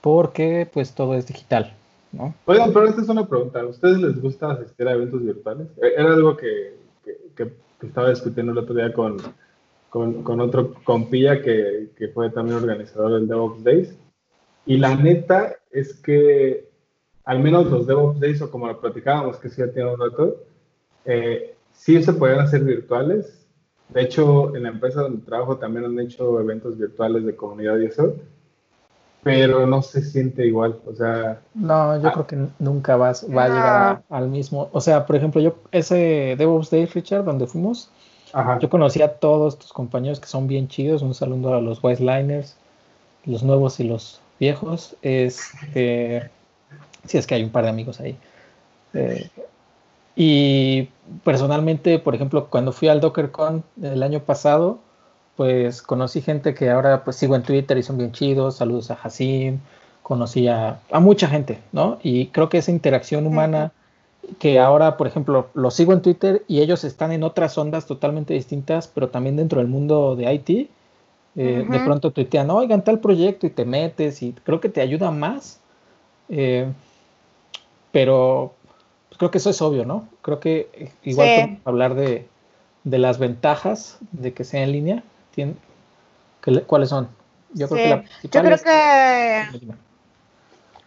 Porque 0.00 0.68
pues 0.72 0.94
todo 0.94 1.14
es 1.14 1.26
digital, 1.26 1.74
¿no? 2.12 2.34
Oigan, 2.46 2.72
pero 2.72 2.88
esta 2.88 3.02
es 3.02 3.08
una 3.08 3.26
pregunta. 3.26 3.60
¿A 3.60 3.66
ustedes 3.66 3.98
les 3.98 4.20
gusta 4.20 4.52
asistir 4.52 4.88
a 4.88 4.92
eventos 4.92 5.22
virtuales? 5.22 5.68
E, 5.82 5.92
era 5.96 6.12
algo 6.14 6.36
que, 6.36 6.74
que, 7.36 7.52
estaba 7.82 8.10
discutiendo 8.10 8.52
el 8.52 8.58
otro 8.58 8.74
día 8.74 8.92
con, 8.92 9.16
con, 9.88 10.22
con 10.22 10.40
otro 10.40 10.74
compilla 10.84 11.40
que, 11.40 11.90
que, 11.96 12.08
fue 12.08 12.30
también 12.30 12.58
organizador 12.58 13.12
del 13.12 13.28
DevOps 13.28 13.64
Days. 13.64 13.96
Y 14.66 14.76
la 14.76 14.94
neta 14.94 15.56
es 15.70 15.94
que 15.94 16.68
al 17.24 17.40
menos 17.40 17.70
los 17.70 17.86
DevOps 17.86 18.20
Days, 18.20 18.42
o 18.42 18.50
como 18.50 18.66
lo 18.66 18.80
platicábamos, 18.80 19.36
que 19.38 19.48
sí 19.48 19.60
ya 19.60 19.72
tiene 19.72 19.92
un 19.92 20.00
rato, 20.00 20.44
eh, 21.04 21.54
sí 21.72 22.02
se 22.02 22.12
pueden 22.12 22.40
hacer 22.40 22.62
virtuales, 22.62 23.40
de 23.92 24.02
hecho, 24.02 24.54
en 24.54 24.62
la 24.62 24.68
empresa 24.68 25.02
donde 25.02 25.24
trabajo 25.24 25.58
también 25.58 25.84
han 25.84 25.98
hecho 25.98 26.40
eventos 26.40 26.78
virtuales 26.78 27.24
de 27.24 27.34
comunidad 27.34 27.78
y 27.78 27.86
eso, 27.86 28.16
pero 29.22 29.66
no 29.66 29.82
se 29.82 30.02
siente 30.02 30.46
igual, 30.46 30.78
o 30.86 30.94
sea... 30.94 31.40
No, 31.54 32.00
yo 32.00 32.08
ah. 32.08 32.12
creo 32.12 32.26
que 32.26 32.38
nunca 32.58 32.96
vas, 32.96 33.26
va 33.34 33.44
a 33.44 33.48
llegar 33.48 34.02
al 34.08 34.28
mismo, 34.28 34.68
o 34.72 34.80
sea, 34.80 35.06
por 35.06 35.16
ejemplo, 35.16 35.40
yo, 35.40 35.56
ese 35.72 36.34
DevOps 36.38 36.70
Day, 36.70 36.86
Richard, 36.86 37.24
donde 37.24 37.46
fuimos, 37.46 37.90
yo 38.60 38.70
conocí 38.70 39.02
a 39.02 39.14
todos 39.14 39.58
tus 39.58 39.72
compañeros 39.72 40.20
que 40.20 40.26
son 40.26 40.46
bien 40.46 40.68
chidos, 40.68 41.02
un 41.02 41.14
saludo 41.14 41.54
a 41.54 41.60
los 41.60 41.82
Liners, 41.82 42.56
los 43.24 43.42
nuevos 43.42 43.80
y 43.80 43.84
los 43.84 44.20
viejos, 44.38 44.96
este, 45.02 46.30
si 47.04 47.18
es 47.18 47.26
que 47.26 47.34
hay 47.34 47.44
un 47.44 47.50
par 47.50 47.64
de 47.64 47.70
amigos 47.70 48.00
ahí. 48.00 48.16
Eh, 48.94 49.28
y 50.16 50.88
personalmente, 51.24 51.98
por 51.98 52.14
ejemplo, 52.14 52.48
cuando 52.48 52.72
fui 52.72 52.88
al 52.88 53.00
DockerCon 53.00 53.64
el 53.82 54.02
año 54.02 54.20
pasado, 54.20 54.78
pues 55.40 55.80
conocí 55.80 56.20
gente 56.20 56.52
que 56.52 56.68
ahora 56.68 57.02
pues 57.02 57.16
sigo 57.16 57.34
en 57.34 57.42
Twitter 57.42 57.78
y 57.78 57.82
son 57.82 57.96
bien 57.96 58.12
chidos. 58.12 58.56
Saludos 58.56 58.90
a 58.90 58.98
Hasim, 59.02 59.60
conocí 60.02 60.48
a, 60.48 60.80
mucha 61.00 61.28
gente, 61.28 61.60
¿no? 61.72 61.98
Y 62.02 62.26
creo 62.26 62.50
que 62.50 62.58
esa 62.58 62.72
interacción 62.72 63.26
humana 63.26 63.72
que 64.38 64.58
ahora, 64.60 64.98
por 64.98 65.06
ejemplo, 65.06 65.48
lo 65.54 65.70
sigo 65.70 65.94
en 65.94 66.02
Twitter 66.02 66.44
y 66.46 66.60
ellos 66.60 66.84
están 66.84 67.10
en 67.10 67.22
otras 67.22 67.56
ondas 67.56 67.86
totalmente 67.86 68.34
distintas, 68.34 68.86
pero 68.86 69.08
también 69.08 69.36
dentro 69.36 69.60
del 69.60 69.68
mundo 69.68 70.14
de 70.14 70.30
IT. 70.30 70.50
Eh, 70.50 71.66
de 71.66 71.80
pronto 71.80 72.10
tuitean, 72.10 72.50
oigan 72.50 72.84
tal 72.84 73.00
proyecto 73.00 73.46
y 73.46 73.50
te 73.50 73.64
metes 73.64 74.22
y 74.22 74.34
creo 74.44 74.60
que 74.60 74.68
te 74.68 74.82
ayuda 74.82 75.10
más. 75.10 75.58
Eh, 76.28 76.70
pero 77.92 78.52
creo 79.16 79.30
que 79.30 79.38
eso 79.38 79.48
es 79.48 79.62
obvio, 79.62 79.86
¿no? 79.86 80.06
Creo 80.20 80.38
que 80.38 80.90
igual 81.02 81.60
hablar 81.64 81.94
de, 81.94 82.28
las 82.84 83.18
ventajas 83.18 83.96
de 84.12 84.34
que 84.34 84.44
sea 84.44 84.64
en 84.64 84.72
línea. 84.72 85.02
¿Cuáles 86.66 86.88
son? 86.88 87.08
Yo 87.54 87.68
creo 87.68 88.02
que 88.02 89.56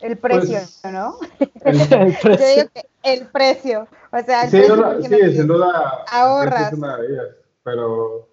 el 0.03 0.17
precio, 0.17 0.59
pues, 0.81 0.93
¿no? 0.93 1.17
El, 1.63 2.17
precio. 2.21 2.69
el 3.03 3.25
precio. 3.27 3.87
O 4.11 4.21
sea, 4.21 4.43
el 4.43 4.49
sí, 4.49 4.57
precio 4.57 5.29
sí, 5.29 5.37
sin 5.37 5.47
duda. 5.47 6.03
Ahorras. 6.11 6.73
Es 6.73 6.77
una 6.77 6.97
de 6.97 7.07
ellas, 7.07 7.27
pero 7.63 8.27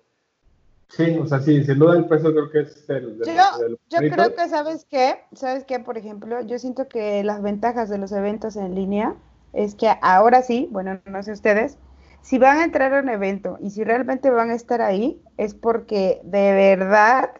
sí, 0.88 1.16
o 1.16 1.27
sea, 1.27 1.38
sí, 1.40 1.62
sin 1.62 1.79
duda 1.79 1.96
el 1.96 2.07
precio 2.07 2.33
creo 2.33 2.51
que 2.51 2.61
es 2.62 2.90
el. 2.90 3.18
yo, 3.25 3.77
yo 3.88 3.99
creo 3.99 4.35
que, 4.35 4.49
¿sabes 4.49 4.85
qué? 4.90 5.20
¿Sabes 5.33 5.64
qué? 5.64 5.79
Por 5.79 5.96
ejemplo, 5.96 6.40
yo 6.40 6.59
siento 6.59 6.88
que 6.88 7.23
las 7.23 7.40
ventajas 7.40 7.88
de 7.88 7.99
los 7.99 8.11
eventos 8.11 8.57
en 8.57 8.75
línea 8.75 9.14
es 9.53 9.77
que 9.77 9.92
ahora 10.03 10.42
sí, 10.42 10.68
bueno, 10.73 11.01
no 11.05 11.23
sé 11.23 11.31
ustedes, 11.31 11.79
si 12.22 12.38
van 12.38 12.59
a 12.59 12.64
entrar 12.64 12.94
a 12.94 13.00
un 13.00 13.09
evento 13.09 13.59
y 13.61 13.70
si 13.70 13.85
realmente 13.85 14.30
van 14.30 14.50
a 14.50 14.54
estar 14.54 14.80
ahí, 14.80 15.20
es 15.37 15.54
porque 15.54 16.20
de 16.24 16.52
verdad 16.52 17.30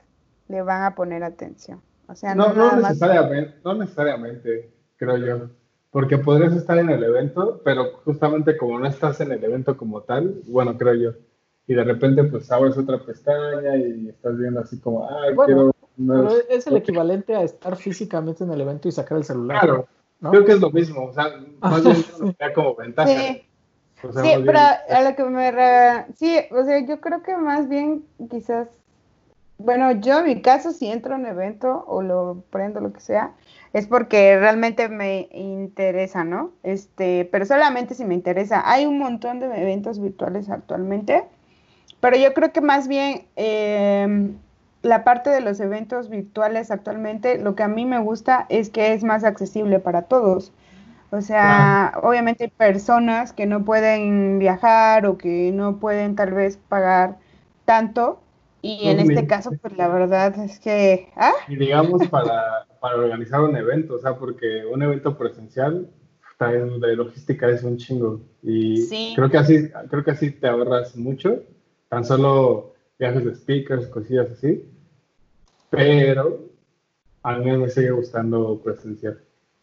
le 0.49 0.63
van 0.63 0.83
a 0.83 0.95
poner 0.95 1.23
atención. 1.23 1.81
O 2.09 2.15
sea, 2.15 2.35
no, 2.35 2.53
no, 2.53 2.77
necesariamente, 2.77 3.55
no 3.65 3.75
necesariamente, 3.75 4.71
creo 4.97 5.17
yo. 5.17 5.51
Porque 5.91 6.19
podrías 6.19 6.55
estar 6.55 6.79
en 6.79 6.91
el 6.91 7.03
evento, 7.03 7.61
pero 7.65 7.99
justamente 8.05 8.57
como 8.57 8.79
no 8.79 8.87
estás 8.87 9.21
en 9.21 9.33
el 9.33 9.43
evento 9.43 9.77
como 9.77 10.03
tal, 10.03 10.41
bueno, 10.47 10.77
creo 10.77 10.95
yo. 10.95 11.13
Y 11.67 11.75
de 11.75 11.85
repente, 11.85 12.25
pues 12.25 12.51
abres 12.51 12.77
otra 12.77 12.99
pestaña 12.99 13.77
y 13.77 14.09
estás 14.09 14.37
viendo 14.37 14.61
así 14.61 14.81
como, 14.81 15.05
ah, 15.05 15.27
quiero. 15.47 15.73
pero 15.97 16.31
es 16.49 16.67
el 16.67 16.77
equivalente 16.77 17.37
a 17.37 17.43
estar 17.43 17.77
físicamente 17.77 18.43
en 18.43 18.51
el 18.51 18.61
evento 18.61 18.89
y 18.89 18.93
sacar 18.93 19.19
el 19.19 19.25
celular. 19.25 19.61
Claro, 19.61 19.89
Creo 20.21 20.45
que 20.45 20.53
es 20.53 20.61
lo 20.61 20.71
mismo, 20.71 21.07
o 21.07 21.13
sea, 21.13 21.31
más 21.61 21.83
bien 21.83 21.97
como 22.55 22.75
ventaja. 22.77 23.09
Sí, 23.09 23.43
sí 24.03 24.43
pero 24.45 24.59
a 24.59 25.03
lo 25.03 25.17
que 25.17 25.25
me... 25.25 25.53
Sí, 26.17 26.39
o 26.51 26.65
sea, 26.65 26.81
yo 26.81 27.01
creo 27.01 27.23
que 27.23 27.37
más 27.37 27.69
bien 27.69 28.05
quizás... 28.31 28.69
Bueno, 29.59 29.93
yo 29.93 30.21
en 30.21 30.25
mi 30.25 30.41
caso, 30.41 30.73
si 30.73 30.87
entro 30.87 31.15
a 31.15 31.19
un 31.19 31.27
evento 31.27 31.85
o 31.87 32.01
lo 32.01 32.43
prendo, 32.51 32.81
lo 32.81 32.93
que 32.93 33.01
sea, 33.01 33.33
es 33.75 33.87
porque 33.87 34.39
realmente 34.39 34.89
me 34.89 35.29
interesa, 35.33 36.25
¿no? 36.25 36.53
Este, 36.63 37.29
pero 37.31 37.45
solamente 37.45 37.95
si 37.95 38.05
me 38.07 38.15
interesa. 38.15 38.63
Hay 38.65 38.87
un 38.87 38.99
montón 38.99 39.39
de 39.39 39.47
eventos 39.47 40.01
virtuales 40.01 40.49
actualmente, 40.49 41.25
pero 42.01 42.17
yo 42.17 42.33
creo 42.35 42.53
que 42.53 42.61
más 42.61 42.89
bien... 42.89 43.27
Eh, 43.37 44.33
la 44.83 45.05
parte 45.05 45.31
de 45.31 45.41
los 45.41 45.61
eventos 45.61 46.09
virtuales 46.09 46.71
actualmente, 46.71 47.39
lo 47.39 47.55
que 47.55 47.63
a 47.63 47.69
mí 47.69 47.85
me 47.85 47.99
gusta 47.99 48.47
es 48.49 48.71
que 48.71 48.93
es 48.95 49.05
más 49.05 49.25
accesible 49.25 49.79
para 49.79 50.03
todos. 50.03 50.53
O 51.11 51.21
sea, 51.21 51.99
obviamente 52.03 52.45
hay 52.45 52.51
personas 52.51 53.33
que 53.33 53.47
no 53.47 53.65
pueden 53.65 54.39
viajar 54.39 55.07
o 55.07 55.19
que 55.19 55.51
no 55.53 55.79
pueden 55.79 56.15
tal 56.15 56.33
vez 56.33 56.57
pagar 56.57 57.19
tanto. 57.65 58.21
Y 58.63 58.89
en 58.89 59.01
este 59.01 59.27
caso, 59.27 59.51
pues 59.61 59.77
la 59.77 59.89
verdad 59.89 60.39
es 60.39 60.61
que... 60.61 61.09
¿ah? 61.17 61.33
Y 61.49 61.57
digamos 61.57 62.07
para, 62.09 62.67
para 62.81 62.97
organizar 62.97 63.41
un 63.41 63.57
evento, 63.57 63.95
o 63.95 63.99
sea, 63.99 64.17
porque 64.17 64.65
un 64.67 64.83
evento 64.83 65.17
presencial 65.17 65.89
de 66.49 66.97
logística 66.97 67.49
es 67.49 67.63
un 67.63 67.77
chingo. 67.77 68.23
Y 68.43 69.15
creo 69.15 69.31
que 69.31 69.37
así, 69.37 69.71
creo 69.91 70.03
que 70.03 70.11
así 70.13 70.31
te 70.31 70.49
ahorras 70.49 70.97
mucho. 70.97 71.43
Tan 71.89 72.05
solo 72.05 72.73
viajes 72.99 73.25
de 73.25 73.35
speakers, 73.35 73.87
cosillas 73.89 74.31
así. 74.31 74.65
Pero 75.69 76.49
a 77.23 77.37
mí 77.37 77.57
me 77.57 77.69
sigue 77.69 77.91
gustando 77.91 78.61
presencial. 78.63 79.21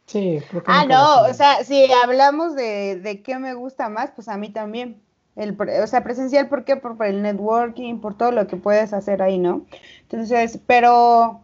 Sí, 0.07 0.41
creo 0.49 0.63
que 0.63 0.71
Ah, 0.71 0.85
no, 0.85 1.23
o 1.29 1.33
sea, 1.33 1.63
si 1.65 1.85
hablamos 2.03 2.55
de, 2.55 2.95
de 2.95 3.21
qué 3.21 3.37
me 3.39 3.53
gusta 3.53 3.89
más, 3.89 4.11
pues 4.11 4.29
a 4.29 4.37
mí 4.37 4.49
también. 4.49 5.01
El, 5.35 5.55
o 5.59 5.87
sea, 5.87 6.03
presencial, 6.03 6.47
¿por 6.47 6.63
qué? 6.63 6.77
Por, 6.77 6.97
el 7.05 7.21
networking, 7.21 7.99
por 7.99 8.17
todo 8.17 8.31
lo 8.31 8.47
que 8.47 8.55
puedes 8.55 8.93
hacer 8.93 9.21
ahí, 9.21 9.37
¿no? 9.37 9.65
Entonces, 10.03 10.59
pero 10.65 11.41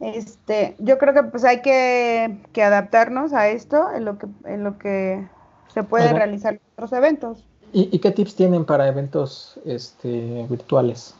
este, 0.00 0.76
yo 0.78 0.96
creo 0.96 1.12
que 1.12 1.24
pues 1.24 1.44
hay 1.44 1.60
que, 1.60 2.38
que 2.52 2.62
adaptarnos 2.62 3.32
a 3.32 3.48
esto 3.48 3.90
en 3.94 4.04
lo 4.04 4.16
que, 4.16 4.28
en 4.44 4.64
lo 4.64 4.78
que 4.78 5.26
se 5.74 5.82
puede 5.82 6.12
realizar 6.12 6.58
otros 6.74 6.92
eventos. 6.92 7.44
¿Y, 7.72 7.98
qué 7.98 8.12
tips 8.12 8.36
tienen 8.36 8.64
para 8.64 8.86
eventos 8.86 9.58
este, 9.64 10.46
virtuales? 10.48 11.16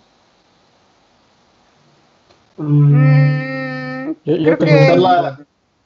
Mm, 2.57 4.13
yo, 4.25 4.37
yo 4.37 4.57
visitar, 4.57 4.99
la, 4.99 5.45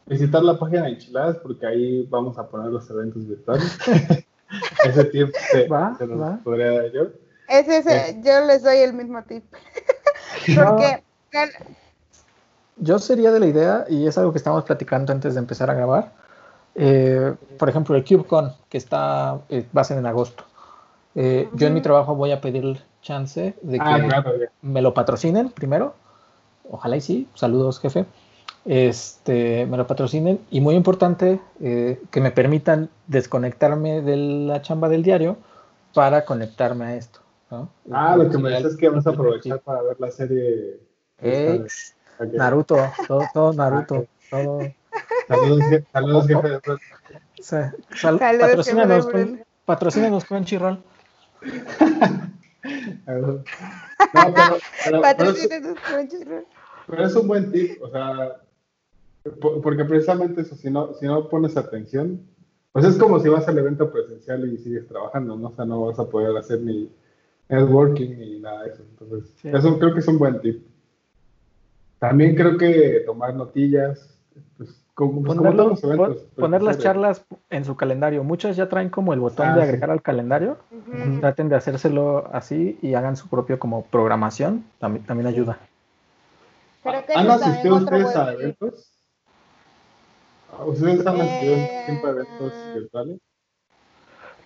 visitar 0.08 0.42
la 0.42 0.58
página 0.58 0.82
de 0.84 0.90
Enchiladas 0.90 1.36
porque 1.38 1.66
ahí 1.66 2.06
vamos 2.10 2.38
a 2.38 2.46
poner 2.46 2.70
los 2.70 2.88
eventos 2.90 3.26
virtuales. 3.26 3.78
ese 4.84 5.04
tip 5.06 5.34
se, 5.50 5.68
¿Va? 5.68 5.96
nos 6.00 6.40
podría 6.40 6.72
dar 6.72 6.92
yo. 6.92 7.02
Ese, 7.48 7.78
ese, 7.78 8.10
eh. 8.10 8.20
yo 8.24 8.46
les 8.46 8.62
doy 8.62 8.78
el 8.78 8.92
mismo 8.92 9.22
tip. 9.24 9.44
porque 10.56 11.02
yo 12.76 12.98
sería 12.98 13.32
de 13.32 13.40
la 13.40 13.46
idea, 13.46 13.84
y 13.88 14.06
es 14.06 14.16
algo 14.18 14.32
que 14.32 14.38
estamos 14.38 14.64
platicando 14.64 15.12
antes 15.12 15.34
de 15.34 15.40
empezar 15.40 15.70
a 15.70 15.74
grabar, 15.74 16.12
eh, 16.74 17.34
por 17.58 17.68
ejemplo, 17.68 17.96
el 17.96 18.04
KubeCon, 18.04 18.52
que 18.68 18.78
está, 18.78 19.40
eh, 19.48 19.66
va 19.76 19.80
a 19.80 19.84
ser 19.84 19.98
en 19.98 20.06
agosto. 20.06 20.44
Eh, 21.14 21.48
yo 21.54 21.66
en 21.66 21.74
mi 21.74 21.80
trabajo 21.80 22.14
voy 22.14 22.30
a 22.30 22.40
pedir 22.40 22.80
chance 23.02 23.56
de 23.62 23.78
ah, 23.80 23.98
que 23.98 24.48
me 24.62 24.80
lo 24.80 24.94
patrocinen 24.94 25.50
primero. 25.50 25.94
Ojalá 26.70 26.96
y 26.96 27.00
sí. 27.00 27.28
Saludos, 27.34 27.80
jefe. 27.80 28.06
Este, 28.68 29.64
me 29.64 29.78
lo 29.78 29.86
patrocinen. 29.86 30.40
Y 30.50 30.60
muy 30.60 30.74
importante, 30.74 31.40
eh, 31.60 31.98
que 32.10 32.20
me 32.20 32.30
permitan 32.30 32.90
desconectarme 33.06 34.02
de 34.02 34.16
la 34.18 34.60
chamba 34.60 34.90
del 34.90 35.02
diario 35.02 35.38
para 35.94 36.26
conectarme 36.26 36.84
a 36.84 36.96
esto. 36.96 37.20
Ah, 37.90 38.14
lo 38.14 38.28
que 38.28 38.36
me 38.36 38.50
dices 38.50 38.72
es 38.72 38.76
que 38.76 38.90
vas 38.90 39.06
a 39.06 39.10
aprovechar 39.10 39.60
para 39.60 39.80
ver 39.80 39.98
la 39.98 40.10
serie. 40.10 40.80
Ex, 41.22 41.96
Naruto, 42.34 42.76
todo, 43.06 43.22
todo 43.32 43.52
Naruto, 43.54 44.06
ah, 44.06 44.26
todo. 44.30 44.60
Saludos, 45.28 45.64
saludos 45.90 46.26
jefe 46.26 46.48
de 46.48 46.60
sal, 47.40 47.74
sal, 47.94 48.18
patrocínanos, 48.18 49.06
con, 49.06 49.44
patrocínanos 49.64 50.24
Crunchyroll. 50.26 50.82
no, 53.06 53.42
pero, 54.84 55.00
pero, 55.16 55.34
Crunchyroll. 55.86 56.46
Pero 56.86 57.06
es 57.06 57.14
un 57.14 57.28
buen 57.28 57.50
tip, 57.50 57.82
o 57.82 57.90
sea, 57.90 58.36
porque 59.40 59.84
precisamente 59.84 60.42
eso, 60.42 60.54
si 60.54 60.70
no, 60.70 60.94
si 60.94 61.06
no 61.06 61.28
pones 61.28 61.56
atención, 61.56 62.20
pues 62.72 62.84
es 62.84 62.96
como 62.96 63.18
si 63.18 63.28
vas 63.28 63.48
al 63.48 63.58
evento 63.58 63.90
presencial 63.90 64.50
y 64.52 64.58
sigues 64.58 64.86
trabajando, 64.86 65.36
¿no? 65.36 65.48
O 65.48 65.52
sea, 65.52 65.64
no 65.64 65.86
vas 65.86 65.98
a 65.98 66.08
poder 66.08 66.36
hacer 66.36 66.60
ni 66.60 66.90
networking 67.48 68.18
ni 68.18 68.40
nada 68.40 68.64
de 68.64 68.70
eso. 68.70 68.82
Entonces, 68.90 69.34
eso 69.42 69.78
creo 69.78 69.94
que 69.94 70.00
es 70.00 70.08
un 70.08 70.18
buen 70.18 70.40
tip. 70.40 70.64
También 71.98 72.36
creo 72.36 72.56
que 72.56 73.02
tomar 73.06 73.34
notillas, 73.34 74.16
pues, 74.56 74.80
como, 74.94 75.22
pues, 75.22 75.38
poner 76.36 76.62
las 76.62 76.78
charlas 76.78 77.24
en 77.50 77.64
su 77.64 77.76
calendario. 77.76 78.22
Muchos 78.22 78.56
ya 78.56 78.68
traen 78.68 78.90
como 78.90 79.12
el 79.12 79.20
botón 79.20 79.54
de 79.54 79.60
ah, 79.60 79.64
agregar 79.64 79.90
al 79.90 80.02
calendario. 80.02 80.58
Traten 81.20 81.48
de 81.48 81.56
hacérselo 81.56 82.28
así 82.32 82.78
y 82.82 82.94
hagan 82.94 83.16
su 83.16 83.28
propio 83.28 83.58
como 83.58 83.82
programación. 83.86 84.64
También, 84.78 85.04
también 85.06 85.26
ayuda. 85.26 85.58
¿Han 86.84 87.30
asistido 87.30 87.76
ustedes 87.76 88.14
a 88.14 88.32
eventos? 88.32 88.97
¿Ustedes 90.66 91.06
han 91.06 91.20
asistido 91.20 91.58
siempre 91.84 92.10
a 92.10 92.12
eventos 92.12 92.72
virtuales? 92.72 93.18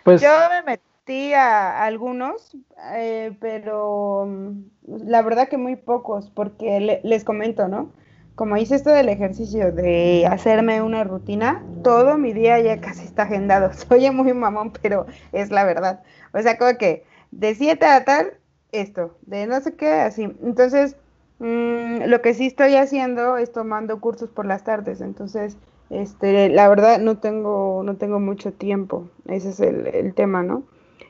Pues, 0.05 0.21
Yo 0.21 0.31
me 0.51 0.63
metí 0.63 1.33
a 1.33 1.85
algunos, 1.85 2.57
eh, 2.95 3.37
pero 3.41 4.27
mm, 4.27 4.63
la 5.07 5.23
verdad 5.23 5.49
que 5.49 5.57
muy 5.57 5.77
pocos, 5.77 6.31
porque 6.31 7.01
les 7.03 7.25
comento, 7.25 7.69
¿no? 7.69 7.91
Como 8.35 8.57
hice 8.57 8.77
esto 8.77 8.91
del 8.91 9.09
ejercicio 9.09 9.73
de 9.73 10.27
hacerme 10.27 10.83
una 10.83 11.05
rutina, 11.05 11.63
todo 11.85 12.19
mi 12.19 12.33
día 12.33 12.59
ya 12.61 12.81
casi 12.81 13.05
está 13.05 13.25
agendado. 13.25 13.73
Soy 13.89 14.11
muy 14.11 14.33
mamón, 14.33 14.73
pero 14.83 15.07
es 15.33 15.51
la 15.51 15.65
verdad. 15.65 16.03
O 16.33 16.41
sea, 16.41 16.59
como 16.59 16.77
que 16.79 17.05
de 17.31 17.55
7 17.55 17.87
a 17.87 18.05
tal, 18.05 18.35
esto, 18.73 19.17
de 19.23 19.47
no 19.47 19.61
sé 19.61 19.75
qué, 19.77 19.89
así. 19.89 20.23
Entonces, 20.43 20.97
Mm, 21.43 22.05
lo 22.07 22.23
que 22.23 22.35
sí 22.35 22.47
estoy 22.47 22.77
haciendo 22.77 23.37
es 23.37 23.51
tomando 23.51 23.99
cursos 24.01 24.31
por 24.31 24.47
las 24.47 24.63
tardes, 24.63 25.01
entonces, 25.01 25.57
este, 25.93 26.49
la 26.49 26.69
verdad 26.69 26.99
no 26.99 27.19
tengo, 27.19 27.83
no 27.85 27.97
tengo 27.97 28.19
mucho 28.19 28.53
tiempo, 28.53 29.09
ese 29.27 29.51
es 29.51 29.61
el, 29.61 30.15
tema, 30.15 30.43
¿no? 30.43 30.63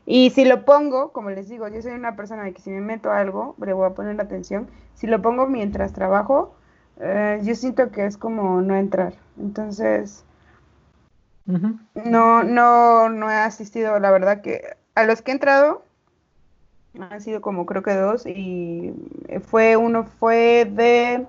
Y 0.07 0.31
si 0.31 0.45
lo 0.45 0.65
pongo, 0.65 1.13
como 1.13 1.31
les 1.31 1.49
digo, 1.49 1.69
yo 1.69 1.81
soy 1.81 1.93
una 1.93 2.17
persona 2.17 2.43
de 2.43 2.53
que 2.53 2.61
si 2.61 2.71
me 2.71 2.81
meto 2.81 3.13
algo, 3.13 3.55
le 3.65 3.73
voy 3.73 3.87
a 3.87 3.95
poner 3.95 4.21
atención, 4.21 4.69
si 4.95 5.07
lo 5.07 5.23
pongo 5.23 5.47
mientras 5.47 5.93
trabajo, 5.93 6.55
eh, 7.01 7.41
yo 7.45 7.55
siento 7.55 7.93
que 7.93 8.07
es 8.07 8.17
como 8.17 8.61
no 8.61 8.75
entrar, 8.75 9.15
entonces, 9.39 10.25
no, 11.47 12.43
no, 12.43 13.09
no 13.09 13.31
he 13.31 13.35
asistido, 13.35 13.99
la 14.01 14.11
verdad 14.11 14.43
que 14.43 14.63
a 14.95 15.05
los 15.05 15.23
que 15.23 15.31
he 15.31 15.35
entrado, 15.35 15.85
han 16.99 17.21
sido 17.21 17.41
como 17.41 17.67
creo 17.67 17.83
que 17.83 17.95
dos 17.95 18.27
y 18.27 18.93
fue 19.47 19.77
uno 19.77 20.05
fue 20.05 20.67
de 20.71 21.27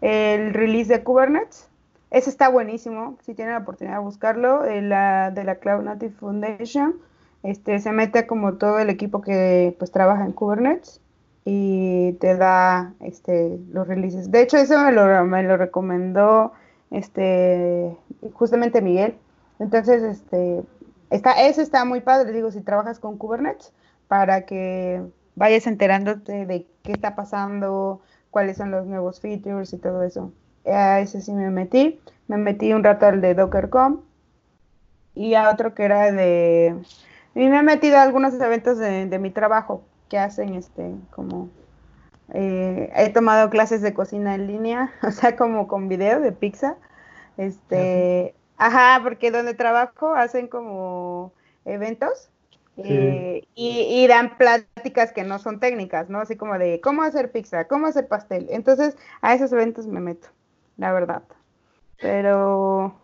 el 0.00 0.52
release 0.52 0.92
de 0.92 1.02
Kubernetes. 1.02 1.70
Ese 2.16 2.30
está 2.30 2.48
buenísimo, 2.48 3.18
si 3.20 3.34
tienen 3.34 3.52
la 3.52 3.60
oportunidad 3.60 3.98
de 3.98 4.02
buscarlo, 4.02 4.62
de 4.62 4.80
la, 4.80 5.30
de 5.30 5.44
la 5.44 5.56
Cloud 5.56 5.82
Native 5.82 6.14
Foundation. 6.14 6.96
Este, 7.42 7.78
se 7.78 7.92
mete 7.92 8.26
como 8.26 8.54
todo 8.54 8.78
el 8.78 8.88
equipo 8.88 9.20
que 9.20 9.76
pues 9.78 9.90
trabaja 9.90 10.24
en 10.24 10.32
Kubernetes 10.32 11.02
y 11.44 12.14
te 12.14 12.34
da 12.34 12.94
este, 13.00 13.60
los 13.70 13.86
releases. 13.86 14.30
De 14.30 14.40
hecho, 14.40 14.56
eso 14.56 14.80
me 14.80 14.92
lo, 14.92 15.26
me 15.26 15.42
lo 15.42 15.58
recomendó 15.58 16.52
este, 16.90 17.94
justamente 18.32 18.80
Miguel. 18.80 19.18
Entonces, 19.58 20.02
este, 20.02 20.62
está, 21.10 21.46
eso 21.46 21.60
está 21.60 21.84
muy 21.84 22.00
padre, 22.00 22.32
digo, 22.32 22.50
si 22.50 22.62
trabajas 22.62 22.98
con 22.98 23.18
Kubernetes, 23.18 23.74
para 24.08 24.46
que 24.46 25.02
vayas 25.34 25.66
enterándote 25.66 26.46
de 26.46 26.66
qué 26.82 26.92
está 26.92 27.14
pasando, 27.14 28.00
cuáles 28.30 28.56
son 28.56 28.70
los 28.70 28.86
nuevos 28.86 29.20
features 29.20 29.74
y 29.74 29.76
todo 29.76 30.02
eso. 30.02 30.32
A 30.66 31.00
ese 31.00 31.20
sí 31.20 31.32
me 31.32 31.50
metí. 31.50 32.00
Me 32.28 32.36
metí 32.36 32.72
un 32.72 32.82
rato 32.84 33.06
al 33.06 33.20
de 33.20 33.34
DockerCom 33.34 34.00
y 35.14 35.34
a 35.34 35.50
otro 35.50 35.74
que 35.74 35.84
era 35.84 36.12
de... 36.12 36.76
Y 37.34 37.48
me 37.48 37.58
he 37.58 37.62
metido 37.62 37.96
a 37.96 38.02
algunos 38.02 38.34
eventos 38.34 38.78
de, 38.78 39.18
mi 39.18 39.30
trabajo 39.30 39.82
que 40.08 40.18
hacen 40.18 40.54
este 40.54 40.92
como... 41.10 41.48
Eh, 42.34 42.92
he 42.96 43.10
tomado 43.10 43.50
clases 43.50 43.82
de 43.82 43.94
cocina 43.94 44.34
en 44.34 44.46
línea, 44.46 44.92
o 45.02 45.10
sea, 45.10 45.36
como 45.36 45.68
con 45.68 45.88
video 45.88 46.20
de 46.20 46.32
pizza. 46.32 46.76
Este, 47.36 48.34
ajá, 48.56 49.00
porque 49.02 49.30
donde 49.30 49.54
trabajo 49.54 50.14
hacen 50.14 50.48
como 50.48 51.32
eventos 51.64 52.30
eh, 52.78 53.46
y, 53.54 54.06
dan 54.06 54.36
pláticas 54.36 55.12
que 55.12 55.24
no 55.24 55.38
son 55.38 55.60
técnicas, 55.60 56.10
¿no? 56.10 56.20
Así 56.20 56.36
como 56.36 56.58
de 56.58 56.80
cómo 56.82 57.02
hacer 57.02 57.32
pizza, 57.32 57.66
cómo 57.66 57.86
hacer 57.86 58.06
pastel. 58.06 58.48
Entonces, 58.50 58.96
a 59.22 59.34
esos 59.34 59.52
eventos 59.52 59.86
me 59.86 60.00
meto, 60.00 60.28
la 60.76 60.92
verdad. 60.92 61.22
Pero, 62.00 62.94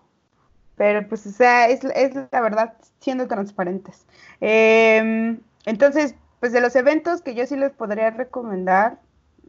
pero 0.77 1.09
pues, 1.09 1.27
o 1.27 1.31
sea, 1.31 1.69
es, 1.69 1.83
la 1.85 2.41
verdad, 2.41 2.75
siendo 3.01 3.27
transparentes. 3.29 4.07
Em, 4.41 5.41
entonces, 5.67 6.15
pues 6.41 6.53
de 6.53 6.61
los 6.61 6.77
eventos 6.77 7.23
que 7.23 7.35
yo 7.35 7.47
sí 7.47 7.57
les 7.57 7.73
podría 7.73 8.11
recomendar, 8.11 8.99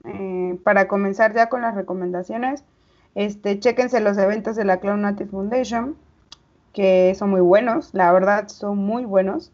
eh, 0.05 0.59
para 0.63 0.87
comenzar 0.87 1.33
ya 1.33 1.49
con 1.49 1.61
las 1.61 1.75
recomendaciones, 1.75 2.63
este, 3.15 3.59
chéquense 3.59 3.99
los 3.99 4.17
eventos 4.17 4.55
de 4.55 4.65
la 4.65 4.79
Cloud 4.79 4.97
Native 4.97 5.29
Foundation, 5.29 5.97
que 6.73 7.13
son 7.15 7.29
muy 7.29 7.41
buenos, 7.41 7.93
la 7.93 8.11
verdad, 8.11 8.47
son 8.47 8.77
muy 8.77 9.05
buenos 9.05 9.51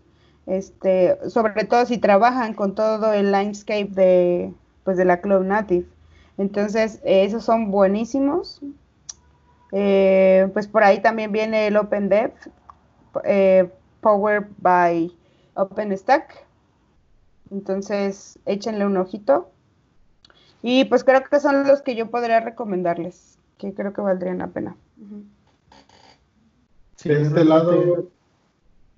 este, 0.50 1.18
sobre 1.30 1.64
todo 1.66 1.86
si 1.86 2.00
trabajan 2.00 2.56
con 2.56 2.74
todo 2.74 3.14
el 3.14 3.32
landscape 3.32 3.90
de, 3.92 4.54
pues 4.84 4.98
de 4.98 5.06
la 5.06 5.22
Cloud 5.22 5.46
Native. 5.46 5.86
Entonces, 6.40 7.02
esos 7.04 7.44
son 7.44 7.70
buenísimos. 7.70 8.62
Eh, 9.74 10.50
pues 10.54 10.68
por 10.68 10.84
ahí 10.84 11.02
también 11.02 11.34
viene 11.34 11.68
el 11.68 11.76
OpenDev, 11.76 12.32
eh, 13.26 13.70
Powered 14.00 14.48
by 14.58 15.14
OpenStack. 15.56 16.48
Entonces, 17.52 18.40
échenle 18.46 18.86
un 18.86 18.96
ojito. 18.96 19.52
Y 20.62 20.86
pues 20.86 21.04
creo 21.04 21.22
que 21.26 21.42
son 21.42 21.68
los 21.68 21.82
que 21.82 21.96
yo 21.96 22.10
podría 22.10 22.40
recomendarles, 22.40 23.38
que 23.58 23.74
creo 23.74 23.92
que 23.92 24.02
valdrían 24.02 24.38
la 24.38 24.48
pena. 24.48 24.78
de 27.04 27.22
este 27.22 27.44
lado, 27.44 28.08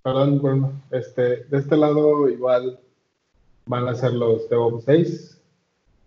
Perdón, 0.04 0.82
este, 0.92 1.44
de 1.46 1.58
este 1.58 1.76
lado 1.76 2.30
igual 2.30 2.80
van 3.66 3.88
a 3.88 3.96
ser 3.96 4.14
los 4.14 4.48
DevOps 4.48 4.86
6. 4.86 5.41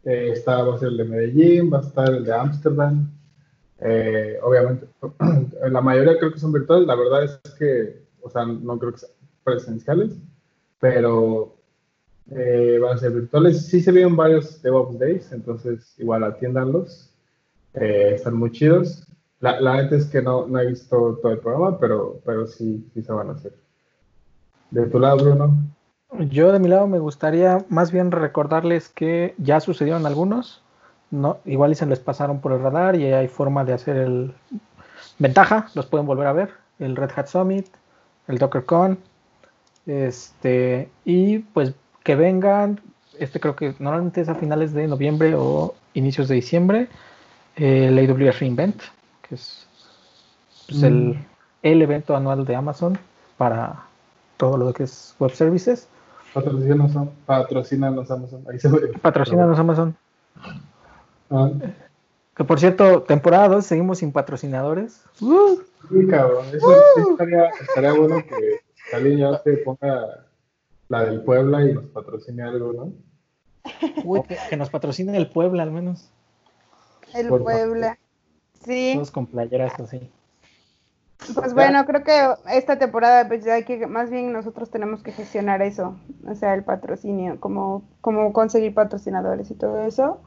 Eh, 0.04 0.32
está, 0.32 0.62
va 0.62 0.74
a 0.74 0.78
ser 0.78 0.88
el 0.88 0.98
de 0.98 1.04
Medellín, 1.04 1.72
va 1.72 1.78
a 1.78 1.82
estar 1.82 2.10
el 2.10 2.24
de 2.24 2.32
Ámsterdam. 2.32 3.10
Eh, 3.80 4.38
obviamente, 4.42 4.86
la 5.70 5.80
mayoría 5.80 6.18
creo 6.18 6.32
que 6.32 6.38
son 6.38 6.52
virtuales. 6.52 6.86
La 6.86 6.94
verdad 6.94 7.24
es 7.24 7.40
que, 7.58 8.02
o 8.20 8.28
sea, 8.28 8.44
no 8.44 8.78
creo 8.78 8.92
que 8.92 8.98
sean 8.98 9.12
presenciales, 9.42 10.12
pero 10.78 11.56
eh, 12.30 12.78
van 12.80 12.96
a 12.96 12.98
ser 12.98 13.12
virtuales. 13.12 13.66
Sí 13.66 13.80
se 13.80 13.92
vieron 13.92 14.16
varios 14.16 14.60
DevOps 14.62 14.98
Days, 14.98 15.32
entonces 15.32 15.94
igual 15.98 16.24
atiéndanlos. 16.24 17.10
están 17.72 18.36
muy 18.36 18.50
chidos. 18.52 19.06
La, 19.40 19.60
la 19.60 19.82
neta 19.82 19.96
es 19.96 20.06
que 20.06 20.22
no, 20.22 20.46
no 20.46 20.60
he 20.60 20.66
visto 20.66 21.18
todo 21.20 21.32
el 21.32 21.38
programa, 21.38 21.78
pero, 21.78 22.20
pero 22.24 22.46
sí, 22.46 22.86
sí 22.94 23.02
se 23.02 23.12
van 23.12 23.30
a 23.30 23.32
hacer. 23.32 23.54
De 24.70 24.86
tu 24.86 24.98
lado, 24.98 25.18
Bruno. 25.18 25.74
Yo 26.12 26.52
de 26.52 26.58
mi 26.58 26.68
lado 26.68 26.86
me 26.86 26.98
gustaría 26.98 27.64
más 27.68 27.90
bien 27.90 28.10
recordarles 28.10 28.88
que 28.88 29.34
ya 29.38 29.60
sucedieron 29.60 30.06
algunos, 30.06 30.62
no, 31.10 31.38
igual 31.44 31.72
y 31.72 31.74
se 31.74 31.86
les 31.86 31.98
pasaron 31.98 32.40
por 32.40 32.52
el 32.52 32.60
radar 32.60 32.96
y 32.96 33.12
hay 33.12 33.29
forma 33.29 33.64
de 33.64 33.72
hacer 33.72 33.96
el 33.96 34.35
ventaja, 35.18 35.68
los 35.74 35.87
pueden 35.87 36.06
volver 36.06 36.26
a 36.26 36.33
ver, 36.33 36.50
el 36.79 36.96
Red 36.96 37.10
Hat 37.16 37.26
Summit, 37.26 37.66
el 38.29 38.38
DockerCon, 38.38 38.98
este, 39.87 40.88
y 41.04 41.40
pues 41.40 41.74
que 42.04 42.14
vengan, 42.14 42.81
este 43.18 43.40
creo 43.40 43.56
que 43.56 43.74
normalmente 43.79 44.20
es 44.20 44.29
a 44.29 44.35
finales 44.35 44.72
de 44.72 44.87
noviembre 44.87 45.35
o 45.37 45.74
inicios 45.94 46.29
de 46.29 46.37
diciembre, 46.37 46.88
el 47.56 47.98
AWS 47.98 48.40
Reinvent, 48.40 48.83
que 49.22 49.35
es 49.35 49.66
pues, 50.68 50.83
el, 50.83 50.94
mm. 50.94 51.26
el 51.62 51.83
evento 51.83 52.16
anual 52.16 52.44
de 52.44 52.56
Amazon 52.56 52.98
para 53.37 53.85
todo 54.37 54.56
lo 54.56 54.72
que 54.72 54.85
es 54.85 55.14
web 55.18 55.33
services. 55.33 55.88
Patrocínanos, 56.35 56.92
patrocínanos 57.26 58.10
Amazon. 58.10 58.44
Ahí 58.50 58.58
se 58.58 58.68
Patrocínanos 59.00 59.56
Amazon. 59.56 59.96
Ah. 61.30 61.50
Que 62.37 62.42
por 62.42 62.58
cierto, 62.58 63.02
temporada 63.02 63.48
2 63.48 63.64
seguimos 63.64 63.98
sin 63.98 64.10
patrocinadores. 64.10 65.04
Uh. 65.20 65.60
Sí, 65.88 66.06
cabrón. 66.08 66.46
Eso 66.52 66.74
sí 66.96 67.02
estaría, 67.12 67.48
estaría, 67.60 67.92
bueno 67.92 68.16
que 68.26 68.96
alguien 68.96 69.18
ya 69.18 69.38
se 69.38 69.58
ponga 69.58 70.26
la 70.88 71.04
del 71.04 71.22
Puebla 71.22 71.62
y 71.62 71.72
nos 71.72 71.85
patrocine 71.85 72.42
algo, 72.42 72.72
¿no? 72.72 72.92
Uy, 74.04 74.22
que, 74.50 74.56
nos 74.56 74.70
patrocine 74.70 75.16
el 75.16 75.30
Puebla 75.30 75.62
al 75.62 75.70
menos. 75.70 76.10
El 77.14 77.28
Puebla. 77.28 77.96
Sí. 78.64 78.92
Todos 78.94 79.12
con 79.12 79.26
playeras 79.26 79.78
así. 79.78 80.10
Pues 81.35 81.54
bueno, 81.54 81.87
creo 81.87 82.04
que 82.04 82.35
esta 82.52 82.79
temporada 82.79 83.27
pues 83.29 83.44
ya 83.44 83.62
que 83.62 83.87
más 83.87 84.10
bien 84.10 84.33
nosotros 84.33 84.71
tenemos 84.71 85.02
que 85.02 85.12
gestionar 85.12 85.62
eso, 85.62 85.96
o 86.27 86.35
sea, 86.35 86.54
el 86.54 86.65
patrocinio, 86.65 87.40
cómo, 87.40 87.83
cómo 88.00 88.33
conseguir 88.33 88.75
patrocinadores 88.75 89.50
y 89.50 89.54
todo 89.54 89.87
eso. 89.87 90.21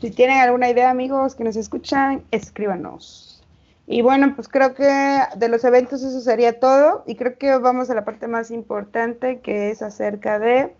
Si 0.00 0.10
tienen 0.10 0.38
alguna 0.38 0.68
idea, 0.68 0.90
amigos 0.90 1.34
que 1.34 1.42
nos 1.42 1.56
escuchan, 1.56 2.22
escríbanos. 2.30 3.42
Y 3.86 4.02
bueno, 4.02 4.34
pues 4.34 4.48
creo 4.48 4.74
que 4.74 5.20
de 5.36 5.48
los 5.48 5.64
eventos 5.64 6.02
eso 6.02 6.20
sería 6.20 6.58
todo 6.58 7.04
y 7.06 7.16
creo 7.16 7.38
que 7.38 7.56
vamos 7.56 7.88
a 7.88 7.94
la 7.94 8.04
parte 8.04 8.26
más 8.26 8.50
importante 8.50 9.40
que 9.40 9.70
es 9.70 9.80
acerca 9.80 10.38
de 10.38 10.74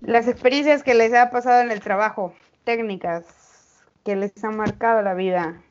las 0.00 0.26
experiencias 0.26 0.82
que 0.82 0.94
les 0.94 1.14
ha 1.14 1.30
pasado 1.30 1.62
en 1.62 1.70
el 1.70 1.80
trabajo, 1.80 2.34
técnicas 2.64 3.24
que 4.04 4.16
les 4.16 4.42
han 4.42 4.56
marcado 4.56 5.02
la 5.02 5.14
vida, 5.14 5.62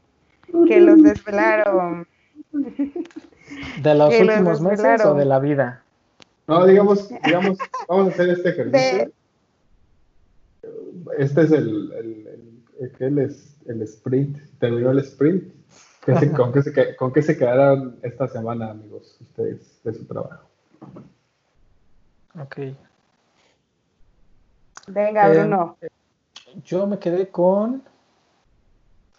que 0.67 0.79
los 0.79 1.01
desvelaron 1.03 2.07
¿De 2.51 3.95
los 3.95 4.13
últimos 4.19 4.61
meses 4.61 5.05
o 5.05 5.13
de 5.13 5.25
la 5.25 5.39
vida? 5.39 5.83
No, 6.47 6.65
digamos, 6.65 7.09
digamos, 7.23 7.57
vamos 7.87 8.07
a 8.07 8.09
hacer 8.11 8.29
este 8.29 8.49
ejercicio. 8.49 9.11
Este 11.17 11.41
es 11.41 11.51
el, 11.51 11.91
el, 11.93 12.27
el, 12.99 13.35
el, 13.67 13.81
sprint, 13.83 14.37
terminó 14.59 14.91
el 14.91 14.99
sprint. 14.99 15.53
con, 16.35 16.51
qué 16.51 16.61
se, 16.61 16.95
¿Con 16.95 17.13
qué 17.13 17.21
se 17.21 17.37
quedaron 17.37 17.97
esta 18.01 18.27
semana, 18.27 18.71
amigos, 18.71 19.17
ustedes, 19.21 19.79
de 19.83 19.93
su 19.93 20.05
trabajo? 20.05 20.49
Ok. 22.39 22.57
Venga, 24.87 25.31
eh, 25.31 25.39
Bruno. 25.39 25.77
yo 26.63 26.87
me 26.87 26.99
quedé 26.99 27.29
con 27.29 27.83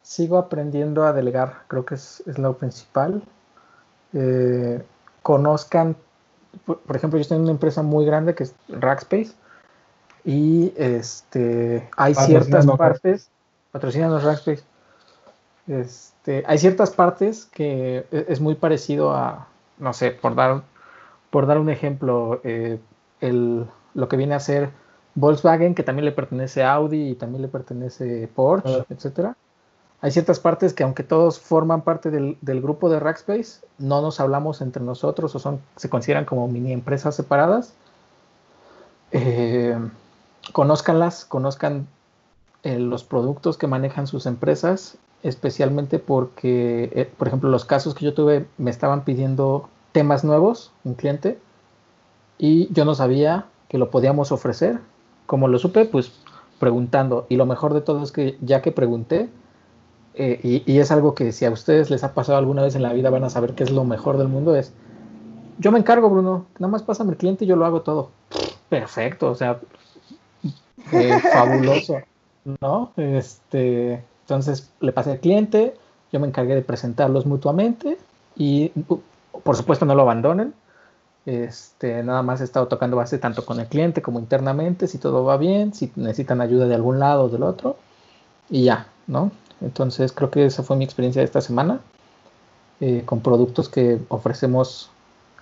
sigo 0.03 0.37
aprendiendo 0.37 1.05
a 1.05 1.13
delegar, 1.13 1.63
creo 1.69 1.85
que 1.85 1.95
es, 1.95 2.23
lo 2.27 2.57
principal. 2.57 3.23
Eh, 4.13 4.83
conozcan, 5.23 5.97
por, 6.67 6.81
ejemplo, 6.95 7.19
yo 7.19 7.23
estoy 7.23 7.37
en 7.37 7.45
una 7.45 7.53
empresa 7.53 7.83
muy 7.83 8.05
grande 8.05 8.35
que 8.35 8.45
es 8.45 8.55
Rackspace 8.69 9.33
y 10.25 10.73
este, 10.77 11.89
hay 11.97 12.15
ciertas 12.15 12.67
partes, 12.67 13.31
patrocinando 13.71 14.19
Rackspace, 14.19 14.63
este, 15.69 16.43
hay 16.47 16.59
ciertas 16.59 16.91
partes 16.91 17.47
que 17.47 18.05
e, 18.11 18.27
es, 18.29 18.41
muy 18.41 18.57
parecido 18.57 19.15
a, 19.15 19.49
no 19.79 19.93
sé, 19.93 20.11
por 20.11 20.35
dar, 20.35 20.63
por 21.31 21.47
dar 21.47 21.59
un 21.59 21.71
ejemplo, 21.71 22.41
eh, 22.45 22.81
el, 23.21 23.67
lo 23.95 24.09
que 24.09 24.17
viene 24.17 24.35
a 24.35 24.41
ser 24.41 24.71
Volkswagen, 25.15 25.75
que 25.75 25.85
también 25.85 26.05
le 26.05 26.13
pertenece 26.13 26.65
a 26.65 26.75
Audi 26.75 27.11
y 27.11 27.15
también 27.15 27.43
le 27.43 27.49
pertenece 27.49 28.29
Porsche, 28.35 28.79
etc. 28.79 28.91
etcétera 28.91 29.37
hay 30.03 30.11
ciertas 30.11 30.41
partes 30.41 30.75
que 30.75 30.83
aunque 30.83 31.05
todos 31.05 31.39
forman 31.39 31.83
parte 31.83 32.11
del, 32.11 32.37
grupo 32.61 32.91
de 32.91 32.99
Rackspace, 32.99 33.61
no 33.79 34.03
nos 34.03 34.19
hablamos 34.19 34.61
entre 34.61 34.83
nosotros 34.83 35.33
o 35.37 35.39
son, 35.39 35.61
se 35.77 35.89
consideran 35.89 36.25
como 36.25 36.49
mini 36.49 36.73
empresas 36.73 37.15
separadas. 37.15 37.73
Eh, 39.13 39.79
conózcanlas, 40.53 41.25
conozcan 41.25 41.87
eh, 42.65 42.81
los 42.81 43.05
productos 43.05 43.57
que 43.57 43.69
manejan 43.69 44.09
sus 44.09 44.27
empresas, 44.27 44.97
especialmente 45.23 46.01
porque, 46.01 46.91
eh, 46.97 47.09
por 47.17 47.29
ejemplo, 47.29 47.49
los 47.49 47.65
casos 47.65 47.95
que 47.95 48.05
yo 48.05 48.13
tuve 48.13 48.45
me 48.59 48.73
estaban 48.73 49.05
pidiendo 49.05 49.69
temas 49.93 50.25
nuevos, 50.25 50.73
un 50.83 50.95
cliente, 50.95 51.39
y 52.39 52.73
yo 52.73 52.85
no 52.85 52.97
sabía 52.97 53.47
que 53.69 53.79
lo 53.79 53.93
podíamos 53.93 54.33
ofrecer. 54.33 54.81
Como 55.27 55.47
lo 55.47 55.61
supe, 55.61 55.85
pues 55.85 56.13
preguntando. 56.59 57.25
Y 57.29 57.37
lo 57.37 57.47
mejor 57.47 57.73
de 57.73 57.83
todo 57.83 58.03
es 58.03 58.11
que 58.11 58.37
ya 58.41 58.63
que 58.63 58.73
pregunté, 58.73 59.31
eh, 60.15 60.63
y, 60.67 60.79
es 60.79 60.91
algo 60.91 61.15
que 61.15 61.33
si 61.33 61.45
a 61.45 61.51
ustedes 61.51 61.91
les 61.91 62.05
ha 62.05 62.13
pasado 62.13 62.39
alguna 62.39 62.63
vez 62.63 62.75
en 62.75 62.83
la 62.83 62.93
vida 62.93 63.09
van 63.09 63.25
a 63.25 63.31
saber 63.31 63.55
que 63.55 63.65
es 63.65 63.71
lo 63.71 63.85
mejor 63.85 64.19
del 64.19 64.29
mundo, 64.29 64.55
es, 64.55 64.73
yo 65.59 65.73
me 65.73 65.79
encargo, 65.79 66.11
Bruno, 66.11 66.47
nada 66.59 66.71
más 66.71 66.83
pásame 66.83 67.13
el 67.13 67.17
cliente 67.17 67.45
y 67.45 67.49
yo 67.49 67.57
lo 67.57 67.65
hago 67.65 67.83
todo. 67.83 68.11
Perfecto, 68.69 69.31
o 69.31 69.35
sea, 69.35 69.59
eh, 70.93 71.19
fabuloso, 71.33 71.99
¿no? 72.61 72.93
Este, 72.97 74.05
entonces 74.23 74.71
le 74.81 74.93
pasé 74.93 75.13
al 75.13 75.21
cliente, 75.21 75.75
yo 76.13 76.21
me 76.21 76.27
encargué 76.27 76.55
de 76.55 76.63
presentarlos 76.63 77.25
mutuamente 77.25 77.97
y 78.37 78.71
por 79.45 79.57
supuesto 79.57 79.87
no 79.87 79.95
lo 79.95 80.03
abandonen. 80.03 80.55
Este, 81.25 82.03
nada 82.03 82.23
más 82.23 82.41
he 82.41 82.45
estado 82.45 82.67
tocando 82.67 82.97
base 82.97 83.17
tanto 83.19 83.47
con 83.47 83.61
el 83.61 83.67
cliente 83.67 84.03
como 84.03 84.19
internamente, 84.19 84.89
si 84.89 84.99
todo 84.99 85.25
va 85.25 85.37
bien, 85.37 85.73
si 85.73 85.93
necesitan 85.95 86.41
ayuda 86.41 86.67
de 86.67 86.75
algún 86.75 86.99
lado 86.99 87.25
o 87.25 87.29
del 87.29 87.45
otro, 87.45 87.77
y 88.51 88.65
ya, 88.65 88.89
¿no? 89.07 89.31
Entonces 89.63 90.13
creo 90.13 90.31
que 90.31 90.47
esa 90.47 90.63
fue 90.63 90.77
mi 90.77 90.85
experiencia 90.85 91.21
de 91.21 91.27
esta 91.27 91.41
semana 91.41 91.81
eh, 92.81 93.03
con 93.05 93.21
productos 93.21 93.69
que 93.69 94.01
ofrecemos 94.09 94.91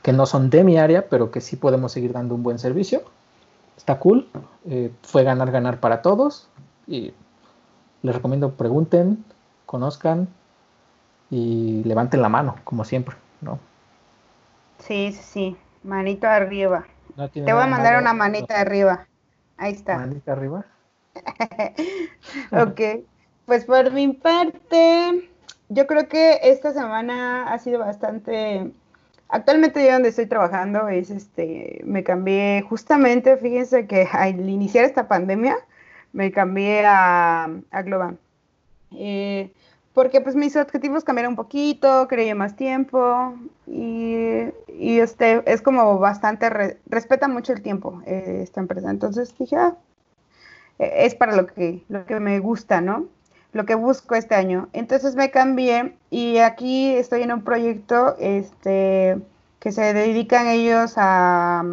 que 0.03 0.13
no 0.13 0.27
son 0.27 0.51
de 0.51 0.65
mi 0.65 0.79
área, 0.79 1.09
pero 1.09 1.31
que 1.31 1.41
sí 1.41 1.57
podemos 1.57 1.93
seguir 1.93 2.13
dando 2.13 2.35
un 2.35 2.43
buen 2.43 2.59
servicio. 2.59 3.03
Está 3.77 3.99
cool. 3.99 4.29
Eh, 4.67 4.91
fue 5.03 5.25
ganar, 5.25 5.51
ganar 5.51 5.81
para 5.81 6.03
todos. 6.03 6.49
Y 6.87 7.13
les 8.03 8.15
recomiendo 8.15 8.53
pregunten, 8.53 9.25
conozcan 9.67 10.29
y 11.31 11.83
levanten 11.85 12.23
la 12.23 12.29
mano, 12.29 12.57
como 12.65 12.85
siempre, 12.85 13.17
¿no? 13.41 13.59
Sí, 14.79 15.13
sí, 15.13 15.23
sí. 15.23 15.57
Manito 15.83 16.27
arriba. 16.27 16.85
Te 17.33 17.53
voy 17.53 17.63
a 17.63 17.67
mandar 17.67 17.99
una 17.99 18.13
manita 18.13 18.61
arriba. 18.61 19.07
Ahí 19.57 19.73
está. 19.73 19.99
Manita 19.99 20.33
arriba. 20.33 20.65
ok. 22.53 22.81
Pues 23.51 23.65
por 23.65 23.91
mi 23.91 24.13
parte, 24.13 25.29
yo 25.71 25.89
creo 25.89 26.07
que 26.07 26.39
esta 26.41 26.73
semana 26.73 27.53
ha 27.53 27.59
sido 27.59 27.81
bastante... 27.81 28.71
Actualmente 29.29 29.85
yo 29.85 29.91
donde 29.91 30.11
estoy 30.11 30.27
trabajando 30.27 30.87
es 30.87 31.11
este, 31.11 31.81
me 31.85 32.05
cambié 32.05 32.63
justamente, 32.63 33.37
fíjense 33.39 33.89
que 33.89 34.03
al 34.13 34.49
iniciar 34.49 34.85
esta 34.85 35.09
pandemia, 35.09 35.57
me 36.13 36.31
cambié 36.31 36.87
a, 36.87 37.51
a 37.73 37.83
Globan. 37.83 38.21
Eh, 38.93 39.53
porque 39.95 40.21
pues 40.21 40.37
mis 40.37 40.55
objetivos 40.55 41.03
cambiaron 41.03 41.33
un 41.33 41.37
poquito, 41.37 42.07
creía 42.07 42.37
más 42.37 42.55
tiempo 42.55 43.35
y, 43.67 44.45
y, 44.69 45.01
este 45.01 45.43
es 45.53 45.61
como 45.61 45.99
bastante, 45.99 46.79
respeta 46.87 47.27
mucho 47.27 47.53
el 47.53 47.63
tiempo 47.63 48.01
eh, 48.07 48.43
esta 48.45 48.61
empresa. 48.61 48.91
Entonces 48.91 49.37
dije, 49.37 49.57
ah, 49.57 49.77
e, 50.79 51.07
es 51.07 51.17
para 51.17 51.35
lo 51.35 51.49
que, 51.49 51.83
lo 51.89 52.07
que 52.07 52.21
me 52.21 52.39
gusta, 52.39 52.81
¿no? 52.81 53.09
Lo 53.53 53.67
que 53.67 53.75
busco 53.75 54.15
este 54.15 54.35
año. 54.35 54.69
Entonces 54.73 55.15
me 55.17 55.31
cambié 55.31 55.97
y 56.11 56.39
aquí 56.39 56.95
estoy 56.95 57.23
en 57.23 57.33
un 57.33 57.43
proyecto 57.43 58.17
este, 58.19 59.19
que 59.59 59.73
se 59.73 59.93
dedican 59.93 60.47
ellos 60.47 60.95
a, 60.97 61.65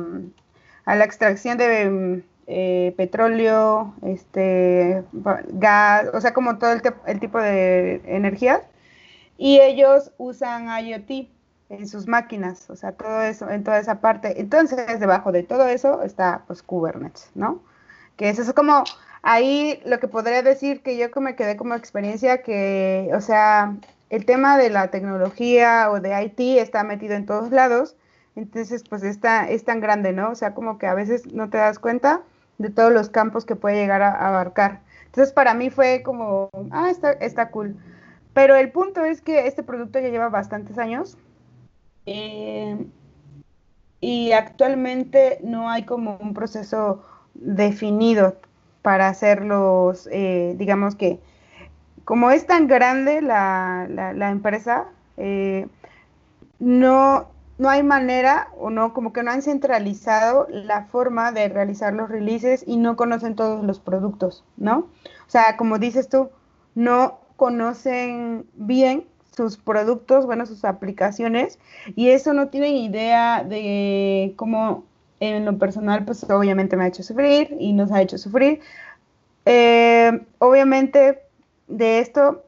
a 0.86 0.96
la 0.96 1.04
extracción 1.04 1.58
de 1.58 2.24
eh, 2.48 2.94
petróleo, 2.98 3.94
este, 4.04 5.04
gas, 5.14 6.08
o 6.14 6.22
sea, 6.22 6.34
como 6.34 6.58
todo 6.58 6.72
el, 6.72 6.82
el 7.06 7.20
tipo 7.20 7.40
de 7.40 8.02
energía. 8.06 8.62
Y 9.38 9.60
ellos 9.60 10.12
usan 10.18 10.68
IoT 10.68 11.30
en 11.70 11.88
sus 11.88 12.08
máquinas, 12.08 12.70
o 12.70 12.76
sea, 12.76 12.94
todo 12.94 13.22
eso, 13.22 13.50
en 13.50 13.64
toda 13.64 13.80
esa 13.80 14.00
parte. 14.00 14.40
Entonces, 14.40 15.00
debajo 15.00 15.32
de 15.32 15.44
todo 15.44 15.68
eso 15.68 16.02
está, 16.04 16.44
pues, 16.48 16.64
Kubernetes, 16.64 17.30
¿no? 17.36 17.62
Que 18.16 18.30
es 18.30 18.40
eso 18.40 18.56
como 18.56 18.84
ahí 19.22 19.82
lo 19.86 20.00
que 20.00 20.08
podría 20.08 20.42
decir 20.42 20.82
que 20.82 20.98
yo 20.98 21.10
me 21.22 21.36
quedé 21.36 21.58
como 21.58 21.76
experiencia 21.76 22.42
que, 22.42 23.10
o 23.14 23.22
sea, 23.22 23.76
el 24.10 24.26
tema 24.26 24.58
de 24.58 24.70
la 24.70 24.90
tecnología 24.90 25.90
o 25.92 26.00
de 26.00 26.24
IT 26.24 26.40
está 26.60 26.84
metido 26.84 27.16
en 27.16 27.26
todos 27.26 27.52
lados, 27.52 27.96
entonces 28.36 28.84
pues 28.88 29.04
está, 29.04 29.50
es 29.50 29.66
tan 29.66 29.80
grande, 29.80 30.14
¿no? 30.14 30.32
O 30.32 30.36
sea, 30.36 30.54
como 30.54 30.78
que 30.78 30.88
a 30.88 30.94
veces 30.94 31.32
no 31.34 31.50
te 31.50 31.58
das 31.58 31.80
cuenta 31.80 32.22
de 32.58 32.70
todos 32.70 32.92
los 32.92 33.10
campos 33.10 33.46
que 33.46 33.56
puede 33.56 33.78
llegar 33.78 34.02
a, 34.02 34.12
abarcar. 34.12 34.82
Entonces 35.06 35.34
para 35.34 35.54
mí 35.54 35.70
fue 35.70 36.04
como, 36.04 36.50
ah, 36.72 36.90
está, 36.90 37.12
está 37.14 37.50
cool. 37.50 37.76
Pero 38.34 38.56
el 38.56 38.72
punto 38.72 39.04
es 39.04 39.22
que 39.22 39.48
este 39.48 39.64
producto 39.64 40.00
ya 40.00 40.10
lleva 40.10 40.30
bastantes 40.30 40.78
años 40.78 41.18
eh, 42.06 42.86
y 44.00 44.32
actualmente 44.32 45.40
no 45.44 45.70
hay 45.70 45.84
como 45.86 46.18
un 46.18 46.34
proceso 46.34 47.04
definido 47.34 48.38
para 48.82 49.08
hacerlos, 49.10 50.08
eh, 50.12 50.56
digamos 50.58 50.96
que, 50.96 51.20
como 52.06 52.32
es 52.32 52.46
tan 52.46 52.68
grande 52.68 53.22
la, 53.22 53.88
la, 53.90 54.30
empresa, 54.30 54.86
eh, 55.18 55.68
no, 56.60 57.28
no 57.58 57.70
hay 57.70 57.84
manera 57.84 58.50
o 58.58 58.70
no, 58.70 58.94
como 58.94 59.12
que 59.12 59.24
no 59.24 59.32
han 59.32 59.42
centralizado 59.42 60.48
la 60.50 60.86
forma 60.86 61.32
de 61.32 61.50
realizar 61.50 61.94
los 61.94 62.10
releases 62.10 62.64
y 62.66 62.78
no 62.78 62.96
conocen 62.96 63.36
todos 63.36 63.66
los 63.66 63.80
productos, 63.80 64.46
¿no? 64.56 64.78
O 64.80 65.30
sea, 65.30 65.58
como 65.58 65.80
dices 65.80 66.08
tú, 66.08 66.30
no 66.76 67.20
conocen 67.36 68.46
bien 68.56 69.06
sus 69.36 69.58
productos, 69.58 70.26
bueno, 70.26 70.46
sus 70.46 70.66
aplicaciones, 70.66 71.60
y 71.96 72.10
eso 72.10 72.34
no 72.34 72.48
tienen 72.48 72.76
idea 72.76 73.44
de 73.44 74.34
cómo 74.36 74.86
en 75.20 75.46
lo 75.46 75.58
personal, 75.58 76.06
pues 76.06 76.24
obviamente 76.30 76.78
me 76.78 76.86
ha 76.86 76.88
hecho 76.88 77.04
sufrir 77.04 77.56
y 77.60 77.74
nos 77.74 77.92
ha 77.92 78.02
hecho 78.02 78.18
sufrir. 78.18 78.62
Eh, 79.46 80.26
obviamente 80.40 81.22
de 81.68 82.00
esto, 82.00 82.44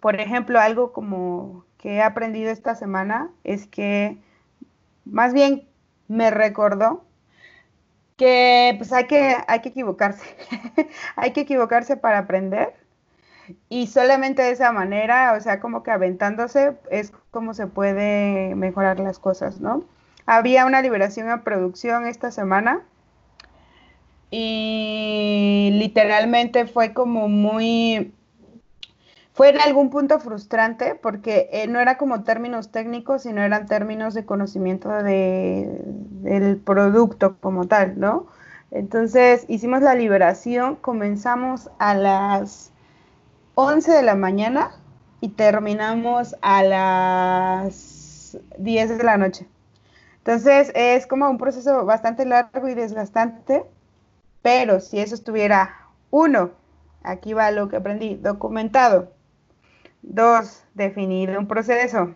por 0.00 0.20
ejemplo, 0.20 0.58
algo 0.60 0.92
como 0.92 1.64
que 1.78 1.96
he 1.96 2.02
aprendido 2.02 2.50
esta 2.50 2.74
semana 2.74 3.30
es 3.44 3.66
que 3.66 4.18
más 5.04 5.32
bien 5.34 5.68
me 6.08 6.30
recordó 6.30 7.04
que 8.16 8.74
pues 8.78 8.92
hay 8.92 9.06
que, 9.06 9.36
hay 9.46 9.60
que 9.60 9.70
equivocarse, 9.70 10.24
hay 11.16 11.32
que 11.32 11.42
equivocarse 11.42 11.96
para 11.96 12.18
aprender 12.18 12.74
y 13.68 13.86
solamente 13.88 14.42
de 14.42 14.52
esa 14.52 14.72
manera, 14.72 15.34
o 15.36 15.40
sea, 15.40 15.60
como 15.60 15.82
que 15.82 15.90
aventándose 15.90 16.76
es 16.90 17.12
como 17.30 17.54
se 17.54 17.66
puede 17.66 18.54
mejorar 18.54 19.00
las 19.00 19.18
cosas, 19.18 19.60
¿no? 19.60 19.84
Había 20.26 20.66
una 20.66 20.82
liberación 20.82 21.30
a 21.30 21.42
producción 21.42 22.06
esta 22.06 22.30
semana 22.30 22.82
y 24.30 25.70
literalmente 25.74 26.66
fue 26.66 26.94
como 26.94 27.28
muy 27.28 28.12
fue 29.34 29.48
en 29.50 29.60
algún 29.60 29.90
punto 29.90 30.20
frustrante 30.20 30.94
porque 30.94 31.48
eh, 31.52 31.66
no 31.66 31.80
era 31.80 31.96
como 31.96 32.22
términos 32.22 32.70
técnicos, 32.70 33.22
sino 33.22 33.42
eran 33.42 33.66
términos 33.66 34.14
de 34.14 34.26
conocimiento 34.26 34.90
de, 34.90 35.80
del 36.22 36.58
producto 36.58 37.36
como 37.40 37.66
tal, 37.66 37.98
¿no? 37.98 38.26
Entonces 38.70 39.44
hicimos 39.48 39.82
la 39.82 39.94
liberación, 39.94 40.76
comenzamos 40.76 41.70
a 41.78 41.94
las 41.94 42.72
11 43.54 43.92
de 43.92 44.02
la 44.02 44.14
mañana 44.14 44.72
y 45.20 45.28
terminamos 45.30 46.36
a 46.42 46.62
las 46.62 48.38
10 48.58 48.98
de 48.98 49.04
la 49.04 49.16
noche. 49.16 49.46
Entonces 50.24 50.70
es 50.74 51.06
como 51.06 51.28
un 51.28 51.38
proceso 51.38 51.84
bastante 51.84 52.24
largo 52.24 52.68
y 52.68 52.74
desgastante, 52.74 53.64
pero 54.42 54.80
si 54.80 55.00
eso 55.00 55.14
estuviera, 55.14 55.88
uno, 56.10 56.50
aquí 57.02 57.32
va 57.32 57.50
lo 57.50 57.68
que 57.68 57.76
aprendí, 57.76 58.16
documentado, 58.16 59.10
Dos, 60.02 60.64
definir 60.74 61.36
un 61.38 61.46
proceso. 61.46 62.14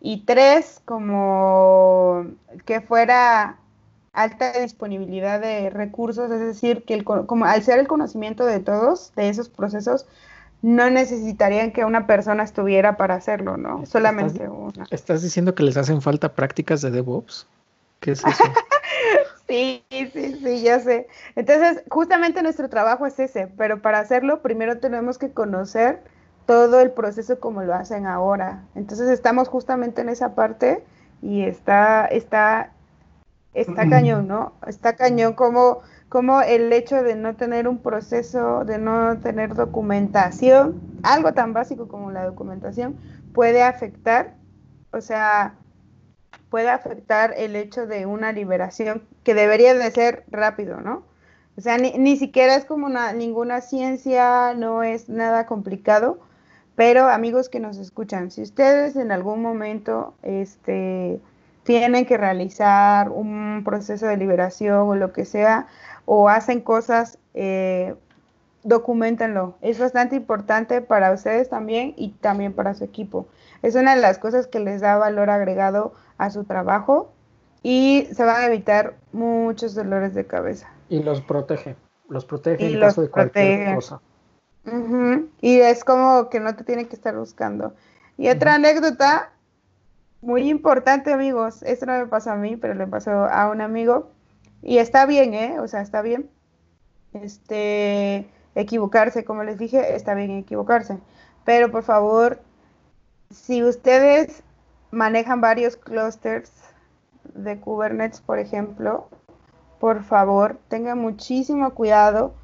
Y 0.00 0.24
tres, 0.24 0.80
como 0.84 2.26
que 2.64 2.80
fuera 2.80 3.58
alta 4.12 4.52
disponibilidad 4.60 5.40
de 5.40 5.70
recursos, 5.70 6.30
es 6.30 6.40
decir, 6.40 6.84
que 6.84 6.94
el, 6.94 7.04
como 7.04 7.44
al 7.44 7.62
ser 7.62 7.80
el 7.80 7.88
conocimiento 7.88 8.44
de 8.46 8.60
todos, 8.60 9.12
de 9.16 9.28
esos 9.28 9.48
procesos, 9.48 10.06
no 10.62 10.90
necesitarían 10.90 11.72
que 11.72 11.84
una 11.84 12.06
persona 12.06 12.42
estuviera 12.42 12.96
para 12.96 13.14
hacerlo, 13.14 13.56
¿no? 13.56 13.86
Solamente 13.86 14.48
una. 14.48 14.86
¿Estás 14.90 15.22
diciendo 15.22 15.54
que 15.54 15.62
les 15.62 15.76
hacen 15.76 16.02
falta 16.02 16.34
prácticas 16.34 16.82
de 16.82 16.90
DevOps? 16.90 17.46
¿Qué 18.00 18.12
es 18.12 18.24
eso? 18.24 18.44
sí, 19.48 19.84
sí, 19.90 20.10
sí, 20.12 20.62
ya 20.62 20.80
sé. 20.80 21.06
Entonces, 21.36 21.82
justamente 21.88 22.42
nuestro 22.42 22.68
trabajo 22.68 23.06
es 23.06 23.18
ese, 23.18 23.46
pero 23.56 23.80
para 23.80 24.00
hacerlo 24.00 24.42
primero 24.42 24.78
tenemos 24.78 25.18
que 25.18 25.30
conocer 25.30 26.02
todo 26.46 26.80
el 26.80 26.90
proceso 26.92 27.38
como 27.38 27.62
lo 27.62 27.74
hacen 27.74 28.06
ahora. 28.06 28.64
Entonces 28.74 29.10
estamos 29.10 29.48
justamente 29.48 30.00
en 30.00 30.08
esa 30.08 30.34
parte 30.34 30.82
y 31.20 31.42
está, 31.42 32.06
está, 32.06 32.72
está 33.54 33.88
cañón, 33.88 34.28
¿no? 34.28 34.52
Está 34.66 34.96
cañón 34.96 35.32
como, 35.32 35.80
como 36.08 36.40
el 36.42 36.72
hecho 36.72 37.02
de 37.02 37.16
no 37.16 37.36
tener 37.36 37.68
un 37.68 37.78
proceso, 37.78 38.64
de 38.64 38.78
no 38.78 39.18
tener 39.18 39.54
documentación, 39.54 40.80
algo 41.02 41.32
tan 41.32 41.52
básico 41.52 41.88
como 41.88 42.10
la 42.10 42.24
documentación, 42.24 42.96
puede 43.32 43.62
afectar, 43.62 44.34
o 44.92 45.00
sea, 45.00 45.54
puede 46.50 46.70
afectar 46.70 47.34
el 47.36 47.56
hecho 47.56 47.86
de 47.86 48.06
una 48.06 48.32
liberación 48.32 49.02
que 49.24 49.34
debería 49.34 49.74
de 49.74 49.90
ser 49.90 50.24
rápido, 50.30 50.80
¿no? 50.80 51.04
O 51.56 51.60
sea, 51.60 51.76
ni, 51.76 51.92
ni 51.98 52.16
siquiera 52.16 52.54
es 52.54 52.64
como 52.64 52.86
una, 52.86 53.12
ninguna 53.12 53.60
ciencia, 53.60 54.54
no 54.54 54.82
es 54.82 55.08
nada 55.08 55.46
complicado, 55.46 56.20
pero 56.76 57.08
amigos 57.08 57.48
que 57.48 57.58
nos 57.58 57.76
escuchan, 57.78 58.30
si 58.30 58.42
ustedes 58.42 58.94
en 58.94 59.10
algún 59.10 59.42
momento 59.42 60.14
este, 60.22 61.20
tienen 61.68 62.06
que 62.06 62.16
realizar 62.16 63.10
un 63.10 63.60
proceso 63.62 64.06
de 64.06 64.16
liberación 64.16 64.88
o 64.88 64.94
lo 64.94 65.12
que 65.12 65.26
sea, 65.26 65.66
o 66.06 66.30
hacen 66.30 66.62
cosas, 66.62 67.18
eh, 67.34 67.94
documentenlo. 68.62 69.54
Es 69.60 69.78
bastante 69.78 70.16
importante 70.16 70.80
para 70.80 71.12
ustedes 71.12 71.50
también 71.50 71.92
y 71.94 72.12
también 72.22 72.54
para 72.54 72.72
su 72.72 72.84
equipo. 72.84 73.28
Es 73.60 73.74
una 73.74 73.94
de 73.94 74.00
las 74.00 74.16
cosas 74.16 74.46
que 74.46 74.60
les 74.60 74.80
da 74.80 74.96
valor 74.96 75.28
agregado 75.28 75.92
a 76.16 76.30
su 76.30 76.44
trabajo 76.44 77.12
y 77.62 78.08
se 78.12 78.24
van 78.24 78.36
a 78.36 78.46
evitar 78.46 78.94
muchos 79.12 79.74
dolores 79.74 80.14
de 80.14 80.24
cabeza. 80.24 80.70
Y 80.88 81.02
los 81.02 81.20
protege, 81.20 81.76
los 82.08 82.24
protege 82.24 82.66
en 82.66 82.80
caso 82.80 83.02
de 83.02 83.10
cualquier 83.10 83.74
cosa. 83.74 84.00
Y 85.42 85.58
es 85.58 85.84
como 85.84 86.30
que 86.30 86.40
no 86.40 86.56
te 86.56 86.64
tiene 86.64 86.88
que 86.88 86.96
estar 86.96 87.14
buscando. 87.14 87.74
Y 88.16 88.30
otra 88.30 88.54
anécdota 88.54 89.32
muy 90.20 90.48
importante, 90.48 91.12
amigos. 91.12 91.62
Esto 91.62 91.86
no 91.86 91.98
me 91.98 92.06
pasó 92.06 92.32
a 92.32 92.36
mí, 92.36 92.56
pero 92.56 92.74
le 92.74 92.86
pasó 92.86 93.10
a 93.10 93.50
un 93.50 93.60
amigo. 93.60 94.10
Y 94.62 94.78
está 94.78 95.06
bien, 95.06 95.34
¿eh? 95.34 95.60
O 95.60 95.68
sea, 95.68 95.80
está 95.80 96.02
bien. 96.02 96.30
Este, 97.12 98.28
equivocarse, 98.54 99.24
como 99.24 99.44
les 99.44 99.58
dije, 99.58 99.94
está 99.94 100.14
bien 100.14 100.30
equivocarse. 100.32 100.98
Pero 101.44 101.70
por 101.70 101.82
favor, 101.82 102.40
si 103.30 103.62
ustedes 103.62 104.42
manejan 104.90 105.40
varios 105.40 105.76
clusters 105.76 106.52
de 107.34 107.60
Kubernetes, 107.60 108.20
por 108.20 108.38
ejemplo, 108.38 109.08
por 109.78 110.02
favor, 110.02 110.58
tengan 110.68 110.98
muchísimo 110.98 111.70
cuidado 111.74 112.34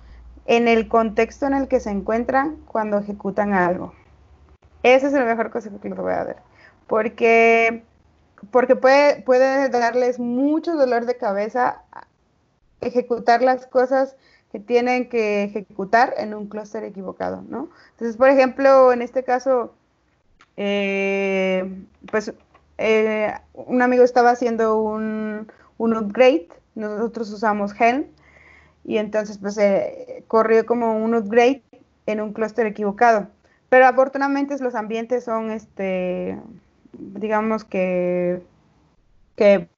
en 0.46 0.68
el 0.68 0.88
contexto 0.88 1.46
en 1.46 1.54
el 1.54 1.68
que 1.68 1.80
se 1.80 1.90
encuentran 1.90 2.56
cuando 2.66 2.98
ejecutan 2.98 3.54
algo. 3.54 3.92
Ese 4.82 5.08
es 5.08 5.14
el 5.14 5.24
mejor 5.24 5.50
consejo 5.50 5.80
que 5.80 5.88
les 5.88 5.98
voy 5.98 6.12
a 6.12 6.24
dar. 6.24 6.53
Porque, 6.86 7.82
porque 8.50 8.76
puede, 8.76 9.22
puede 9.22 9.68
darles 9.68 10.18
mucho 10.18 10.74
dolor 10.74 11.06
de 11.06 11.16
cabeza 11.16 11.82
ejecutar 12.80 13.42
las 13.42 13.66
cosas 13.66 14.16
que 14.52 14.60
tienen 14.60 15.08
que 15.08 15.44
ejecutar 15.44 16.14
en 16.16 16.34
un 16.34 16.48
clúster 16.48 16.84
equivocado, 16.84 17.42
¿no? 17.48 17.70
Entonces, 17.92 18.16
por 18.16 18.28
ejemplo, 18.28 18.92
en 18.92 19.02
este 19.02 19.24
caso, 19.24 19.74
eh, 20.56 21.68
pues 22.10 22.32
eh, 22.78 23.32
un 23.54 23.82
amigo 23.82 24.04
estaba 24.04 24.30
haciendo 24.30 24.80
un, 24.80 25.50
un 25.78 25.96
upgrade, 25.96 26.48
nosotros 26.74 27.30
usamos 27.30 27.72
Helm, 27.80 28.06
y 28.84 28.98
entonces 28.98 29.38
pues 29.38 29.56
eh, 29.58 30.24
corrió 30.28 30.66
como 30.66 30.98
un 30.98 31.14
upgrade 31.14 31.62
en 32.06 32.20
un 32.20 32.32
clúster 32.32 32.66
equivocado. 32.66 33.28
Pero 33.68 33.86
afortunadamente 33.86 34.56
los 34.60 34.74
ambientes 34.74 35.24
son, 35.24 35.50
este, 35.50 36.38
digamos 36.98 37.64
que, 37.64 38.42
que 39.36 39.68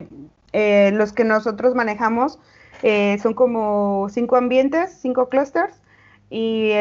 eh, 0.53 0.91
los 0.95 1.13
que 1.13 1.25
nosotros 1.25 1.75
manejamos 1.75 2.39
eh, 2.83 3.19
son 3.23 3.35
como 3.35 4.09
cinco 4.11 4.37
ambientes, 4.37 4.99
cinco 5.01 5.29
clusters, 5.29 5.75
y 6.29 6.73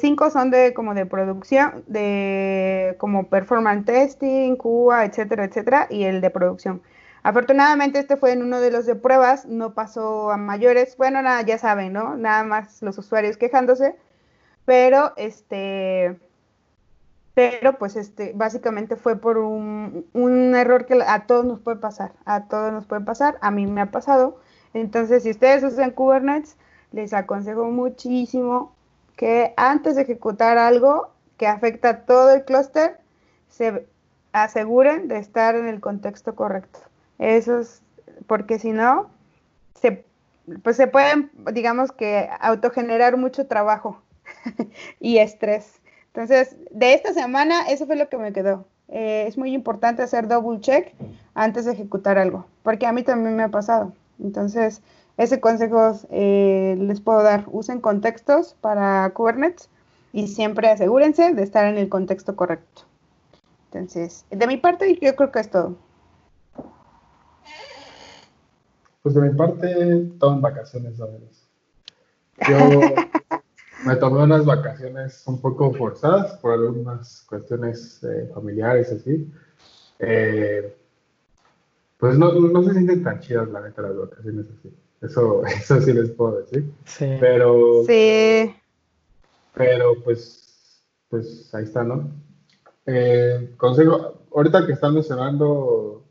cinco 0.00 0.30
son 0.30 0.50
de 0.50 0.72
como 0.72 0.94
de 0.94 1.04
producción, 1.04 1.84
de 1.86 2.94
como 2.98 3.28
performance 3.28 3.84
testing, 3.84 4.56
QA, 4.56 5.04
etcétera, 5.04 5.44
etcétera, 5.44 5.86
y 5.90 6.04
el 6.04 6.22
de 6.22 6.30
producción. 6.30 6.80
Afortunadamente 7.26 7.98
este 7.98 8.16
fue 8.16 8.30
en 8.30 8.44
uno 8.44 8.60
de 8.60 8.70
los 8.70 8.86
de 8.86 8.94
pruebas, 8.94 9.46
no 9.46 9.74
pasó 9.74 10.30
a 10.30 10.36
mayores. 10.36 10.96
Bueno, 10.96 11.20
nada, 11.22 11.42
ya 11.42 11.58
saben, 11.58 11.92
¿no? 11.92 12.16
Nada 12.16 12.44
más 12.44 12.80
los 12.82 12.98
usuarios 12.98 13.36
quejándose, 13.36 13.96
pero 14.64 15.12
este, 15.16 16.20
pero 17.36 17.76
pues 17.76 17.96
este, 17.96 18.32
básicamente 18.34 18.96
fue 18.96 19.16
por 19.16 19.36
un, 19.36 20.06
un 20.14 20.54
error 20.54 20.86
que 20.86 20.98
a 21.06 21.26
todos 21.26 21.44
nos 21.44 21.60
puede 21.60 21.76
pasar, 21.76 22.12
a 22.24 22.44
todos 22.44 22.72
nos 22.72 22.86
puede 22.86 23.02
pasar, 23.02 23.36
a 23.42 23.50
mí 23.50 23.66
me 23.66 23.82
ha 23.82 23.90
pasado. 23.90 24.38
Entonces, 24.72 25.22
si 25.22 25.32
ustedes 25.32 25.62
usan 25.62 25.90
Kubernetes, 25.90 26.56
les 26.92 27.12
aconsejo 27.12 27.66
muchísimo 27.66 28.72
que 29.16 29.52
antes 29.58 29.96
de 29.96 30.02
ejecutar 30.02 30.56
algo 30.56 31.10
que 31.36 31.46
afecta 31.46 31.90
a 31.90 32.00
todo 32.06 32.30
el 32.30 32.46
clúster, 32.46 32.96
se 33.50 33.86
aseguren 34.32 35.06
de 35.06 35.18
estar 35.18 35.56
en 35.56 35.68
el 35.68 35.82
contexto 35.82 36.34
correcto. 36.34 36.78
Eso 37.18 37.58
es 37.58 37.82
porque 38.26 38.58
si 38.58 38.72
no, 38.72 39.10
se, 39.78 40.06
pues 40.62 40.76
se 40.76 40.86
pueden, 40.86 41.30
digamos 41.52 41.92
que, 41.92 42.30
autogenerar 42.40 43.18
mucho 43.18 43.46
trabajo 43.46 44.00
y 45.00 45.18
estrés. 45.18 45.82
Entonces, 46.16 46.56
de 46.70 46.94
esta 46.94 47.12
semana, 47.12 47.68
eso 47.68 47.84
fue 47.84 47.94
lo 47.94 48.08
que 48.08 48.16
me 48.16 48.32
quedó. 48.32 48.64
Eh, 48.88 49.26
es 49.28 49.36
muy 49.36 49.52
importante 49.52 50.00
hacer 50.00 50.28
double 50.28 50.60
check 50.60 50.94
antes 51.34 51.66
de 51.66 51.72
ejecutar 51.72 52.16
algo, 52.16 52.46
porque 52.62 52.86
a 52.86 52.92
mí 52.94 53.02
también 53.02 53.36
me 53.36 53.42
ha 53.42 53.50
pasado. 53.50 53.92
Entonces, 54.18 54.80
ese 55.18 55.40
consejo 55.40 55.92
eh, 56.08 56.74
les 56.80 57.02
puedo 57.02 57.22
dar. 57.22 57.44
Usen 57.48 57.82
contextos 57.82 58.56
para 58.62 59.10
Kubernetes 59.10 59.68
y 60.14 60.28
siempre 60.28 60.70
asegúrense 60.70 61.34
de 61.34 61.42
estar 61.42 61.66
en 61.66 61.76
el 61.76 61.90
contexto 61.90 62.34
correcto. 62.34 62.84
Entonces, 63.70 64.24
de 64.30 64.46
mi 64.46 64.56
parte, 64.56 64.98
yo 64.98 65.14
creo 65.16 65.30
que 65.30 65.40
es 65.40 65.50
todo. 65.50 65.76
Pues 69.02 69.14
de 69.14 69.20
mi 69.20 69.36
parte, 69.36 70.08
todo 70.18 70.32
en 70.32 70.40
vacaciones, 70.40 70.96
¿sabes? 70.96 71.46
Yo 72.48 72.56
me 73.84 73.96
tomé 73.96 74.22
unas 74.22 74.44
vacaciones 74.44 75.22
un 75.26 75.40
poco 75.40 75.72
forzadas 75.74 76.34
por 76.38 76.52
algunas 76.54 77.22
cuestiones 77.28 78.02
eh, 78.04 78.30
familiares, 78.34 78.90
así. 78.92 79.30
Eh, 79.98 80.74
pues 81.98 82.18
no, 82.18 82.32
no 82.32 82.62
se 82.64 82.72
sienten 82.72 83.02
tan 83.02 83.20
chidas, 83.20 83.48
la 83.48 83.60
neta, 83.60 83.82
las 83.82 83.96
vacaciones 83.96 84.46
así. 84.58 84.74
Eso, 85.02 85.44
eso 85.46 85.80
sí 85.80 85.92
les 85.92 86.10
puedo 86.10 86.40
decir. 86.40 86.70
Sí. 86.84 87.16
Pero, 87.20 87.82
Sí. 87.86 88.54
pero 89.54 90.02
pues, 90.04 90.82
pues 91.08 91.54
ahí 91.54 91.64
está, 91.64 91.84
¿no? 91.84 92.10
Eh, 92.86 93.52
consejo, 93.56 94.22
ahorita 94.34 94.66
que 94.66 94.72
están 94.72 94.94
mencionando 94.94 96.04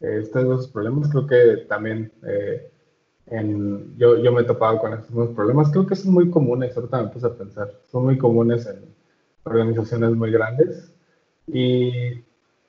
eh, 0.00 0.20
estos 0.22 0.44
dos 0.44 0.68
problemas, 0.68 1.10
creo 1.10 1.26
que 1.26 1.64
también 1.68 2.12
eh, 2.26 2.70
en, 3.26 3.96
yo, 3.96 4.18
yo 4.18 4.32
me 4.32 4.42
he 4.42 4.44
topado 4.44 4.78
con 4.78 4.92
estos 4.92 5.10
mismos 5.10 5.34
problemas. 5.34 5.70
Creo 5.70 5.86
que 5.86 5.96
son 5.96 6.12
muy 6.12 6.30
comunes, 6.30 6.76
ahorita 6.76 7.02
me 7.02 7.08
puse 7.08 7.26
a 7.26 7.34
pensar, 7.34 7.70
son 7.90 8.04
muy 8.04 8.18
comunes 8.18 8.66
en 8.66 8.94
organizaciones 9.44 10.10
muy 10.12 10.30
grandes. 10.30 10.92
Y 11.46 11.90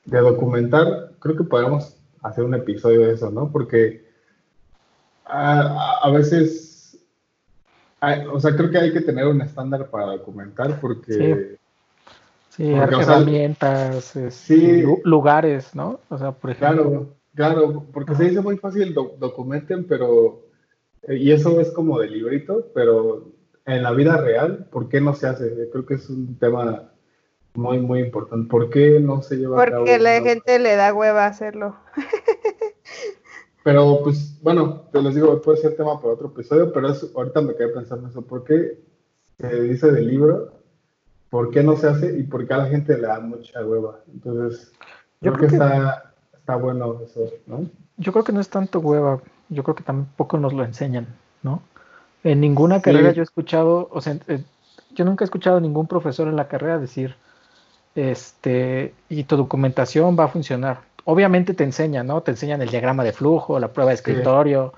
de 0.06 0.20
documentar, 0.20 1.12
creo 1.20 1.36
que 1.38 1.43
podemos 1.43 1.97
hacer 2.22 2.43
un 2.43 2.53
episodio 2.56 3.08
de 3.08 3.14
eso, 3.14 3.32
¿no? 3.32 3.51
Porque 3.51 4.06
a, 5.26 5.99
a 6.03 6.12
veces, 6.12 6.99
hay- 7.99 8.26
o 8.28 8.39
sea, 8.39 8.56
creo 8.56 8.70
que 8.70 8.78
hay 8.78 8.93
que 8.93 9.01
tener 9.01 9.28
un 9.28 9.41
estándar 9.41 9.89
para 9.89 10.08
documentar 10.08 10.80
porque... 10.80 11.58
Sí, 12.49 12.72
Porque, 12.72 12.95
o 12.95 13.03
sea, 13.03 13.16
herramientas, 13.16 14.14
sí. 14.30 14.82
lu- 14.82 15.01
lugares, 15.03 15.76
¿no? 15.76 15.99
O 16.08 16.18
sea, 16.18 16.32
por 16.32 16.51
ejemplo. 16.51 16.84
Claro, 16.84 17.16
claro, 17.36 17.86
porque 17.91 18.16
se 18.16 18.24
dice 18.26 18.39
muy 18.39 18.56
fácil 18.58 18.93
do- 18.93 19.16
documenten, 19.20 19.86
pero, 19.86 20.45
y 21.10 21.32
eso 21.32 21.60
es 21.60 21.72
como 21.72 21.99
de 21.99 22.10
librito, 22.10 22.68
pero 22.74 23.32
en 23.66 23.84
la 23.84 23.91
vida 23.91 24.18
real, 24.18 24.68
¿por 24.72 24.89
qué 24.89 25.01
no 25.01 25.14
se 25.14 25.28
hace? 25.28 25.56
Yo 25.56 25.70
creo 25.70 25.86
que 25.86 25.95
es 25.95 26.10
un 26.10 26.38
tema 26.38 26.91
muy, 27.56 27.80
muy 27.80 27.99
importante. 28.01 28.49
¿Por 28.49 28.70
qué 28.70 28.99
no 28.99 29.22
se 29.22 29.38
lleva 29.38 29.62
a 29.62 29.66
cabo? 29.66 29.78
Porque 29.86 29.99
la 29.99 30.22
gente 30.22 30.60
le 30.60 30.76
da 30.76 30.93
hueva 30.93 31.26
hacerlo. 31.26 31.76
Pero 33.64 34.01
pues, 34.03 34.39
bueno, 34.43 34.82
te 34.91 35.01
les 35.01 35.16
digo, 35.16 35.41
puede 35.41 35.58
ser 35.58 35.76
tema 35.76 35.99
para 35.99 36.14
otro 36.14 36.28
episodio, 36.28 36.72
pero 36.72 36.88
eso, 36.88 37.10
ahorita 37.16 37.41
me 37.41 37.56
quedé 37.56 37.70
pensando 37.70 38.08
eso. 38.08 38.22
¿Por 38.22 38.43
qué 38.43 38.80
se 39.39 39.62
dice 39.64 39.91
del 39.91 40.06
libro? 40.08 40.51
¿Por 41.32 41.49
qué 41.49 41.64
no 41.64 41.76
se 41.76 41.88
hace? 41.88 42.16
Y 42.16 42.24
por 42.24 42.45
qué 42.47 42.53
a 42.53 42.58
la 42.58 42.68
gente 42.68 42.95
le 42.95 43.08
da 43.08 43.20
mucha 43.20 43.66
hueva. 43.66 44.01
Entonces, 44.14 44.72
Yo 45.20 45.34
creo, 45.34 45.34
creo 45.34 45.34
que, 45.34 45.47
que- 45.47 45.53
está, 45.56 46.14
está 46.38 46.56
bueno 46.58 47.01
eso, 47.03 47.28
¿no? 47.47 47.68
Yo 47.97 48.12
creo 48.12 48.24
que 48.24 48.34
no 48.34 48.39
es 48.39 48.49
tanto 48.49 48.80
hueva, 48.82 49.20
yo 49.50 49.64
creo 49.64 49.76
que 49.76 49.84
tampoco 49.84 50.38
nos 50.38 50.54
lo 50.54 50.64
enseñan, 50.64 51.08
¿no? 51.43 51.62
En 52.24 52.41
ninguna 52.41 52.82
carrera 52.82 53.12
yo 53.12 53.22
he 53.22 53.24
escuchado, 53.24 53.88
o 53.91 54.02
sea, 54.02 54.18
eh, 54.28 54.43
yo 54.91 55.06
nunca 55.06 55.24
he 55.24 55.28
escuchado 55.28 55.58
a 55.58 55.62
ningún 55.62 55.88
profesor 55.88 56.28
en 56.28 56.36
la 56.36 56.48
carrera 56.48 56.80
decir, 56.80 57.16
este, 57.93 58.93
y 59.10 59.24
tu 59.26 59.38
documentación 59.38 60.18
va 60.20 60.26
a 60.26 60.30
funcionar. 60.30 60.82
Obviamente 61.06 61.54
te 61.54 61.64
enseñan, 61.64 62.08
¿no? 62.08 62.22
Te 62.22 62.32
enseñan 62.32 62.62
el 62.62 62.70
diagrama 62.70 63.04
de 63.04 63.14
flujo, 63.14 63.60
la 63.60 63.72
prueba 63.72 63.91
de 63.91 63.96
escritorio, 63.96 64.74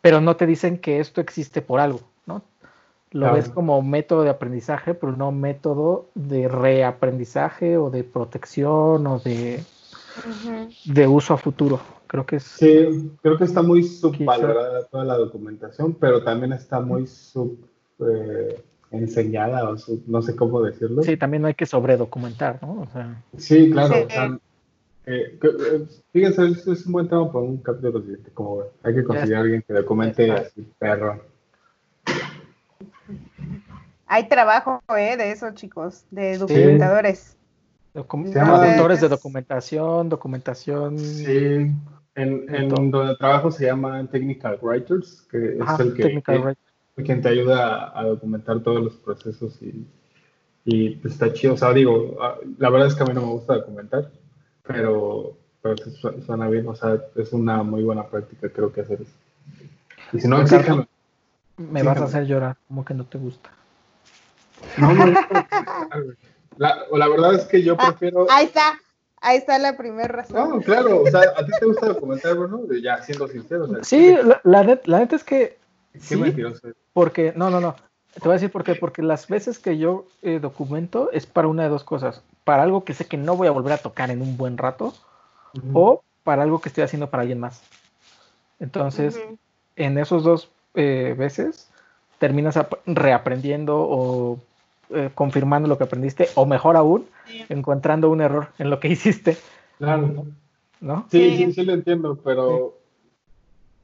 pero 0.00 0.20
no 0.20 0.36
te 0.36 0.46
dicen 0.46 0.78
que 0.78 1.00
esto 1.00 1.20
existe 1.20 1.60
por 1.60 1.80
algo, 1.80 2.00
¿no? 2.26 2.42
Lo 3.10 3.20
Claro. 3.20 3.34
ves 3.34 3.48
como 3.48 3.82
método 3.82 4.22
de 4.22 4.30
aprendizaje, 4.30 4.94
pero 4.94 5.12
no 5.16 5.32
método 5.32 6.06
de 6.14 6.46
reaprendizaje 6.46 7.78
o 7.78 7.90
de 7.90 8.04
protección 8.04 9.06
o 9.06 9.18
de, 9.18 9.64
de 10.84 11.06
uso 11.06 11.34
a 11.34 11.36
futuro. 11.36 11.80
Creo 12.06 12.24
que 12.24 12.36
es... 12.36 12.44
Sí, 12.44 13.10
creo 13.22 13.36
que 13.36 13.44
está 13.44 13.62
muy 13.62 13.82
subvalorada 13.82 14.84
toda 14.86 15.04
la 15.04 15.16
documentación, 15.16 15.94
pero 15.94 16.22
también 16.22 16.52
está 16.52 16.80
muy 16.80 17.06
sub 17.06 17.58
eh, 18.00 18.62
enseñada 18.90 19.68
o 19.68 19.76
sub, 19.76 20.02
no 20.06 20.22
sé 20.22 20.36
cómo 20.36 20.62
decirlo. 20.62 21.02
Sí, 21.02 21.16
también 21.16 21.42
no 21.42 21.48
hay 21.48 21.54
que 21.54 21.66
sobredocumentar, 21.66 22.60
¿no? 22.62 22.82
O 22.82 22.86
sea, 22.92 23.22
Sí, 23.36 23.70
claro. 23.70 23.94
Sí. 23.94 24.00
o 24.04 24.10
sea, 24.10 24.38
eh, 25.06 25.38
eh, 25.40 25.86
fíjense, 26.12 26.46
es, 26.48 26.66
es 26.66 26.86
un 26.86 26.92
buen 26.92 27.08
tema 27.08 27.30
para 27.30 27.44
un 27.44 27.58
capítulo 27.58 28.00
siguiente, 28.00 28.30
como. 28.34 28.64
Hay 28.82 28.94
que 28.94 29.04
conseguir 29.04 29.36
a 29.36 29.40
alguien 29.40 29.62
que 29.62 29.72
documente 29.72 30.32
así, 30.32 30.68
perro. 30.78 31.22
Hay 34.08 34.28
trabajo, 34.28 34.82
¿eh? 34.96 35.16
De 35.16 35.30
eso, 35.30 35.52
chicos, 35.52 36.04
de 36.10 36.38
documentadores. 36.38 37.35
Docu- 37.96 38.26
Se 38.32 38.38
llama- 38.38 38.58
consultores 38.58 39.00
de 39.00 39.08
documentación, 39.08 40.08
documentación. 40.08 40.98
Sí, 40.98 41.72
en, 42.14 42.54
en 42.54 42.68
donde 42.68 43.16
trabajo 43.16 43.50
se 43.50 43.66
llaman 43.66 44.08
Technical 44.08 44.58
Writers, 44.62 45.26
que 45.30 45.58
Ajá, 45.60 45.74
es 45.74 45.80
el 45.80 45.94
que, 45.94 46.22
writing. 46.26 46.54
quien 47.04 47.20
te 47.22 47.28
ayuda 47.28 47.86
a, 47.88 48.00
a 48.00 48.04
documentar 48.04 48.60
todos 48.60 48.82
los 48.82 48.94
procesos 48.94 49.60
y, 49.62 49.86
y 50.64 50.90
pues 50.96 51.14
está 51.14 51.32
chido. 51.32 51.54
O 51.54 51.56
sea, 51.56 51.72
digo, 51.72 52.16
ah, 52.22 52.36
la 52.58 52.70
verdad 52.70 52.88
es 52.88 52.94
que 52.94 53.02
a 53.02 53.06
mí 53.06 53.12
no 53.14 53.20
me 53.22 53.32
gusta 53.32 53.54
documentar, 53.56 54.10
pero, 54.62 55.36
pero 55.62 55.76
suena 56.24 56.48
bien. 56.48 56.66
O 56.68 56.74
sea, 56.74 56.98
es 57.16 57.32
una 57.32 57.62
muy 57.62 57.82
buena 57.82 58.06
práctica, 58.06 58.48
creo 58.48 58.72
que 58.72 58.80
hacer 58.82 59.02
eso. 59.02 59.12
Y 60.12 60.20
si 60.20 60.28
no, 60.28 60.36
Ricardo, 60.36 60.56
exíjanme. 60.56 60.88
Me 61.58 61.80
Sí, 61.80 61.86
vas 61.86 61.98
a 62.00 62.04
hacer 62.04 62.26
llorar, 62.26 62.56
como 62.68 62.84
que 62.84 62.94
no 62.94 63.04
te 63.04 63.18
gusta. 63.18 63.50
No, 64.78 64.92
no, 64.94 65.06
no, 65.06 65.12
la, 66.56 66.84
o 66.90 66.96
la 66.96 67.08
verdad 67.08 67.34
es 67.34 67.44
que 67.44 67.62
yo 67.62 67.76
Ah, 67.78 67.88
prefiero. 67.88 68.26
Ahí 68.30 68.46
está, 68.46 68.78
ahí 69.20 69.38
está 69.38 69.58
la 69.58 69.76
primera 69.76 70.08
razón. 70.08 70.50
No, 70.50 70.60
claro, 70.60 71.02
o 71.02 71.06
sea, 71.06 71.20
a 71.36 71.44
ti 71.44 71.52
te 71.58 71.66
gusta 71.66 71.86
documentar, 71.86 72.36
De 72.36 72.82
ya 72.82 73.02
siendo 73.02 73.28
sincero. 73.28 73.64
o 73.64 73.68
sea, 73.68 73.84
Sí, 73.84 74.14
la, 74.24 74.40
la 74.44 74.62
net- 74.64 74.82
la 74.86 74.98
neta 75.00 75.16
es 75.16 75.24
que 75.24 75.58
Qué 75.92 76.00
sí, 76.00 76.16
mentiroso. 76.16 76.68
porque, 76.92 77.32
no, 77.36 77.50
no, 77.50 77.60
no. 77.60 77.74
Te 78.14 78.20
voy 78.20 78.30
a 78.30 78.34
decir 78.34 78.50
por 78.50 78.64
qué. 78.64 78.74
Porque 78.74 79.02
las 79.02 79.28
veces 79.28 79.58
que 79.58 79.76
yo 79.76 80.06
eh, 80.22 80.38
documento 80.40 81.10
es 81.12 81.26
para 81.26 81.48
una 81.48 81.64
de 81.64 81.68
dos 81.68 81.84
cosas. 81.84 82.22
Para 82.44 82.62
algo 82.62 82.84
que 82.84 82.94
sé 82.94 83.06
que 83.06 83.16
no 83.18 83.36
voy 83.36 83.46
a 83.48 83.50
volver 83.50 83.74
a 83.74 83.78
tocar 83.78 84.10
en 84.10 84.22
un 84.22 84.36
buen 84.38 84.56
rato 84.56 84.94
o 85.74 86.02
para 86.24 86.42
algo 86.42 86.60
que 86.60 86.68
estoy 86.70 86.84
haciendo 86.84 87.08
para 87.10 87.22
alguien 87.22 87.40
más. 87.40 87.62
Entonces, 88.58 89.16
Ujú. 89.16 89.38
en 89.76 89.98
esos 89.98 90.24
dos 90.24 90.50
eh, 90.74 91.14
veces 91.16 91.70
terminas 92.18 92.56
ap- 92.56 92.80
reaprendiendo 92.86 93.76
o 93.78 94.38
eh, 94.90 95.10
confirmando 95.14 95.68
lo 95.68 95.76
que 95.78 95.84
aprendiste, 95.84 96.28
o 96.34 96.46
mejor 96.46 96.76
aún, 96.76 97.06
Sí. 97.26 97.44
encontrando 97.48 98.10
un 98.10 98.20
error 98.20 98.48
en 98.58 98.70
lo 98.70 98.78
que 98.80 98.88
hiciste, 98.88 99.36
Claro. 99.78 100.26
¿no? 100.80 101.06
Sí, 101.10 101.30
Sí. 101.30 101.36
sí, 101.46 101.52
sí 101.52 101.64
lo 101.64 101.72
entiendo, 101.74 102.16
pero... 102.22 102.78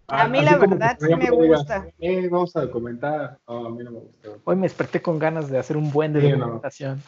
A 0.09 0.29
mí 0.29 0.43
la 0.43 0.59
verdad 0.59 0.99
sí 1.01 1.15
me 1.15 1.31
digas, 1.31 1.61
gusta. 1.61 1.87
Eh, 1.99 2.29
vamos 2.29 2.55
a 2.57 2.61
documentar. 2.63 3.39
No, 3.49 3.67
a 3.67 3.71
mí 3.71 3.83
no 3.83 3.91
me 3.93 3.99
gusta. 4.01 4.29
Hoy 4.45 4.57
me 4.57 4.63
desperté 4.63 5.01
con 5.01 5.19
ganas 5.19 5.49
de 5.49 5.59
hacer 5.59 5.77
un 5.77 5.91
buen 5.91 6.13
de 6.13 6.21
Sí, 6.21 6.29
no. 6.33 6.39
documentación. 6.39 7.03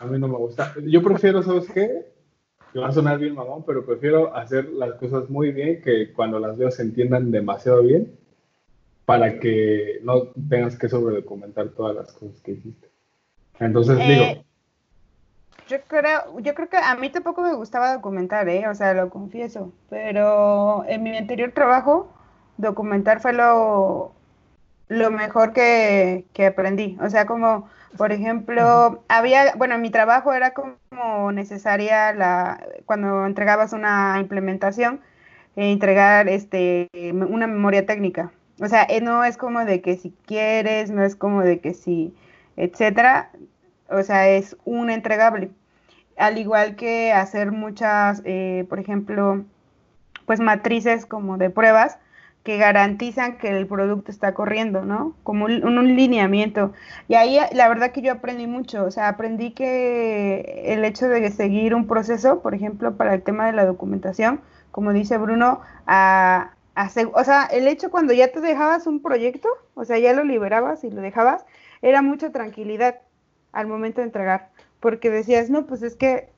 A 0.00 0.04
mí 0.04 0.18
no 0.18 0.28
me 0.28 0.36
gusta. 0.36 0.74
Yo 0.84 1.02
prefiero, 1.02 1.42
¿sabes 1.42 1.70
qué? 1.72 2.12
Que 2.72 2.78
va 2.78 2.88
a 2.88 2.92
sonar 2.92 3.18
bien 3.18 3.34
mamón, 3.34 3.64
pero 3.66 3.86
prefiero 3.86 4.34
hacer 4.36 4.68
las 4.70 4.94
cosas 4.94 5.30
muy 5.30 5.50
bien 5.52 5.80
que 5.80 6.12
cuando 6.12 6.38
las 6.40 6.58
veo 6.58 6.70
se 6.70 6.82
entiendan 6.82 7.30
demasiado 7.30 7.82
bien 7.82 8.12
para 9.06 9.38
que 9.40 10.00
no 10.02 10.24
tengas 10.48 10.76
que 10.78 10.88
sobredocumentar 10.90 11.68
todas 11.70 11.96
las 11.96 12.12
cosas 12.12 12.38
que 12.42 12.52
hiciste. 12.52 12.88
Entonces 13.64 13.98
Eh, 14.00 14.06
digo, 14.06 14.44
Yo 15.68 15.78
creo, 15.86 16.38
yo 16.40 16.54
creo 16.54 16.68
que 16.68 16.76
a 16.76 16.94
mí 16.96 17.10
tampoco 17.10 17.42
me 17.42 17.54
gustaba 17.54 17.94
documentar, 17.94 18.48
¿eh? 18.48 18.68
O 18.68 18.74
sea, 18.74 18.94
lo 18.94 19.08
confieso. 19.10 19.72
Pero 19.88 20.84
en 20.88 21.02
mi 21.02 21.16
anterior 21.16 21.52
trabajo, 21.52 22.12
documentar 22.56 23.20
fue 23.20 23.32
lo, 23.32 24.12
lo 24.88 25.10
mejor 25.10 25.52
que, 25.52 26.26
que 26.34 26.46
aprendí. 26.46 26.98
O 27.00 27.08
sea, 27.10 27.26
como, 27.26 27.68
por 27.96 28.12
ejemplo, 28.12 29.04
había, 29.08 29.54
bueno, 29.56 29.78
mi 29.78 29.90
trabajo 29.90 30.32
era 30.34 30.52
como 30.54 31.32
necesaria 31.32 32.12
la, 32.14 32.60
cuando 32.86 33.26
entregabas 33.26 33.72
una 33.72 34.18
implementación, 34.20 35.00
eh, 35.56 35.72
entregar 35.72 36.28
este, 36.28 36.88
una 37.12 37.46
memoria 37.46 37.86
técnica. 37.86 38.32
O 38.60 38.68
sea, 38.68 38.84
eh, 38.88 39.00
no 39.00 39.24
es 39.24 39.36
como 39.36 39.64
de 39.64 39.80
que 39.82 39.96
si 39.96 40.14
quieres, 40.26 40.90
no 40.90 41.04
es 41.04 41.16
como 41.16 41.42
de 41.42 41.60
que 41.60 41.74
si, 41.74 42.14
etcétera. 42.56 43.30
O 43.92 44.02
sea, 44.02 44.28
es 44.28 44.56
un 44.64 44.90
entregable. 44.90 45.50
Al 46.16 46.38
igual 46.38 46.76
que 46.76 47.12
hacer 47.12 47.52
muchas, 47.52 48.22
eh, 48.24 48.66
por 48.68 48.78
ejemplo, 48.80 49.44
pues 50.26 50.40
matrices 50.40 51.06
como 51.06 51.38
de 51.38 51.50
pruebas 51.50 51.98
que 52.44 52.56
garantizan 52.58 53.38
que 53.38 53.56
el 53.56 53.66
producto 53.68 54.10
está 54.10 54.34
corriendo, 54.34 54.84
¿no? 54.84 55.14
Como 55.22 55.44
un, 55.44 55.96
lineamiento. 55.96 56.72
Y 57.08 57.14
ahí 57.14 57.38
la 57.52 57.68
verdad 57.68 57.92
que 57.92 58.02
yo 58.02 58.12
aprendí 58.12 58.46
mucho, 58.48 58.84
o 58.84 58.90
sea, 58.90 59.08
aprendí 59.08 59.52
que 59.52 60.62
el 60.66 60.84
hecho 60.84 61.08
de 61.08 61.30
seguir 61.30 61.74
un 61.74 61.86
proceso, 61.86 62.42
por 62.42 62.54
ejemplo, 62.54 62.96
para 62.96 63.14
el 63.14 63.22
tema 63.22 63.46
de 63.46 63.52
la 63.52 63.64
documentación, 63.64 64.40
como 64.72 64.92
dice 64.92 65.18
Bruno, 65.18 65.60
a, 65.86 66.52
a 66.74 66.88
seg- 66.88 67.12
o 67.14 67.22
sea, 67.24 67.44
el 67.46 67.68
hecho 67.68 67.90
cuando 67.90 68.12
ya 68.12 68.32
te 68.32 68.40
dejabas 68.40 68.86
un 68.88 69.00
proyecto, 69.02 69.48
o 69.74 69.84
sea, 69.84 69.98
ya 69.98 70.12
lo 70.12 70.24
liberabas 70.24 70.82
y 70.84 70.90
lo 70.90 71.00
dejabas, 71.00 71.44
era 71.80 72.02
mucha 72.02 72.30
tranquilidad 72.32 72.96
al 73.52 73.66
momento 73.66 74.00
de 74.00 74.06
entregar, 74.06 74.50
porque 74.80 75.10
decías, 75.10 75.50
no, 75.50 75.66
pues 75.66 75.82
es 75.82 75.96
que 75.96 76.28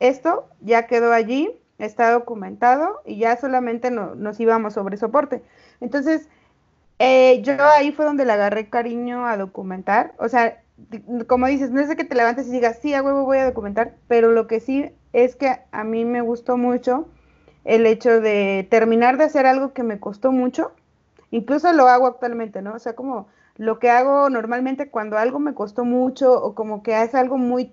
esto 0.00 0.48
ya 0.60 0.86
quedó 0.86 1.12
allí, 1.12 1.50
está 1.78 2.10
documentado 2.10 3.00
y 3.04 3.18
ya 3.18 3.36
solamente 3.36 3.90
nos 3.90 4.38
íbamos 4.40 4.74
sobre 4.74 4.96
soporte. 4.96 5.42
Entonces, 5.80 6.28
eh, 6.98 7.42
yo 7.42 7.54
ahí 7.76 7.92
fue 7.92 8.04
donde 8.04 8.24
le 8.24 8.32
agarré 8.32 8.68
cariño 8.68 9.26
a 9.26 9.36
documentar. 9.36 10.14
O 10.18 10.28
sea, 10.28 10.62
como 11.26 11.46
dices, 11.46 11.70
no 11.70 11.80
es 11.80 11.88
de 11.88 11.96
que 11.96 12.04
te 12.04 12.14
levantes 12.14 12.46
y 12.48 12.52
digas, 12.52 12.78
sí, 12.80 12.94
a 12.94 13.02
huevo 13.02 13.24
voy 13.24 13.38
a 13.38 13.44
documentar, 13.44 13.94
pero 14.08 14.30
lo 14.30 14.46
que 14.46 14.60
sí 14.60 14.90
es 15.12 15.36
que 15.36 15.58
a 15.70 15.84
mí 15.84 16.04
me 16.04 16.20
gustó 16.20 16.56
mucho 16.56 17.08
el 17.64 17.86
hecho 17.86 18.20
de 18.20 18.66
terminar 18.70 19.16
de 19.16 19.24
hacer 19.24 19.46
algo 19.46 19.72
que 19.72 19.82
me 19.82 20.00
costó 20.00 20.32
mucho, 20.32 20.72
incluso 21.30 21.72
lo 21.72 21.88
hago 21.88 22.06
actualmente, 22.06 22.62
¿no? 22.62 22.74
O 22.74 22.78
sea, 22.78 22.94
como 22.94 23.28
lo 23.56 23.78
que 23.78 23.90
hago 23.90 24.30
normalmente 24.30 24.88
cuando 24.88 25.18
algo 25.18 25.38
me 25.38 25.54
costó 25.54 25.84
mucho 25.84 26.32
o 26.42 26.54
como 26.54 26.82
que 26.82 27.02
es 27.02 27.14
algo 27.14 27.38
muy 27.38 27.72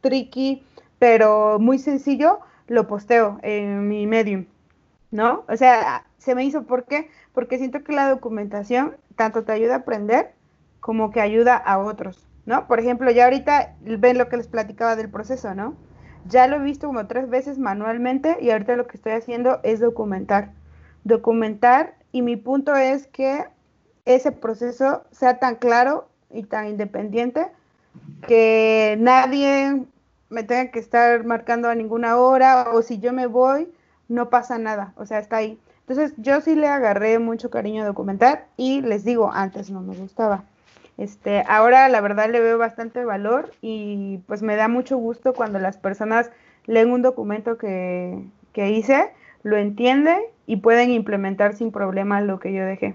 tricky, 0.00 0.64
pero 0.98 1.58
muy 1.58 1.78
sencillo, 1.78 2.40
lo 2.68 2.86
posteo 2.86 3.38
en 3.42 3.88
mi 3.88 4.06
medium, 4.06 4.46
¿no? 5.10 5.44
O 5.48 5.56
sea, 5.56 6.04
se 6.18 6.34
me 6.34 6.44
hizo, 6.44 6.64
¿por 6.64 6.84
qué? 6.84 7.10
Porque 7.32 7.58
siento 7.58 7.84
que 7.84 7.92
la 7.92 8.08
documentación 8.08 8.96
tanto 9.14 9.44
te 9.44 9.52
ayuda 9.52 9.74
a 9.74 9.78
aprender 9.78 10.32
como 10.80 11.10
que 11.10 11.20
ayuda 11.20 11.56
a 11.56 11.78
otros, 11.78 12.26
¿no? 12.44 12.66
Por 12.66 12.80
ejemplo, 12.80 13.10
ya 13.10 13.24
ahorita 13.24 13.74
ven 13.80 14.18
lo 14.18 14.28
que 14.28 14.36
les 14.36 14.48
platicaba 14.48 14.96
del 14.96 15.10
proceso, 15.10 15.54
¿no? 15.54 15.74
Ya 16.28 16.46
lo 16.46 16.56
he 16.56 16.60
visto 16.60 16.88
como 16.88 17.06
tres 17.06 17.28
veces 17.28 17.58
manualmente 17.58 18.38
y 18.40 18.50
ahorita 18.50 18.76
lo 18.76 18.86
que 18.86 18.96
estoy 18.96 19.12
haciendo 19.12 19.60
es 19.62 19.80
documentar. 19.80 20.52
Documentar 21.04 21.94
y 22.10 22.22
mi 22.22 22.36
punto 22.36 22.74
es 22.74 23.06
que 23.06 23.44
ese 24.06 24.32
proceso 24.32 25.02
sea 25.10 25.38
tan 25.38 25.56
claro 25.56 26.08
y 26.30 26.44
tan 26.44 26.68
independiente 26.68 27.48
que 28.26 28.96
nadie 28.98 29.84
me 30.28 30.42
tenga 30.42 30.70
que 30.70 30.78
estar 30.78 31.24
marcando 31.24 31.68
a 31.68 31.74
ninguna 31.74 32.16
hora 32.16 32.70
o 32.72 32.82
si 32.82 32.98
yo 32.98 33.12
me 33.12 33.26
voy, 33.26 33.68
no 34.08 34.30
pasa 34.30 34.58
nada, 34.58 34.92
o 34.96 35.06
sea, 35.06 35.18
está 35.18 35.36
ahí. 35.36 35.58
Entonces 35.80 36.14
yo 36.16 36.40
sí 36.40 36.54
le 36.54 36.66
agarré 36.66 37.18
mucho 37.18 37.50
cariño 37.50 37.82
a 37.82 37.86
documentar 37.86 38.46
y 38.56 38.80
les 38.80 39.04
digo, 39.04 39.30
antes 39.32 39.70
no 39.70 39.80
me 39.82 39.94
gustaba. 39.94 40.44
Este, 40.98 41.44
ahora 41.46 41.88
la 41.88 42.00
verdad 42.00 42.30
le 42.30 42.40
veo 42.40 42.58
bastante 42.58 43.04
valor 43.04 43.52
y 43.60 44.18
pues 44.26 44.42
me 44.42 44.56
da 44.56 44.66
mucho 44.68 44.96
gusto 44.96 45.34
cuando 45.34 45.58
las 45.58 45.76
personas 45.76 46.30
leen 46.66 46.90
un 46.90 47.02
documento 47.02 47.58
que, 47.58 48.24
que 48.52 48.70
hice, 48.70 49.12
lo 49.42 49.56
entienden 49.56 50.20
y 50.46 50.56
pueden 50.56 50.90
implementar 50.90 51.54
sin 51.54 51.70
problema 51.70 52.20
lo 52.20 52.40
que 52.40 52.52
yo 52.52 52.64
dejé. 52.64 52.94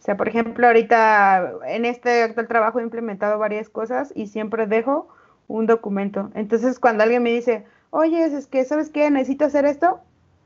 O 0.00 0.02
sea, 0.02 0.16
por 0.16 0.28
ejemplo, 0.28 0.66
ahorita 0.66 1.52
en 1.66 1.84
este 1.84 2.22
actual 2.22 2.48
trabajo 2.48 2.80
he 2.80 2.82
implementado 2.82 3.38
varias 3.38 3.68
cosas 3.68 4.12
y 4.16 4.28
siempre 4.28 4.66
dejo 4.66 5.08
un 5.46 5.66
documento. 5.66 6.30
Entonces, 6.34 6.80
cuando 6.80 7.02
alguien 7.02 7.22
me 7.22 7.30
dice, 7.30 7.66
oye, 7.90 8.24
es 8.24 8.46
que, 8.46 8.64
¿sabes 8.64 8.88
qué? 8.88 9.10
Necesito 9.10 9.44
hacer 9.44 9.66
esto, 9.66 10.00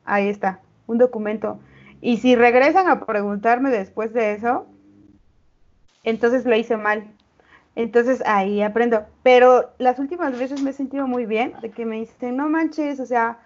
ahí 0.05 0.29
está, 0.29 0.59
un 0.89 0.99
documento. 0.99 1.61
Y 2.01 2.17
si 2.17 2.35
regresan 2.35 2.89
a 2.89 3.07
preguntarme 3.07 3.71
después 3.71 4.13
de 4.13 4.33
eso, 4.33 4.67
entonces 6.03 6.45
lo 6.47 6.57
hice 6.57 6.77
mal. 6.77 7.13
Entonces 7.77 8.25
ahí 8.27 8.61
aprendo. 8.61 9.05
Pero 9.23 9.71
las 9.79 10.01
últimas 10.01 10.37
veces 10.37 10.63
me 10.63 10.71
he 10.71 10.73
sentido 10.73 11.07
muy 11.07 11.27
bien 11.27 11.55
de 11.63 11.71
que 11.71 11.87
me 11.87 12.01
dicen, 12.01 12.37
no 12.37 12.49
manches, 12.49 12.99
o 12.99 13.07
sea, 13.07 13.39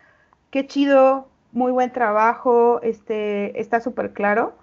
qué 0.50 0.66
chido, 0.66 1.28
muy 1.52 1.70
buen 1.70 1.92
trabajo, 1.92 2.80
este, 2.82 3.60
está 3.60 3.80
súper 3.80 4.14
claro. 4.14 4.54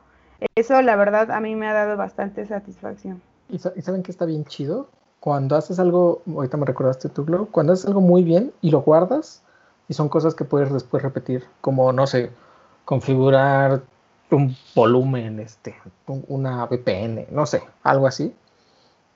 Eso 0.55 0.81
la 0.81 0.95
verdad 0.95 1.31
a 1.31 1.39
mí 1.39 1.55
me 1.55 1.67
ha 1.67 1.73
dado 1.73 1.97
bastante 1.97 2.45
satisfacción. 2.45 3.21
¿Y, 3.49 3.59
saben 3.59 4.03
que 4.03 4.11
está 4.11 4.25
bien 4.25 4.45
chido? 4.45 4.89
Cuando 5.19 5.55
haces 5.55 5.79
algo, 5.79 6.21
ahorita 6.27 6.57
me 6.57 6.65
recordaste 6.65 7.09
Glow, 7.15 7.47
cuando 7.51 7.73
haces 7.73 7.85
algo 7.85 8.01
muy 8.01 8.23
bien 8.23 8.53
y 8.61 8.71
lo 8.71 8.81
guardas, 8.81 9.41
y 9.87 9.93
son 9.93 10.09
cosas 10.09 10.35
que 10.35 10.45
puedes 10.45 10.71
después 10.71 11.03
repetir, 11.03 11.45
como, 11.61 11.91
no 11.91 12.05
sé, 12.07 12.31
configurar 12.85 13.81
un 14.31 14.55
volumen, 14.75 15.39
este, 15.39 15.75
una 16.27 16.65
VPN, 16.65 17.27
no 17.31 17.45
sé, 17.45 17.63
algo 17.83 18.07
así. 18.07 18.33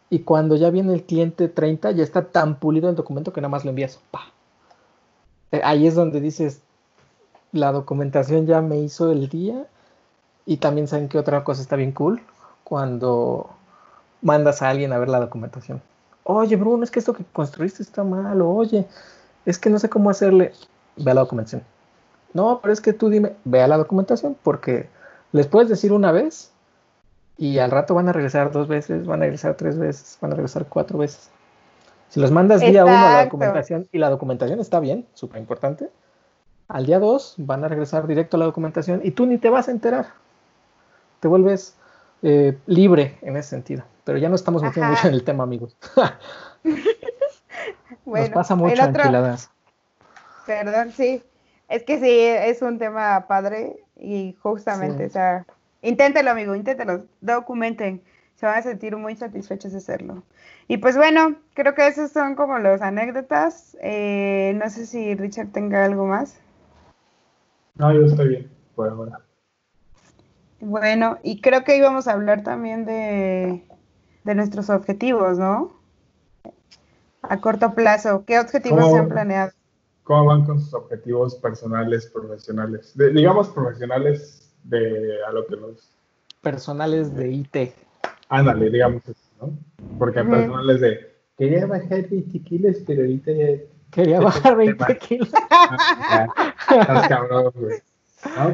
Y 0.10 0.20
cuando 0.20 0.56
ya 0.56 0.70
viene 0.70 0.94
el 0.94 1.04
cliente 1.04 1.48
30, 1.48 1.92
ya 1.92 2.04
está 2.04 2.26
tan 2.32 2.60
pulido 2.60 2.90
el 2.90 2.96
documento 2.96 3.34
que 3.34 3.42
nada 3.42 3.50
más 3.50 3.64
lo 3.64 3.70
envías. 3.70 4.00
Eh, 5.52 5.62
ahí 5.64 5.86
es 5.88 5.96
donde 5.96 6.22
dices, 6.22 6.62
la 7.52 7.72
documentación 7.72 8.46
ya 8.46 8.62
me 8.62 8.80
hizo 8.80 9.12
el 9.12 9.30
día 9.30 9.68
y 10.50 10.58
también 10.58 10.88
saben 10.88 11.10
que 11.10 11.20
otra 11.20 11.44
cosa 11.44 11.62
está 11.62 11.76
bien 11.76 11.92
cool 11.92 12.24
cuando 12.64 13.52
mandas 14.24 14.64
a 14.64 14.70
alguien 14.70 14.92
a 14.92 14.98
ver 14.98 15.08
la 15.08 15.20
documentación. 15.20 15.80
Oye, 16.24 16.56
Bruno, 16.56 16.84
es 16.84 16.90
que 16.90 16.98
esto 16.98 17.14
que 17.14 17.24
construiste 17.24 17.84
está 17.84 18.04
mal. 18.04 18.42
Oye, 18.42 18.88
es 19.46 19.60
que 19.60 19.70
no 19.70 19.78
sé 19.78 19.90
cómo 19.90 20.10
hacerle. 20.10 20.54
Ve 20.98 21.12
a 21.12 21.14
la 21.14 21.22
documentación. 21.22 21.62
No, 22.34 22.62
pero 22.64 22.74
es 22.74 22.82
que 22.82 22.94
tú 22.94 23.10
dime, 23.10 23.36
ve 23.46 23.62
a 23.62 23.68
la 23.68 23.78
documentación 23.78 24.36
porque 24.42 24.90
les 25.34 25.46
puedes 25.46 25.70
decir 25.70 25.94
una 25.94 26.12
vez 26.12 26.52
y 27.38 27.60
al 27.60 27.70
rato 27.70 27.94
van 27.94 28.10
a 28.10 28.14
regresar 28.14 28.52
dos 28.52 28.68
veces, 28.68 29.06
van 29.06 29.20
a 29.20 29.26
regresar 29.26 29.54
tres 29.54 29.78
veces, 29.78 30.18
van 30.20 30.32
a 30.32 30.36
regresar 30.36 30.66
cuatro 30.66 30.98
veces. 30.98 31.30
Si 32.10 32.20
los 32.20 32.32
mandas 32.32 32.62
día 32.62 32.86
uno 32.86 32.98
a 32.98 33.14
la 33.14 33.24
documentación 33.26 33.88
y 33.92 34.00
la 34.00 34.10
documentación 34.10 34.60
está 34.60 34.80
bien, 34.80 35.06
súper 35.14 35.42
importante, 35.42 35.92
al 36.68 36.88
día 36.88 36.98
dos 36.98 37.36
van 37.38 37.64
a 37.64 37.68
regresar 37.68 38.08
directo 38.08 38.36
a 38.36 38.40
la 38.40 38.46
documentación 38.46 39.02
y 39.04 39.12
tú 39.12 39.28
ni 39.28 39.38
te 39.38 39.52
vas 39.52 39.68
a 39.68 39.72
enterar 39.72 40.08
te 41.20 41.28
vuelves 41.28 41.76
eh, 42.22 42.58
libre 42.66 43.18
en 43.22 43.38
ese 43.38 43.50
sentido. 43.50 43.84
Pero 44.04 44.18
ya 44.18 44.30
no 44.30 44.36
estamos 44.36 44.64
metiendo 44.64 44.92
mucho 44.92 45.08
en 45.08 45.14
el 45.14 45.24
tema, 45.24 45.44
amigos. 45.44 45.78
Nos 48.06 48.30
pasa 48.30 48.56
mucho 48.56 48.84
en 48.84 48.94
Perdón, 50.46 50.92
sí. 50.92 51.22
Es 51.68 51.84
que 51.84 52.00
sí, 52.00 52.10
es 52.10 52.62
un 52.64 52.80
tema 52.80 53.28
padre 53.28 53.78
y 53.96 54.36
justamente, 54.42 55.06
o 55.06 55.10
sea, 55.10 55.46
inténtelo, 55.84 56.32
amigo, 56.32 56.56
inténtelo, 56.56 57.06
documenten. 57.22 58.02
Se 58.34 58.48
van 58.48 58.58
a 58.58 58.62
sentir 58.64 58.96
muy 58.98 59.16
satisfechos 59.16 59.74
de 59.74 59.78
hacerlo. 59.78 60.24
Y 60.68 60.78
pues 60.78 60.98
bueno, 60.98 61.36
creo 61.54 61.76
que 61.76 61.86
esos 61.88 62.12
son 62.12 62.36
como 62.36 62.58
los 62.58 62.82
anécdotas. 62.82 63.78
Eh, 63.82 64.54
no 64.56 64.70
sé 64.70 64.86
si 64.86 65.14
Richard 65.14 65.50
tenga 65.52 65.86
algo 65.86 66.06
más. 66.06 66.40
No, 67.76 67.94
yo 67.94 68.06
estoy 68.06 68.30
bien, 68.30 68.52
por 68.76 68.90
ahora. 68.90 69.20
Bueno, 70.62 71.18
y 71.24 71.42
creo 71.42 71.64
que 71.64 71.78
íbamos 71.78 72.08
a 72.08 72.14
hablar 72.14 72.44
también 72.44 72.86
de, 72.86 73.64
nuestros 74.24 74.70
objetivos, 74.70 75.38
¿no? 75.38 75.74
A 77.22 77.42
corto 77.42 77.74
plazo, 77.74 78.24
¿qué 78.26 78.40
objetivos 78.40 78.92
se 78.92 78.98
han 78.98 79.10
planeado? 79.10 79.52
¿Cómo 80.04 80.26
van 80.26 80.46
con 80.46 80.60
sus 80.60 80.74
objetivos 80.74 81.36
personales, 81.36 82.08
profesionales? 82.08 82.94
digamos 82.96 83.50
profesionales 83.50 84.52
de 84.64 85.24
a 85.28 85.32
lo 85.32 85.46
que 85.48 85.56
los... 85.56 85.96
Personales 86.42 87.16
de 87.16 87.32
IT. 87.32 87.58
Ándale, 88.30 88.70
digamos 88.70 89.04
eso, 89.08 89.20
¿no? 89.42 89.58
Porque 89.98 90.24
personales 90.24 90.82
de, 90.82 91.14
quería 91.38 91.66
bajar 91.66 92.08
20 92.10 92.40
kilos, 92.44 92.78
pero 92.86 93.02
ahorita 93.02 93.32
ya... 93.32 93.48
Quería 93.92 94.20
bajar 94.20 94.56
20 94.56 94.98
kilos. 94.98 95.30
estás 96.70 97.08
cabrón, 97.08 97.52
güey. 97.56 97.82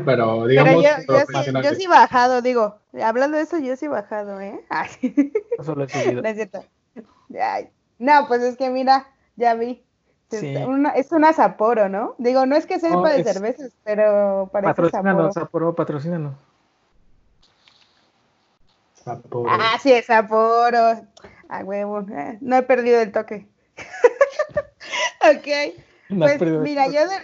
Pero 0.05 0.45
digamos. 0.45 0.83
yo, 0.83 1.75
sí, 1.75 1.83
he 1.85 1.87
bajado, 1.87 2.41
digo, 2.41 2.77
hablando 3.01 3.37
de 3.37 3.43
eso, 3.43 3.57
yo 3.57 3.75
sí 3.75 3.85
he 3.85 3.89
bajado, 3.89 4.39
¿eh? 4.39 4.63
Eso 5.59 5.75
lo 5.75 5.85
he 5.85 5.89
subido. 5.89 6.21
No 6.21 6.29
es 6.29 6.35
cierto. 6.35 6.63
no, 7.99 8.27
pues 8.27 8.41
es 8.43 8.57
que 8.57 8.69
mira, 8.69 9.07
ya 9.35 9.55
vi. 9.55 9.83
es 10.31 11.11
una 11.11 11.33
Sapporo, 11.33 11.89
¿no? 11.89 12.15
Digo, 12.19 12.45
no 12.45 12.55
es 12.55 12.65
que 12.65 12.79
sepa 12.79 13.11
de 13.11 13.23
cervezas, 13.23 13.71
pero 13.83 14.49
parece 14.51 14.73
patrocínanos, 14.73 15.33
Sapporo. 15.33 15.73
patrocínanos. 15.73 16.33
Sapporo. 18.93 19.49
Ah, 19.49 19.77
sí, 19.81 19.91
es 19.91 20.05
Sapporo. 20.05 21.05
Ah, 21.49 21.63
huevo. 21.63 22.05
Eh, 22.11 22.37
no 22.41 22.57
he 22.57 22.63
perdido 22.63 23.01
el 23.01 23.11
toque. 23.11 23.47
ok. 25.21 25.47
pues 26.17 26.41
mira, 26.61 26.87
yo 26.87 27.07
de, 27.07 27.15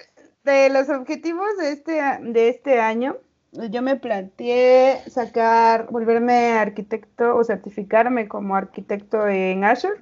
de 0.43 0.69
los 0.69 0.89
objetivos 0.89 1.57
de 1.57 1.71
este, 1.71 2.01
de 2.21 2.49
este 2.49 2.79
año, 2.79 3.17
yo 3.51 3.81
me 3.81 3.97
planteé 3.97 5.01
sacar, 5.09 5.87
volverme 5.89 6.53
arquitecto 6.53 7.35
o 7.35 7.43
certificarme 7.43 8.27
como 8.27 8.55
arquitecto 8.55 9.27
en 9.27 9.63
Azure. 9.63 9.99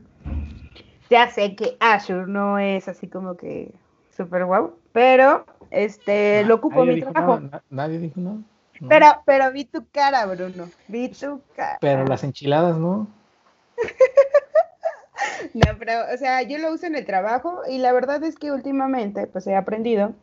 Ya 1.10 1.30
sé 1.30 1.56
que 1.56 1.76
Azure 1.80 2.28
no 2.28 2.60
es 2.60 2.88
así 2.88 3.08
como 3.08 3.36
que 3.36 3.74
súper 4.16 4.46
guau, 4.46 4.76
pero 4.92 5.46
este 5.72 6.44
lo 6.46 6.56
ocupo 6.56 6.86
mi 6.86 7.02
trabajo. 7.02 7.42
nadie 7.70 8.00
dijo 8.00 8.20
nada. 8.20 8.38
Pero, 8.88 9.08
pero 9.26 9.52
vi 9.52 9.66
tu 9.66 9.86
cara, 9.92 10.26
Bruno. 10.26 10.70
Vi 10.88 11.10
tu 11.10 11.42
cara. 11.56 11.80
Pero 11.82 12.06
las 12.06 12.24
enchiladas, 12.24 12.78
¿no? 12.78 13.08
no, 15.54 15.78
pero, 15.78 15.94
o 16.14 16.18
sea, 16.18 16.44
yo 16.44 16.58
lo 16.60 16.72
uso 16.72 16.86
en 16.86 16.96
el 16.96 17.06
trabajo 17.06 17.62
y 17.68 17.80
la 17.80 17.92
verdad 17.92 18.24
es 18.24 18.38
que 18.38 18.52
últimamente, 18.52 19.28
pues 19.28 19.48
he 19.48 19.56
aprendido 19.56 20.14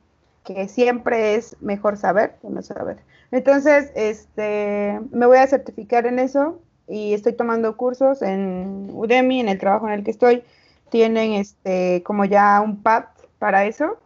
que 0.46 0.68
siempre 0.68 1.34
es 1.34 1.56
mejor 1.60 1.98
saber 1.98 2.36
que 2.40 2.48
no 2.48 2.62
saber. 2.62 2.98
Entonces, 3.32 3.90
este, 3.96 5.00
me 5.10 5.26
voy 5.26 5.38
a 5.38 5.46
certificar 5.48 6.06
en 6.06 6.20
eso 6.20 6.60
y 6.88 7.12
estoy 7.12 7.32
tomando 7.32 7.76
cursos 7.76 8.22
en 8.22 8.88
Udemy, 8.92 9.40
en 9.40 9.48
el 9.48 9.58
trabajo 9.58 9.88
en 9.88 9.94
el 9.94 10.04
que 10.04 10.12
estoy. 10.12 10.44
Tienen 10.88 11.32
este, 11.32 12.02
como 12.04 12.24
ya 12.24 12.60
un 12.60 12.82
pad 12.82 13.06
para 13.40 13.64
eso. 13.66 13.98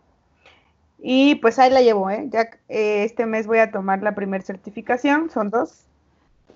Y 0.99 1.37
pues 1.37 1.59
ahí 1.59 1.71
la 1.71 1.83
llevo, 1.83 2.11
¿eh? 2.11 2.27
Ya 2.31 2.51
eh, 2.69 3.05
este 3.05 3.27
mes 3.27 3.47
voy 3.47 3.59
a 3.59 3.71
tomar 3.71 4.03
la 4.03 4.15
primera 4.15 4.43
certificación, 4.43 5.31
son 5.31 5.51
dos. 5.51 5.85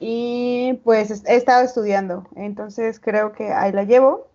Y 0.01 0.81
pues 0.85 1.25
he 1.27 1.37
estado 1.37 1.65
estudiando, 1.65 2.27
entonces 2.37 2.99
creo 3.01 3.33
que 3.33 3.53
ahí 3.53 3.73
la 3.73 3.85
llevo. 3.85 4.27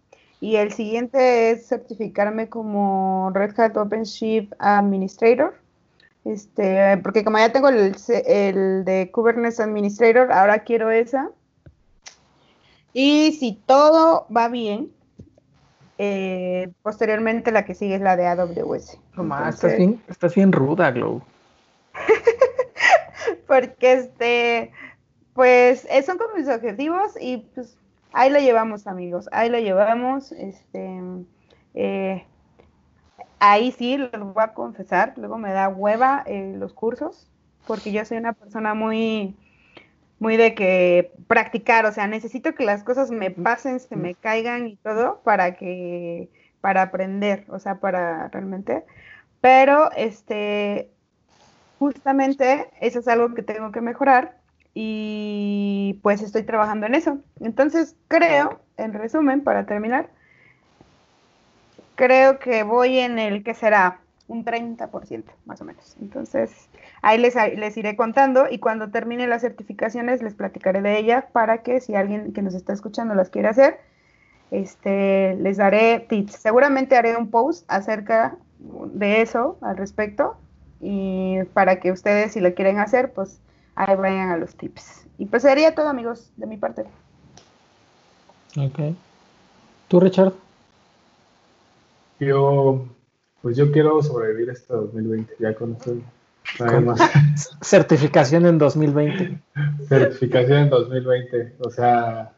Y 0.42 0.56
el 0.56 0.72
siguiente 0.72 1.52
es 1.52 1.68
certificarme 1.68 2.48
como 2.48 3.32
Red 3.34 3.60
Hat 3.60 3.76
OpenShift 3.76 4.54
Administrator. 4.60 5.54
Este, 6.26 6.98
porque 6.98 7.24
como 7.24 7.38
ya 7.38 7.52
tengo 7.52 7.70
el, 7.70 7.96
el 8.26 8.86
de 8.86 9.10
Kubernetes 9.12 9.60
Administrator, 9.60 10.32
ahora 10.32 10.60
quiero 10.60 10.92
esa. 10.92 11.30
Y 12.94 13.34
si 13.40 13.62
todo 13.66 14.28
va 14.36 14.48
bien, 14.48 14.92
eh, 15.98 16.72
posteriormente 16.82 17.52
la 17.52 17.66
que 17.66 17.76
sigue 17.76 17.96
es 17.96 18.02
la 18.02 18.16
de 18.16 18.26
AWS. 18.26 18.98
No 19.16 19.50
estás, 19.50 19.76
bien, 19.76 20.02
estás 20.08 20.34
bien 20.34 20.54
ruda, 20.54 20.92
Glow. 20.92 21.22
porque 23.48 23.94
este, 23.94 24.72
pues 25.34 25.86
son 26.06 26.18
como 26.18 26.36
mis 26.36 26.48
objetivos 26.48 27.12
y 27.20 27.38
pues 27.54 27.78
ahí 28.14 28.30
lo 28.30 28.40
llevamos, 28.40 28.88
amigos, 28.88 29.30
ahí 29.32 29.50
lo 29.50 29.60
llevamos. 29.60 30.32
Este, 30.32 31.02
eh, 31.74 32.26
ahí 33.40 33.72
sí, 33.72 33.98
les 33.98 34.12
voy 34.12 34.34
a 34.38 34.54
confesar, 34.54 35.14
luego 35.18 35.38
me 35.38 35.52
da 35.52 35.70
hueva 35.70 36.24
eh, 36.26 36.56
los 36.58 36.74
cursos, 36.74 37.30
porque 37.68 37.92
yo 37.92 38.06
soy 38.06 38.18
una 38.18 38.34
persona 38.34 38.74
muy, 38.74 39.36
muy 40.20 40.38
de 40.38 40.56
que 40.56 41.14
practicar, 41.28 41.86
o 41.86 41.92
sea, 41.92 42.08
necesito 42.08 42.56
que 42.56 42.66
las 42.66 42.84
cosas 42.84 43.12
me 43.12 43.32
pasen, 43.32 43.80
se 43.80 43.96
me 43.96 44.16
caigan 44.16 44.68
y 44.68 44.76
todo 44.78 45.22
para 45.24 45.56
que, 45.56 46.30
para 46.62 46.84
aprender, 46.84 47.46
o 47.50 47.60
sea, 47.60 47.80
para 47.80 48.28
realmente. 48.30 48.86
Pero, 49.42 49.92
este, 49.96 50.92
justamente 51.80 52.70
eso 52.82 53.00
es 53.00 53.08
algo 53.08 53.34
que 53.34 53.44
tengo 53.44 53.72
que 53.72 53.82
mejorar 53.82 54.39
y 54.74 56.00
pues 56.04 56.22
estoy 56.22 56.44
trabajando 56.44 56.86
en 56.86 56.96
eso. 56.96 57.20
Entonces, 57.40 57.96
creo, 58.08 58.60
en 58.78 58.94
resumen, 58.94 59.44
para 59.44 59.66
terminar, 59.66 60.10
creo 61.96 62.40
que 62.40 62.64
voy 62.64 63.00
en 63.00 63.20
el 63.20 63.44
que 63.44 63.54
será 63.54 64.00
un 64.28 64.46
30% 64.46 65.24
más 65.46 65.60
o 65.62 65.66
menos. 65.66 65.98
Entonces, 66.00 66.70
ahí 67.02 67.18
les, 67.18 67.36
les 67.36 67.76
iré 67.78 67.96
contando 67.96 68.46
y 68.50 68.60
cuando 68.60 68.90
termine 68.90 69.28
las 69.28 69.42
certificaciones 69.42 70.22
les 70.22 70.36
platicaré 70.36 70.82
de 70.82 70.98
ellas 70.98 71.26
para 71.32 71.64
que 71.64 71.82
si 71.82 71.96
alguien 71.96 72.32
que 72.32 72.42
nos 72.42 72.54
está 72.54 72.72
escuchando 72.74 73.16
las 73.16 73.30
quiere 73.30 73.50
hacer, 73.50 73.80
este, 74.52 75.36
les 75.36 75.58
daré 75.58 76.00
tips. 76.08 76.34
Seguramente 76.34 76.96
haré 76.96 77.18
un 77.18 77.30
post 77.30 77.66
acerca 77.68 78.38
de 78.60 79.22
eso 79.22 79.58
al 79.62 79.78
respecto 79.78 80.38
y 80.80 81.40
para 81.54 81.80
que 81.80 81.92
ustedes 81.92 82.34
si 82.34 82.40
lo 82.40 82.54
quieren 82.54 82.80
hacer, 82.80 83.12
pues 83.12 83.42
ahí 83.80 83.96
vayan 83.96 84.30
a 84.30 84.38
los 84.38 84.56
tips. 84.56 85.08
Y 85.18 85.26
pues 85.26 85.44
sería 85.44 85.74
todo 85.74 85.88
amigos 85.88 86.32
de 86.36 86.48
mi 86.48 86.58
parte. 86.58 86.84
Ok. 88.58 88.96
¿Tú, 89.88 90.00
Richard? 90.00 90.34
Yo 92.20 92.86
pues 93.42 93.56
yo 93.56 93.72
quiero 93.72 94.02
sobrevivir 94.04 94.50
este 94.50 94.74
2020, 94.74 95.34
ya 95.40 95.54
con 95.56 95.74
esto. 95.74 95.96
Certificación 97.62 98.46
en 98.46 98.58
2020. 98.58 99.40
Certificación 99.88 100.64
en 100.64 100.70
2020, 100.70 101.56
o 101.60 101.70
sea, 101.70 102.34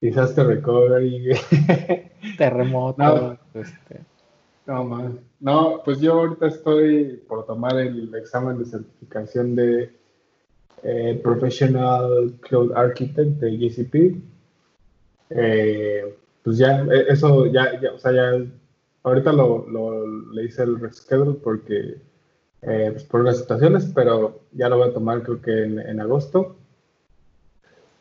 quizás 0.00 0.34
te 0.34 0.44
recovery. 0.44 1.30
Terremoto. 2.38 3.02
No, 3.02 3.38
este. 3.54 4.00
no, 4.66 5.18
no, 5.40 5.82
pues 5.84 6.00
yo 6.00 6.20
ahorita 6.20 6.46
estoy 6.46 7.22
por 7.26 7.46
tomar 7.46 7.76
el 7.78 8.14
examen 8.14 8.58
de 8.58 8.66
certificación 8.66 9.56
de 9.56 10.03
eh, 10.82 11.20
Professional 11.22 12.34
Cloud 12.40 12.72
Architect 12.74 13.40
de 13.40 13.56
GCP. 13.56 14.20
Eh, 15.30 16.14
pues 16.42 16.58
ya, 16.58 16.82
eh, 16.82 17.06
eso 17.08 17.46
ya, 17.46 17.80
ya, 17.80 17.92
o 17.92 17.98
sea, 17.98 18.12
ya 18.12 18.44
Ahorita 19.04 19.32
lo, 19.32 19.66
le 20.32 20.44
hice 20.44 20.62
el 20.62 20.80
reschedule 20.80 21.34
porque 21.34 22.00
eh, 22.62 22.88
pues 22.90 23.04
por 23.04 23.22
las 23.22 23.38
situaciones, 23.38 23.84
pero 23.94 24.40
ya 24.52 24.70
lo 24.70 24.78
voy 24.78 24.88
a 24.88 24.94
tomar 24.94 25.22
creo 25.22 25.42
que 25.42 25.62
en, 25.62 26.00
agosto. 26.00 26.56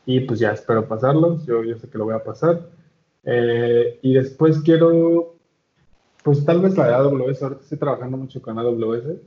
Y 0.05 0.21
pues 0.21 0.39
ya 0.39 0.53
espero 0.53 0.87
pasarlo, 0.87 1.43
yo, 1.45 1.63
yo 1.63 1.77
sé 1.77 1.89
que 1.89 1.97
lo 1.97 2.05
voy 2.05 2.15
a 2.15 2.23
pasar. 2.23 2.69
Eh, 3.25 3.99
y 4.01 4.13
después 4.13 4.61
quiero, 4.61 5.35
pues 6.23 6.45
tal 6.45 6.61
vez 6.61 6.77
la 6.77 6.87
de 6.87 6.93
AWS, 6.93 7.43
ahorita 7.43 7.61
estoy 7.61 7.77
trabajando 7.77 8.17
mucho 8.17 8.41
con 8.41 8.57
AWS. 8.57 9.17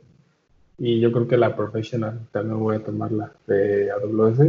Y 0.79 1.01
yo 1.01 1.11
creo 1.11 1.27
que 1.27 1.37
la 1.37 1.57
professional 1.57 2.21
también 2.33 2.61
voy 2.61 2.77
a 2.77 2.85
tomarla 2.85 3.33
de 3.47 3.91
AWS. 3.91 4.41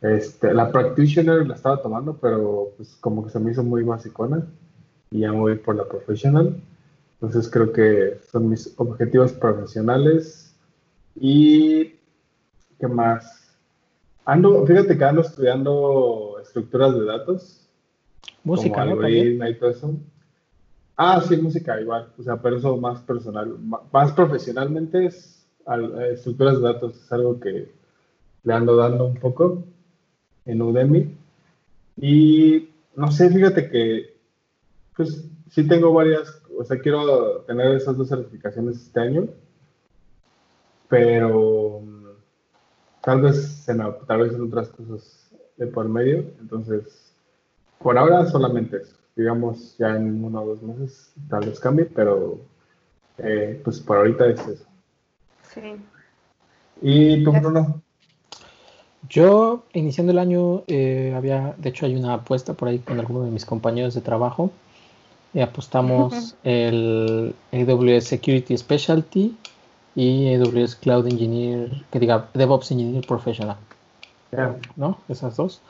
Este, 0.00 0.54
la 0.54 0.70
practitioner 0.70 1.46
la 1.46 1.54
estaba 1.54 1.82
tomando, 1.82 2.16
pero 2.16 2.70
pues 2.76 2.96
como 3.00 3.24
que 3.24 3.30
se 3.30 3.40
me 3.40 3.50
hizo 3.50 3.64
muy 3.64 3.82
basicona 3.82 4.46
y 5.10 5.20
ya 5.20 5.32
voy 5.32 5.56
por 5.56 5.76
la 5.76 5.88
profesional. 5.88 6.56
Entonces 7.20 7.50
creo 7.50 7.72
que 7.72 8.18
son 8.30 8.48
mis 8.48 8.72
objetivos 8.76 9.32
profesionales. 9.32 10.54
¿Y 11.16 11.94
qué 12.78 12.86
más? 12.88 13.56
Ando, 14.24 14.64
fíjate 14.66 14.96
que 14.96 15.04
ando 15.04 15.22
estudiando 15.22 16.38
estructuras 16.40 16.94
de 16.94 17.04
datos. 17.04 17.66
Música, 18.44 18.84
como 18.84 18.96
¿no? 18.96 19.08
y 19.08 19.54
todo 19.58 19.70
eso. 19.70 19.94
Ah, 20.98 21.20
sí, 21.20 21.36
música 21.36 21.80
igual. 21.80 22.12
O 22.18 22.22
sea, 22.22 22.36
pero 22.42 22.56
eso 22.58 22.76
más 22.76 23.00
personal. 23.02 23.56
Más 23.92 24.12
profesionalmente 24.12 25.06
es 25.06 25.46
estructuras 26.12 26.56
de 26.56 26.62
datos. 26.62 26.96
Es 26.96 27.12
algo 27.12 27.40
que 27.40 27.72
le 28.42 28.52
ando 28.52 28.76
dando 28.76 29.06
un 29.06 29.16
poco 29.16 29.64
en 30.44 30.60
Udemy. 30.60 31.16
Y 31.96 32.68
no 32.96 33.10
sé, 33.12 33.30
fíjate 33.30 33.70
que 33.70 34.18
pues 34.96 35.24
sí 35.48 35.66
tengo 35.68 35.92
varias, 35.92 36.42
o 36.58 36.64
sea, 36.64 36.80
quiero 36.80 37.42
tener 37.42 37.76
esas 37.76 37.96
dos 37.96 38.08
certificaciones 38.08 38.82
este 38.82 38.98
año, 39.00 39.28
pero 40.88 41.80
mm, 41.80 42.06
tal 43.02 43.22
vez, 43.22 43.68
en, 43.68 43.78
tal 44.06 44.20
vez 44.20 44.34
en 44.34 44.42
otras 44.42 44.68
cosas 44.70 45.30
de 45.56 45.68
por 45.68 45.88
medio, 45.88 46.24
entonces, 46.40 47.14
por 47.78 47.96
ahora 47.96 48.26
solamente 48.26 48.78
eso. 48.78 48.97
Digamos, 49.18 49.76
ya 49.78 49.96
en 49.96 50.22
uno 50.24 50.42
o 50.42 50.46
dos 50.46 50.62
meses 50.62 51.12
tal 51.28 51.44
vez 51.44 51.58
cambie, 51.58 51.86
pero 51.86 52.38
eh, 53.18 53.60
pues 53.64 53.80
por 53.80 53.96
ahorita 53.96 54.26
es 54.26 54.46
eso. 54.46 54.64
Sí. 55.52 55.74
¿Y 56.80 57.24
tú, 57.24 57.32
Bruno? 57.32 57.82
Yo, 59.08 59.64
iniciando 59.72 60.12
el 60.12 60.20
año, 60.20 60.62
eh, 60.68 61.14
había, 61.16 61.56
de 61.58 61.70
hecho, 61.70 61.86
hay 61.86 61.96
una 61.96 62.14
apuesta 62.14 62.54
por 62.54 62.68
ahí 62.68 62.78
con 62.78 63.00
alguno 63.00 63.24
de 63.24 63.32
mis 63.32 63.44
compañeros 63.44 63.94
de 63.94 64.02
trabajo 64.02 64.52
y 65.34 65.40
apostamos 65.40 66.36
el 66.44 67.34
AWS 67.52 68.04
Security 68.04 68.56
Specialty 68.56 69.36
y 69.96 70.32
AWS 70.32 70.76
Cloud 70.76 71.08
Engineer, 71.08 71.84
que 71.90 71.98
diga 71.98 72.28
DevOps 72.34 72.70
Engineer 72.70 73.04
Professional. 73.04 73.56
¿No? 74.76 74.98
Esas 75.08 75.34
dos. 75.34 75.60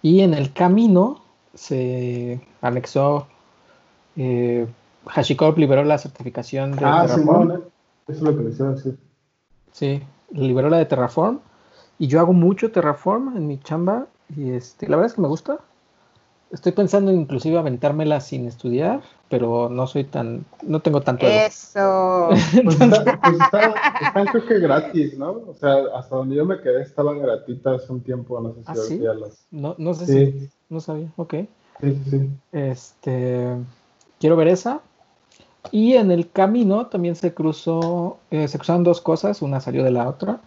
Y 0.00 0.20
en 0.20 0.32
el 0.32 0.52
camino 0.52 1.23
se 1.54 2.40
anexó, 2.60 3.26
eh, 4.16 4.66
HashiCorp 5.06 5.58
liberó 5.58 5.84
la 5.84 5.98
certificación 5.98 6.72
de 6.72 6.84
ah, 6.84 7.06
Terraform. 7.06 7.52
Sí, 7.52 7.62
Eso 8.08 8.18
es 8.18 8.22
lo 8.22 8.36
que 8.36 8.42
decía, 8.44 8.76
sí. 8.76 8.96
Sí, 9.72 10.02
liberó 10.30 10.70
la 10.70 10.78
de 10.78 10.86
Terraform. 10.86 11.40
Y 11.98 12.06
yo 12.06 12.20
hago 12.20 12.32
mucho 12.32 12.72
Terraform 12.72 13.36
en 13.36 13.46
mi 13.46 13.58
chamba. 13.58 14.06
Y 14.34 14.50
este, 14.50 14.88
la 14.88 14.96
verdad 14.96 15.10
es 15.10 15.14
que 15.14 15.22
me 15.22 15.28
gusta. 15.28 15.58
Estoy 16.54 16.70
pensando 16.70 17.10
inclusive 17.10 17.58
aventármela 17.58 18.20
sin 18.20 18.46
estudiar, 18.46 19.02
pero 19.28 19.68
no 19.68 19.88
soy 19.88 20.04
tan, 20.04 20.44
no 20.62 20.78
tengo 20.80 21.00
tanto. 21.00 21.26
Eso. 21.26 22.28
Pues, 22.64 22.80
está, 22.80 23.20
pues 23.20 23.38
están 24.00 24.26
creo 24.28 24.46
que 24.46 24.60
gratis, 24.60 25.18
¿no? 25.18 25.32
O 25.48 25.54
sea, 25.58 25.74
hasta 25.96 26.14
donde 26.14 26.36
yo 26.36 26.44
me 26.44 26.60
quedé 26.60 26.82
estaban 26.82 27.20
gratuitas 27.20 27.90
un 27.90 28.02
tiempo, 28.02 28.40
no 28.40 28.54
sé 28.54 28.60
si 28.62 28.70
¿Ah, 28.70 28.74
sí? 28.76 28.98
las. 29.20 29.46
No, 29.50 29.74
no 29.78 29.94
sé 29.94 30.06
si, 30.06 30.48
no 30.68 30.78
sabía, 30.78 31.12
ok. 31.16 31.34
Sí, 31.80 32.02
sí. 32.08 32.30
Este, 32.52 33.56
quiero 34.20 34.36
ver 34.36 34.48
esa. 34.48 34.80
Y 35.72 35.94
en 35.94 36.12
el 36.12 36.30
camino 36.30 36.86
también 36.86 37.16
se 37.16 37.34
cruzó, 37.34 38.18
eh, 38.30 38.46
se 38.46 38.58
cruzaron 38.58 38.84
dos 38.84 39.00
cosas, 39.00 39.42
una 39.42 39.58
salió 39.58 39.82
de 39.82 39.90
la 39.90 40.08
otra. 40.08 40.40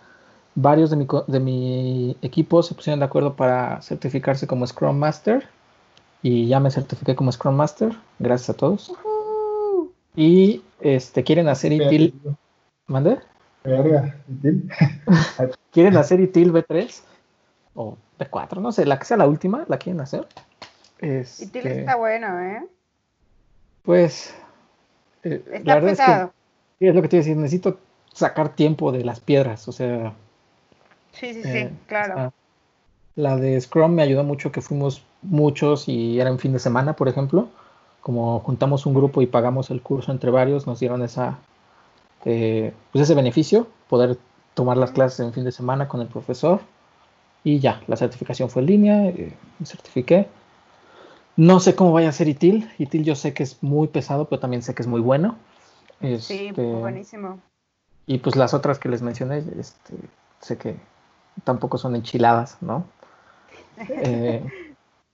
Varios 0.55 0.89
de 0.89 0.95
mi, 0.95 1.07
de 1.27 1.39
mi 1.41 2.17
equipo 2.21 2.63
se 2.63 2.75
pusieron 2.75 2.99
de 2.99 3.05
acuerdo 3.05 3.35
para 3.35 3.81
certificarse 3.81 4.47
como 4.47 4.65
Scrum 4.65 4.97
Master 4.97 5.56
y 6.21 6.47
ya 6.47 6.59
me 6.59 6.71
certifiqué 6.71 7.15
como 7.15 7.31
Scrum 7.31 7.55
Master, 7.55 7.95
gracias 8.19 8.51
a 8.51 8.53
todos. 8.55 8.93
Y 10.15 10.63
este 10.81 11.23
quieren 11.23 11.47
hacer 11.47 11.71
ITIL. 11.71 12.13
¿Mande? 12.87 13.19
¿Quieren 15.71 15.97
hacer 15.97 16.19
ITIL 16.19 16.53
B3 16.53 17.01
o 17.75 17.97
B4? 18.17 18.61
No 18.61 18.71
sé, 18.71 18.85
la 18.85 18.97
que 18.97 19.05
sea 19.05 19.17
la 19.17 19.27
última, 19.27 19.65
la 19.67 19.77
quieren 19.77 20.01
hacer. 20.01 20.27
Este, 20.99 21.45
ITIL 21.45 21.67
está 21.67 21.95
bueno, 21.95 22.41
¿eh? 22.41 22.65
Pues. 23.83 24.33
Eh, 25.23 25.43
está 25.51 25.81
pesado. 25.81 26.33
es 26.79 26.95
lo 26.95 27.01
que 27.01 27.07
te 27.09 27.17
iba 27.17 27.21
a 27.21 27.25
decir, 27.25 27.37
necesito 27.37 27.79
sacar 28.13 28.49
tiempo 28.49 28.91
de 28.91 29.03
las 29.03 29.19
piedras, 29.19 29.67
o 29.67 29.71
sea. 29.71 30.13
Sí, 31.11 31.33
sí, 31.33 31.43
sí, 31.43 31.69
claro. 31.87 32.31
la 33.15 33.37
de 33.37 33.59
Scrum 33.59 33.93
me 33.93 34.03
ayudó 34.03 34.23
mucho 34.23 34.51
que 34.51 34.61
fuimos 34.61 35.03
muchos 35.29 35.87
y 35.87 36.19
era 36.19 36.29
en 36.29 36.39
fin 36.39 36.53
de 36.53 36.59
semana, 36.59 36.93
por 36.93 37.07
ejemplo. 37.07 37.47
Como 38.01 38.39
juntamos 38.39 38.85
un 38.85 38.93
grupo 38.93 39.21
y 39.21 39.27
pagamos 39.27 39.69
el 39.69 39.81
curso 39.81 40.11
entre 40.11 40.31
varios, 40.31 40.65
nos 40.65 40.79
dieron 40.79 41.01
esa, 41.01 41.39
eh, 42.25 42.73
pues 42.91 43.03
ese 43.03 43.15
beneficio, 43.15 43.67
poder 43.89 44.17
tomar 44.53 44.77
las 44.77 44.91
clases 44.91 45.19
en 45.19 45.33
fin 45.33 45.43
de 45.43 45.51
semana 45.51 45.87
con 45.87 46.01
el 46.01 46.07
profesor. 46.07 46.61
Y 47.43 47.59
ya, 47.59 47.81
la 47.87 47.95
certificación 47.95 48.49
fue 48.49 48.61
en 48.61 48.65
línea, 48.65 49.05
eh, 49.05 49.33
me 49.59 49.65
certifiqué. 49.65 50.27
No 51.35 51.59
sé 51.59 51.75
cómo 51.75 51.91
vaya 51.91 52.09
a 52.09 52.13
ser 52.13 52.27
ITIL. 52.27 52.69
ITIL 52.79 53.03
yo 53.03 53.15
sé 53.15 53.33
que 53.33 53.43
es 53.43 53.61
muy 53.61 53.87
pesado, 53.87 54.25
pero 54.25 54.39
también 54.39 54.63
sé 54.63 54.73
que 54.73 54.81
es 54.81 54.87
muy 54.87 55.01
bueno. 55.01 55.35
sí, 56.01 56.47
este, 56.47 56.73
buenísimo. 56.73 57.39
Y 58.07 58.19
pues 58.19 58.35
las 58.35 58.53
otras 58.53 58.79
que 58.79 58.89
les 58.89 59.01
mencioné, 59.01 59.43
este, 59.59 59.95
sé 60.39 60.57
que 60.57 60.77
tampoco 61.43 61.77
son 61.77 61.95
enchiladas, 61.95 62.57
¿no? 62.61 62.85
Eh, 63.89 64.43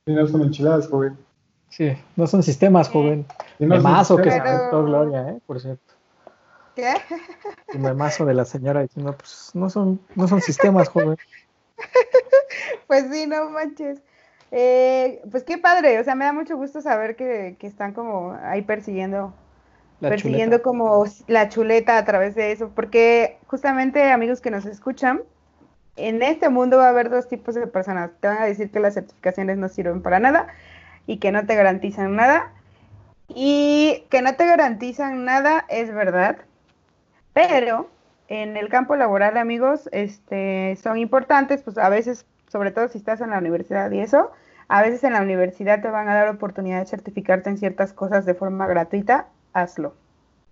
no 0.06 0.28
son 0.28 0.42
enchiladas, 0.42 0.88
joven. 0.88 1.18
Sí, 1.70 1.98
no 2.16 2.28
son 2.28 2.44
sistemas, 2.44 2.90
joven. 2.90 3.26
No 3.60 3.82
mazo 3.82 4.18
que 4.18 4.32
se 4.32 4.42
pero... 4.42 4.84
Gloria, 4.86 5.30
¿eh? 5.30 5.40
Por 5.46 5.60
cierto. 5.60 5.94
¿Qué? 6.76 6.94
Y 7.74 7.78
me 7.78 7.94
mazo 7.94 8.26
de 8.26 8.34
la 8.34 8.46
señora 8.46 8.82
diciendo, 8.82 9.16
pues 9.18 9.52
no 9.54 9.70
son, 9.70 10.00
no 10.16 10.28
son 10.28 10.42
sistemas, 10.42 10.90
joven. 10.90 11.18
Pues 12.86 13.06
sí, 13.12 13.26
no 13.26 13.50
manches. 13.50 14.00
Eh, 14.52 15.22
pues 15.32 15.44
qué 15.44 15.58
padre, 15.58 16.00
o 16.00 16.04
sea, 16.04 16.14
me 16.14 16.26
da 16.26 16.34
mucho 16.34 16.56
gusto 16.56 16.82
saber 16.82 17.16
que, 17.16 17.56
que 17.58 17.66
están 17.66 17.94
como 17.94 18.38
ahí 18.44 18.62
persiguiendo 18.62 19.34
persiguiendo 20.10 20.62
como 20.62 21.06
la 21.28 21.50
chuleta 21.50 21.98
a 21.98 22.06
través 22.06 22.36
de 22.36 22.52
eso, 22.52 22.72
porque 22.76 23.38
justamente 23.48 24.12
amigos 24.12 24.42
que 24.42 24.52
nos 24.52 24.66
escuchan, 24.66 25.24
en 25.96 26.22
este 26.22 26.50
mundo 26.50 26.78
va 26.78 26.88
a 26.88 26.90
haber 26.90 27.10
dos 27.10 27.28
tipos 27.28 27.56
de 27.56 27.68
personas. 27.68 28.12
Te 28.20 28.28
van 28.28 28.42
a 28.42 28.46
decir 28.46 28.72
que 28.72 28.80
las 28.80 28.96
certificaciones 28.96 29.58
no 29.58 29.70
sirven 29.70 30.02
para 30.02 30.20
nada 30.20 30.48
y 31.06 31.18
que 31.18 31.32
no 31.32 31.46
te 31.46 31.56
garantizan 31.56 32.16
nada. 32.16 32.52
Y 33.28 34.04
que 34.10 34.22
no 34.22 34.36
te 34.36 34.46
garantizan 34.46 35.26
nada 35.26 35.66
es 35.70 35.94
verdad, 35.94 36.38
pero 37.34 37.90
en 38.28 38.58
el 38.58 38.70
campo 38.70 38.96
laboral, 38.96 39.38
amigos, 39.38 39.90
este, 39.92 40.78
son 40.82 40.98
importantes, 40.98 41.64
pues 41.64 41.78
a 41.78 41.90
veces, 41.90 42.26
sobre 42.52 42.72
todo 42.72 42.90
si 42.90 42.98
estás 42.98 43.22
en 43.22 43.32
la 43.32 43.40
universidad 43.40 43.90
y 43.92 44.00
eso, 44.00 44.32
a 44.68 44.82
veces 44.82 45.04
en 45.04 45.14
la 45.14 45.22
universidad 45.22 45.82
te 45.82 45.90
van 45.90 46.10
a 46.10 46.16
dar 46.16 46.30
oportunidad 46.30 46.80
de 46.80 46.86
certificarte 46.86 47.50
en 47.50 47.58
ciertas 47.58 47.94
cosas 47.94 48.26
de 48.26 48.34
forma 48.34 48.68
gratuita 48.68 49.28
hazlo. 49.54 49.96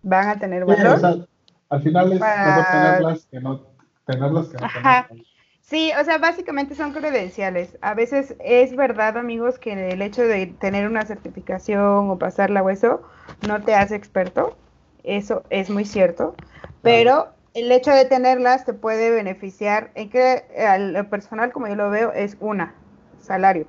Van 0.04 0.28
a 0.30 0.40
tener 0.40 0.66
valor. 0.66 1.28
al 1.70 1.82
final 1.82 2.14
es 2.14 2.20
tenerlas 2.20 3.26
que 3.26 3.40
no, 3.40 3.62
tenerlas 4.06 4.50
que 4.50 4.58
no 4.58 5.31
Sí, 5.62 5.92
o 6.00 6.04
sea, 6.04 6.18
básicamente 6.18 6.76
son 6.76 6.92
credenciales. 6.92 7.78
A 7.82 7.94
veces 7.94 8.36
es 8.40 8.76
verdad, 8.76 9.18
amigos, 9.18 9.58
que 9.58 9.92
el 9.92 10.02
hecho 10.02 10.22
de 10.22 10.48
tener 10.48 10.88
una 10.88 11.06
certificación 11.06 12.10
o 12.10 12.18
pasarla 12.18 12.62
o 12.62 12.70
eso 12.70 13.02
no 13.48 13.62
te 13.62 13.76
hace 13.76 13.96
experto. 13.96 14.58
Eso 15.04 15.44
es 15.50 15.70
muy 15.70 15.86
cierto. 15.86 16.36
Pero 16.82 17.30
el 17.54 17.72
hecho 17.72 17.92
de 17.92 18.06
tenerlas 18.06 18.66
te 18.66 18.74
puede 18.74 19.12
beneficiar 19.12 19.92
en 19.96 20.10
que 20.10 20.44
al 20.68 21.08
personal, 21.08 21.52
como 21.52 21.68
yo 21.68 21.76
lo 21.76 21.90
veo, 21.90 22.12
es 22.12 22.38
una, 22.40 22.74
salario. 23.20 23.66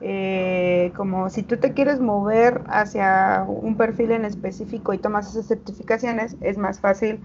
Eh, 0.00 0.92
como 0.96 1.30
si 1.30 1.44
tú 1.44 1.58
te 1.58 1.74
quieres 1.74 2.00
mover 2.00 2.60
hacia 2.66 3.44
un 3.46 3.76
perfil 3.76 4.10
en 4.10 4.24
específico 4.24 4.92
y 4.92 4.98
tomas 4.98 5.30
esas 5.30 5.46
certificaciones, 5.46 6.36
es 6.40 6.58
más 6.58 6.80
fácil 6.80 7.20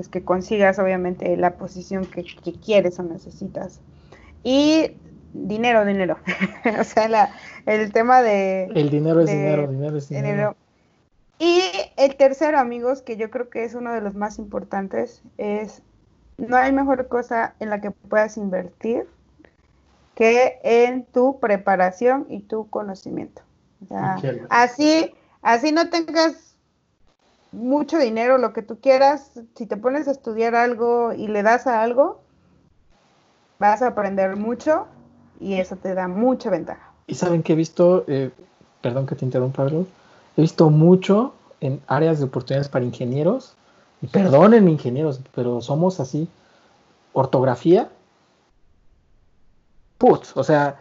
pues 0.00 0.08
que 0.08 0.24
consigas 0.24 0.78
obviamente 0.78 1.36
la 1.36 1.56
posición 1.56 2.06
que, 2.06 2.24
quieres 2.64 2.98
o 2.98 3.02
necesitas. 3.02 3.80
Y 4.42 4.92
dinero, 5.34 5.84
dinero. 5.84 6.16
o 6.80 6.84
sea, 6.84 7.34
el 7.66 7.92
tema 7.92 8.22
de... 8.22 8.64
El 8.74 8.88
dinero 8.88 9.20
es 9.20 9.26
dinero, 9.28 9.68
dinero 9.68 9.98
es 9.98 10.08
dinero. 10.08 10.56
Y 11.38 11.60
el 11.98 12.16
tercero, 12.16 12.58
amigos, 12.58 13.02
que 13.02 13.18
yo 13.18 13.28
creo 13.30 13.50
que 13.50 13.64
es 13.64 13.74
uno 13.74 13.92
de 13.92 14.00
los 14.00 14.14
más 14.14 14.38
importantes, 14.38 15.20
es 15.36 15.82
no 16.38 16.56
hay 16.56 16.72
mejor 16.72 17.08
cosa 17.08 17.54
en 17.60 17.68
la 17.68 17.82
que 17.82 17.90
puedas 17.90 18.38
invertir 18.38 19.06
que 20.14 20.60
en 20.62 21.04
tu 21.04 21.40
preparación 21.40 22.24
y 22.30 22.40
tu 22.40 22.70
conocimiento. 22.70 23.42
así, 24.48 25.12
así 25.42 25.72
no 25.72 25.90
tengas 25.90 26.49
mucho 27.52 27.98
dinero, 27.98 28.38
lo 28.38 28.52
que 28.52 28.62
tú 28.62 28.78
quieras, 28.80 29.32
si 29.56 29.66
te 29.66 29.76
pones 29.76 30.08
a 30.08 30.12
estudiar 30.12 30.54
algo 30.54 31.12
y 31.12 31.26
le 31.28 31.42
das 31.42 31.66
a 31.66 31.82
algo, 31.82 32.20
vas 33.58 33.82
a 33.82 33.88
aprender 33.88 34.36
mucho 34.36 34.86
y 35.40 35.54
eso 35.54 35.76
te 35.76 35.94
da 35.94 36.08
mucha 36.08 36.50
ventaja. 36.50 36.92
Y 37.06 37.14
saben 37.14 37.42
que 37.42 37.54
he 37.54 37.56
visto, 37.56 38.04
eh, 38.06 38.30
perdón 38.82 39.06
que 39.06 39.16
te 39.16 39.24
interrumpa, 39.24 39.64
Pablo, 39.64 39.86
he 40.36 40.42
visto 40.42 40.70
mucho 40.70 41.34
en 41.60 41.80
áreas 41.86 42.18
de 42.18 42.24
oportunidades 42.26 42.68
para 42.68 42.84
ingenieros, 42.84 43.56
y 44.02 44.06
perdonen 44.06 44.68
ingenieros, 44.68 45.20
pero 45.34 45.60
somos 45.60 46.00
así, 46.00 46.28
ortografía, 47.12 47.90
putz, 49.98 50.34
o 50.36 50.44
sea, 50.44 50.80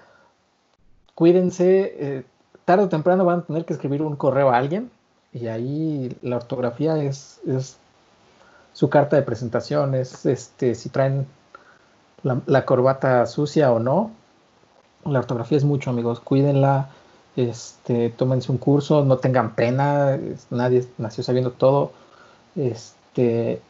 cuídense, 1.16 1.96
eh, 2.00 2.26
tarde 2.64 2.86
o 2.86 2.90
temprano 2.90 3.26
van 3.26 3.40
a 3.40 3.44
tener 3.44 3.66
que 3.66 3.74
escribir 3.74 4.02
un 4.02 4.16
correo 4.16 4.52
a 4.52 4.58
alguien 4.58 4.90
y 5.34 5.48
ahí 5.48 6.16
la 6.22 6.38
ortografía 6.38 7.02
es, 7.04 7.40
su 8.74 8.90
carta 8.90 9.16
de 9.16 9.24
presentación, 9.24 9.94
es 9.96 10.26
este, 10.26 10.74
si 10.76 10.90
traen 10.90 11.28
la, 12.24 12.66
corbata 12.66 13.26
sucia 13.26 13.72
o 13.72 13.80
no. 13.80 14.12
La 15.06 15.20
ortografía 15.20 15.58
es 15.58 15.64
mucho, 15.64 15.90
amigos, 15.90 16.20
cuídenla, 16.20 16.90
este, 17.36 18.10
tómense 18.10 18.52
un 18.52 18.58
curso, 18.58 19.04
no 19.04 19.18
tengan 19.18 19.56
pena, 19.56 20.18
nadie 20.50 20.88
nació 20.98 21.24
sabiendo 21.24 21.52
todo. 21.52 21.92
Este, 22.56 23.62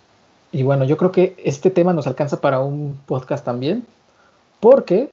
y 0.51 0.64
bueno, 0.64 0.86
yo 0.86 0.97
creo 0.97 1.12
que 1.12 1.36
este 1.43 1.70
tema 1.72 1.93
nos 1.93 2.07
alcanza 2.07 2.41
para 2.41 2.60
un 2.60 2.99
podcast 3.05 3.45
también, 3.45 3.86
porque 4.60 5.12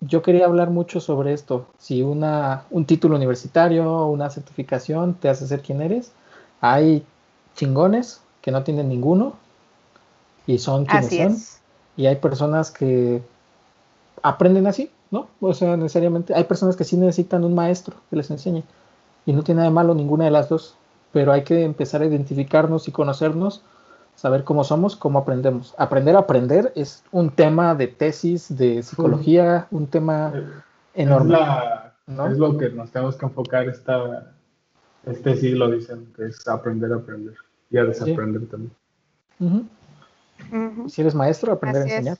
yo 0.00 0.22
quería 0.22 0.46
hablar 0.46 0.70
mucho 0.70 1.00
sobre 1.00 1.32
esto. 1.32 1.66
Si 1.78 2.02
una, 2.02 2.64
un 2.70 2.86
título 2.86 3.16
universitario, 3.16 4.06
una 4.06 4.30
certificación 4.30 5.14
te 5.14 5.28
hace 5.28 5.46
ser 5.46 5.60
quien 5.60 5.82
eres, 5.82 6.12
hay 6.60 7.04
chingones 7.54 8.22
que 8.40 8.50
no 8.50 8.62
tienen 8.62 8.88
ninguno 8.88 9.34
y 10.46 10.58
son 10.58 10.86
quienes 10.86 11.14
son. 11.14 11.36
Y 11.96 12.06
hay 12.06 12.16
personas 12.16 12.70
que 12.70 13.22
aprenden 14.22 14.66
así, 14.66 14.90
¿no? 15.10 15.28
O 15.40 15.52
sea, 15.52 15.76
necesariamente 15.76 16.34
hay 16.34 16.44
personas 16.44 16.76
que 16.76 16.84
sí 16.84 16.96
necesitan 16.96 17.44
un 17.44 17.54
maestro 17.54 17.96
que 18.08 18.16
les 18.16 18.30
enseñe. 18.30 18.62
Y 19.26 19.32
no 19.34 19.42
tiene 19.42 19.58
nada 19.58 19.68
de 19.68 19.74
malo 19.74 19.94
ninguna 19.94 20.24
de 20.24 20.30
las 20.30 20.48
dos. 20.48 20.76
Pero 21.12 21.32
hay 21.32 21.44
que 21.44 21.64
empezar 21.64 22.00
a 22.00 22.06
identificarnos 22.06 22.88
y 22.88 22.92
conocernos 22.92 23.62
saber 24.20 24.44
cómo 24.44 24.64
somos, 24.64 24.96
cómo 24.96 25.20
aprendemos. 25.20 25.74
Aprender 25.78 26.14
a 26.14 26.18
aprender 26.18 26.74
es 26.76 27.02
un 27.10 27.30
tema 27.30 27.74
de 27.74 27.86
tesis, 27.86 28.54
de 28.54 28.82
psicología, 28.82 29.66
un 29.70 29.86
tema 29.86 30.30
enorme. 30.92 31.38
Es, 32.28 32.36
lo 32.36 32.58
que 32.58 32.68
nos 32.68 32.90
tenemos 32.90 33.16
que 33.16 33.24
enfocar 33.24 33.66
esta, 33.66 34.30
este 35.06 35.36
siglo, 35.36 35.70
dicen, 35.70 36.12
que 36.14 36.26
es 36.26 36.46
aprender 36.46 36.92
a 36.92 36.96
aprender 36.96 37.32
y 37.70 37.78
a 37.78 37.84
desaprender 37.84 38.46
también. 38.46 39.70
Si 40.86 41.00
eres 41.00 41.14
maestro, 41.14 41.52
aprender 41.52 41.82
a 41.82 41.84
enseñar. 41.86 42.18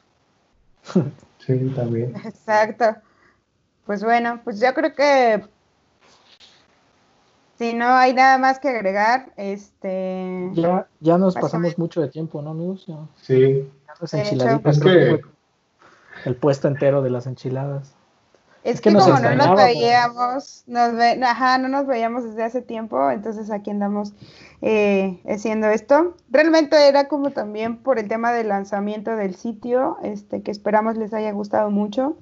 sí, 1.38 1.72
también. 1.76 2.16
Exacto. 2.24 2.96
Pues 3.84 4.02
bueno, 4.02 4.40
pues 4.42 4.58
yo 4.58 4.72
creo 4.72 4.94
que 4.94 5.44
si 7.60 7.74
no 7.74 7.88
hay 7.88 8.14
nada 8.14 8.38
más 8.38 8.58
que 8.58 8.70
agregar, 8.70 9.34
este... 9.36 10.48
Ya, 10.54 10.86
ya 11.00 11.18
nos 11.18 11.34
pasamos 11.34 11.76
mucho 11.76 12.00
de 12.00 12.08
tiempo, 12.08 12.40
¿no, 12.40 12.52
amigos? 12.52 12.86
Sí. 13.20 13.70
es 14.12 14.80
que... 14.80 15.20
El 16.24 16.36
puesto 16.36 16.68
entero 16.68 17.02
de 17.02 17.10
las 17.10 17.26
enchiladas. 17.26 17.94
Es, 18.64 18.80
que, 18.80 18.94
como 18.94 19.06
no 19.06 19.34
nos 19.36 19.56
veíamos, 19.56 20.64
nos 20.66 20.94
ajá, 21.22 21.58
no 21.58 21.68
nos 21.68 21.86
veíamos 21.86 22.24
desde 22.24 22.44
hace 22.44 22.62
tiempo, 22.62 23.10
entonces 23.10 23.50
aquí 23.50 23.70
andamos 23.70 24.14
eh, 24.62 25.20
haciendo 25.28 25.68
esto. 25.68 26.16
Realmente 26.30 26.88
era 26.88 27.08
como 27.08 27.30
también 27.30 27.76
por 27.76 27.98
el 27.98 28.08
tema 28.08 28.32
del 28.32 28.48
lanzamiento 28.48 29.16
del 29.16 29.34
sitio, 29.34 29.98
este, 30.02 30.42
que 30.42 30.50
esperamos 30.50 30.96
les 30.96 31.12
haya 31.12 31.32
gustado 31.32 31.70
mucho. 31.70 32.16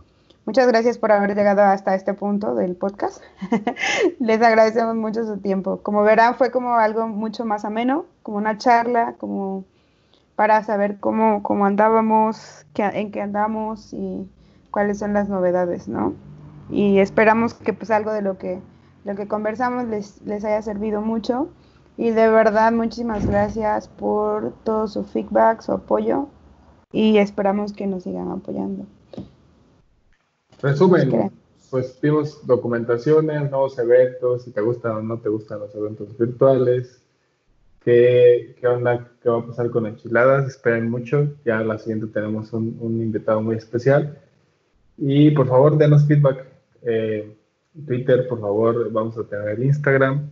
Muchas 0.49 0.66
gracias 0.66 0.96
por 0.96 1.12
haber 1.12 1.34
llegado 1.34 1.61
hasta 1.61 1.94
este 1.94 2.14
punto 2.14 2.55
del 2.55 2.74
podcast. 2.74 3.22
Les 4.18 4.40
agradecemos 4.40 4.96
mucho 4.96 5.26
su 5.26 5.36
tiempo. 5.36 5.82
Como 5.82 6.03
verán, 6.03 6.36
fue 6.36 6.51
como 6.51 6.72
algo 6.76 7.07
mucho 7.07 7.44
más 7.44 7.66
ameno, 7.66 8.07
como 8.22 8.38
una 8.38 8.57
charla, 8.57 9.16
como 9.18 9.66
para 10.36 10.64
saber 10.64 11.01
cómo, 11.01 11.42
cómo 11.42 11.66
andábamos, 11.66 12.64
en 12.74 13.11
qué 13.11 13.20
andamos 13.20 13.92
y 13.92 14.26
cuáles 14.70 15.01
son 15.01 15.12
las 15.12 15.28
novedades, 15.28 15.86
¿no? 15.86 16.14
Y 16.70 17.01
esperamos 17.01 17.53
que 17.53 17.74
pues 17.74 17.90
algo 17.90 18.11
de 18.12 18.22
lo 18.22 18.38
que, 18.38 18.59
lo 19.05 19.16
que 19.16 19.28
conversamos 19.28 19.84
les, 19.88 20.22
les 20.22 20.46
haya 20.46 20.62
servido 20.62 21.03
mucho. 21.03 21.51
Y 21.99 22.09
de 22.09 22.26
verdad, 22.26 22.72
muchísimas 22.72 23.26
gracias 23.26 23.88
por 23.88 24.55
todo 24.64 24.88
su 24.88 25.05
feedback, 25.05 25.61
su 25.61 25.72
apoyo. 25.72 26.28
Y 26.90 27.18
esperamos 27.18 27.74
que 27.74 27.86
nos 27.86 28.05
sigan 28.05 28.30
apoyando. 28.30 28.86
Resumen, 30.61 31.30
pues 31.70 31.98
vimos 32.00 32.46
documentaciones, 32.46 33.50
nuevos 33.50 33.78
eventos, 33.78 34.44
si 34.44 34.50
te 34.50 34.61
gustan 34.61 34.92
o 34.92 35.02
no 35.02 35.18
te 35.18 35.28
gustan 35.28 35.61
los 35.61 35.74
eventos 35.74 36.16
virtuales, 36.18 37.00
qué, 37.80 38.56
qué 38.61 38.66
onda, 38.66 39.09
qué 39.22 39.28
va 39.28 39.38
a 39.38 39.46
pasar 39.46 39.70
con 39.70 39.86
enchiladas, 39.86 40.48
esperen 40.48 40.90
mucho, 40.90 41.34
ya 41.44 41.61
la 41.61 41.78
siguiente 41.78 42.06
tenemos 42.09 42.52
un, 42.52 42.76
un 42.80 43.00
invitado 43.00 43.40
muy 43.40 43.56
especial. 43.56 44.18
Y 44.96 45.30
por 45.30 45.46
favor, 45.46 45.78
denos 45.78 46.06
feedback. 46.06 46.44
Eh, 46.82 47.36
Twitter, 47.86 48.26
por 48.26 48.40
favor, 48.40 48.90
vamos 48.90 49.16
a 49.16 49.24
tener 49.24 49.50
el 49.50 49.64
Instagram. 49.64 50.30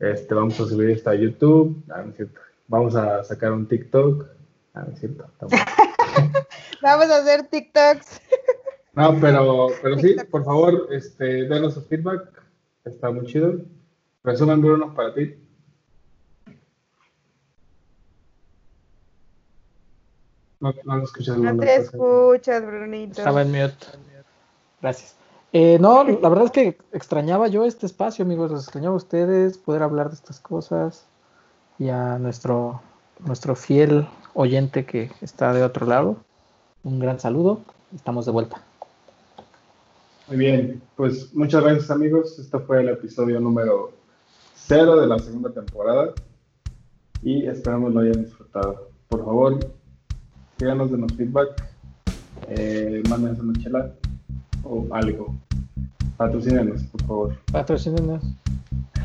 Este, 0.00 0.34
vamos 0.34 0.58
a 0.58 0.64
subir 0.64 0.90
esto 0.90 1.10
a 1.10 1.14
YouTube. 1.14 1.82
Ah, 1.90 2.02
no 2.02 2.12
es. 2.18 2.30
Vamos 2.68 2.96
a 2.96 3.22
sacar 3.22 3.52
un 3.52 3.66
TikTok. 3.66 4.26
Ah, 4.72 4.84
no 4.86 4.94
es 4.94 5.00
cierto. 5.00 5.28
vamos 6.82 7.10
a 7.10 7.18
hacer 7.18 7.46
TikToks. 7.48 8.20
No, 8.94 9.18
pero, 9.20 9.68
pero 9.82 9.98
sí, 9.98 10.16
por 10.30 10.44
favor, 10.44 10.88
este, 10.90 11.48
denos 11.48 11.74
su 11.74 11.82
feedback. 11.82 12.42
Está 12.84 13.10
muy 13.10 13.26
chido. 13.26 13.60
Resumen, 14.22 14.60
Bruno, 14.60 14.94
para 14.94 15.14
ti. 15.14 15.34
No, 20.60 20.74
no 20.84 21.02
escuchas, 21.02 21.38
No 21.38 21.56
te 21.56 21.76
escuchas, 21.76 22.64
Brunito. 22.64 23.18
Estaba 23.18 23.42
en 23.42 23.50
mute. 23.50 23.86
Gracias. 24.80 25.16
Eh, 25.52 25.78
no, 25.80 26.04
la 26.22 26.28
verdad 26.28 26.44
es 26.44 26.50
que 26.50 26.78
extrañaba 26.92 27.48
yo 27.48 27.64
este 27.64 27.86
espacio, 27.86 28.24
amigos. 28.24 28.50
Los 28.50 28.64
extrañaba 28.64 28.94
a 28.94 28.98
ustedes, 28.98 29.56
poder 29.56 29.82
hablar 29.82 30.10
de 30.10 30.16
estas 30.16 30.38
cosas. 30.38 31.06
Y 31.78 31.88
a 31.88 32.18
nuestro, 32.18 32.82
nuestro 33.20 33.56
fiel 33.56 34.06
oyente 34.34 34.84
que 34.84 35.10
está 35.22 35.54
de 35.54 35.64
otro 35.64 35.86
lado. 35.86 36.16
Un 36.84 37.00
gran 37.00 37.18
saludo. 37.18 37.62
Estamos 37.94 38.26
de 38.26 38.32
vuelta. 38.32 38.62
Muy 40.32 40.46
bien, 40.46 40.82
pues 40.96 41.34
muchas 41.34 41.62
gracias 41.62 41.90
amigos. 41.90 42.38
Este 42.38 42.58
fue 42.60 42.80
el 42.80 42.88
episodio 42.88 43.38
número 43.38 43.92
cero 44.54 44.98
de 44.98 45.06
la 45.06 45.18
segunda 45.18 45.50
temporada 45.50 46.14
y 47.22 47.46
esperamos 47.46 47.92
lo 47.92 48.00
hayan 48.00 48.24
disfrutado. 48.24 48.88
Por 49.10 49.26
favor, 49.26 49.58
síganos 50.58 50.90
de 50.90 50.96
los 50.96 51.12
feedback, 51.12 51.62
eh, 52.48 53.02
mándenos 53.10 53.40
una 53.40 53.52
chela 53.62 53.92
o 54.64 54.86
algo. 54.92 55.36
Patrocínenos, 56.16 56.82
por 56.84 57.02
favor. 57.02 57.36
Patrocínenos. 57.52 58.24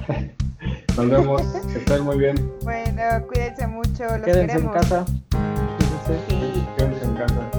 Nos 0.95 1.09
vemos, 1.09 1.41
que 1.41 1.79
estén 1.79 2.03
muy 2.05 2.19
bien. 2.19 2.53
Bueno, 2.63 3.01
cuídense 3.27 3.67
mucho, 3.67 4.03
los 4.03 4.21
Quédense 4.21 4.47
queremos. 4.47 4.75
en 4.75 4.81
casa. 4.81 5.05
Sí. 6.29 6.65
Quédense 6.77 7.03
en 7.03 7.15
casa. 7.15 7.56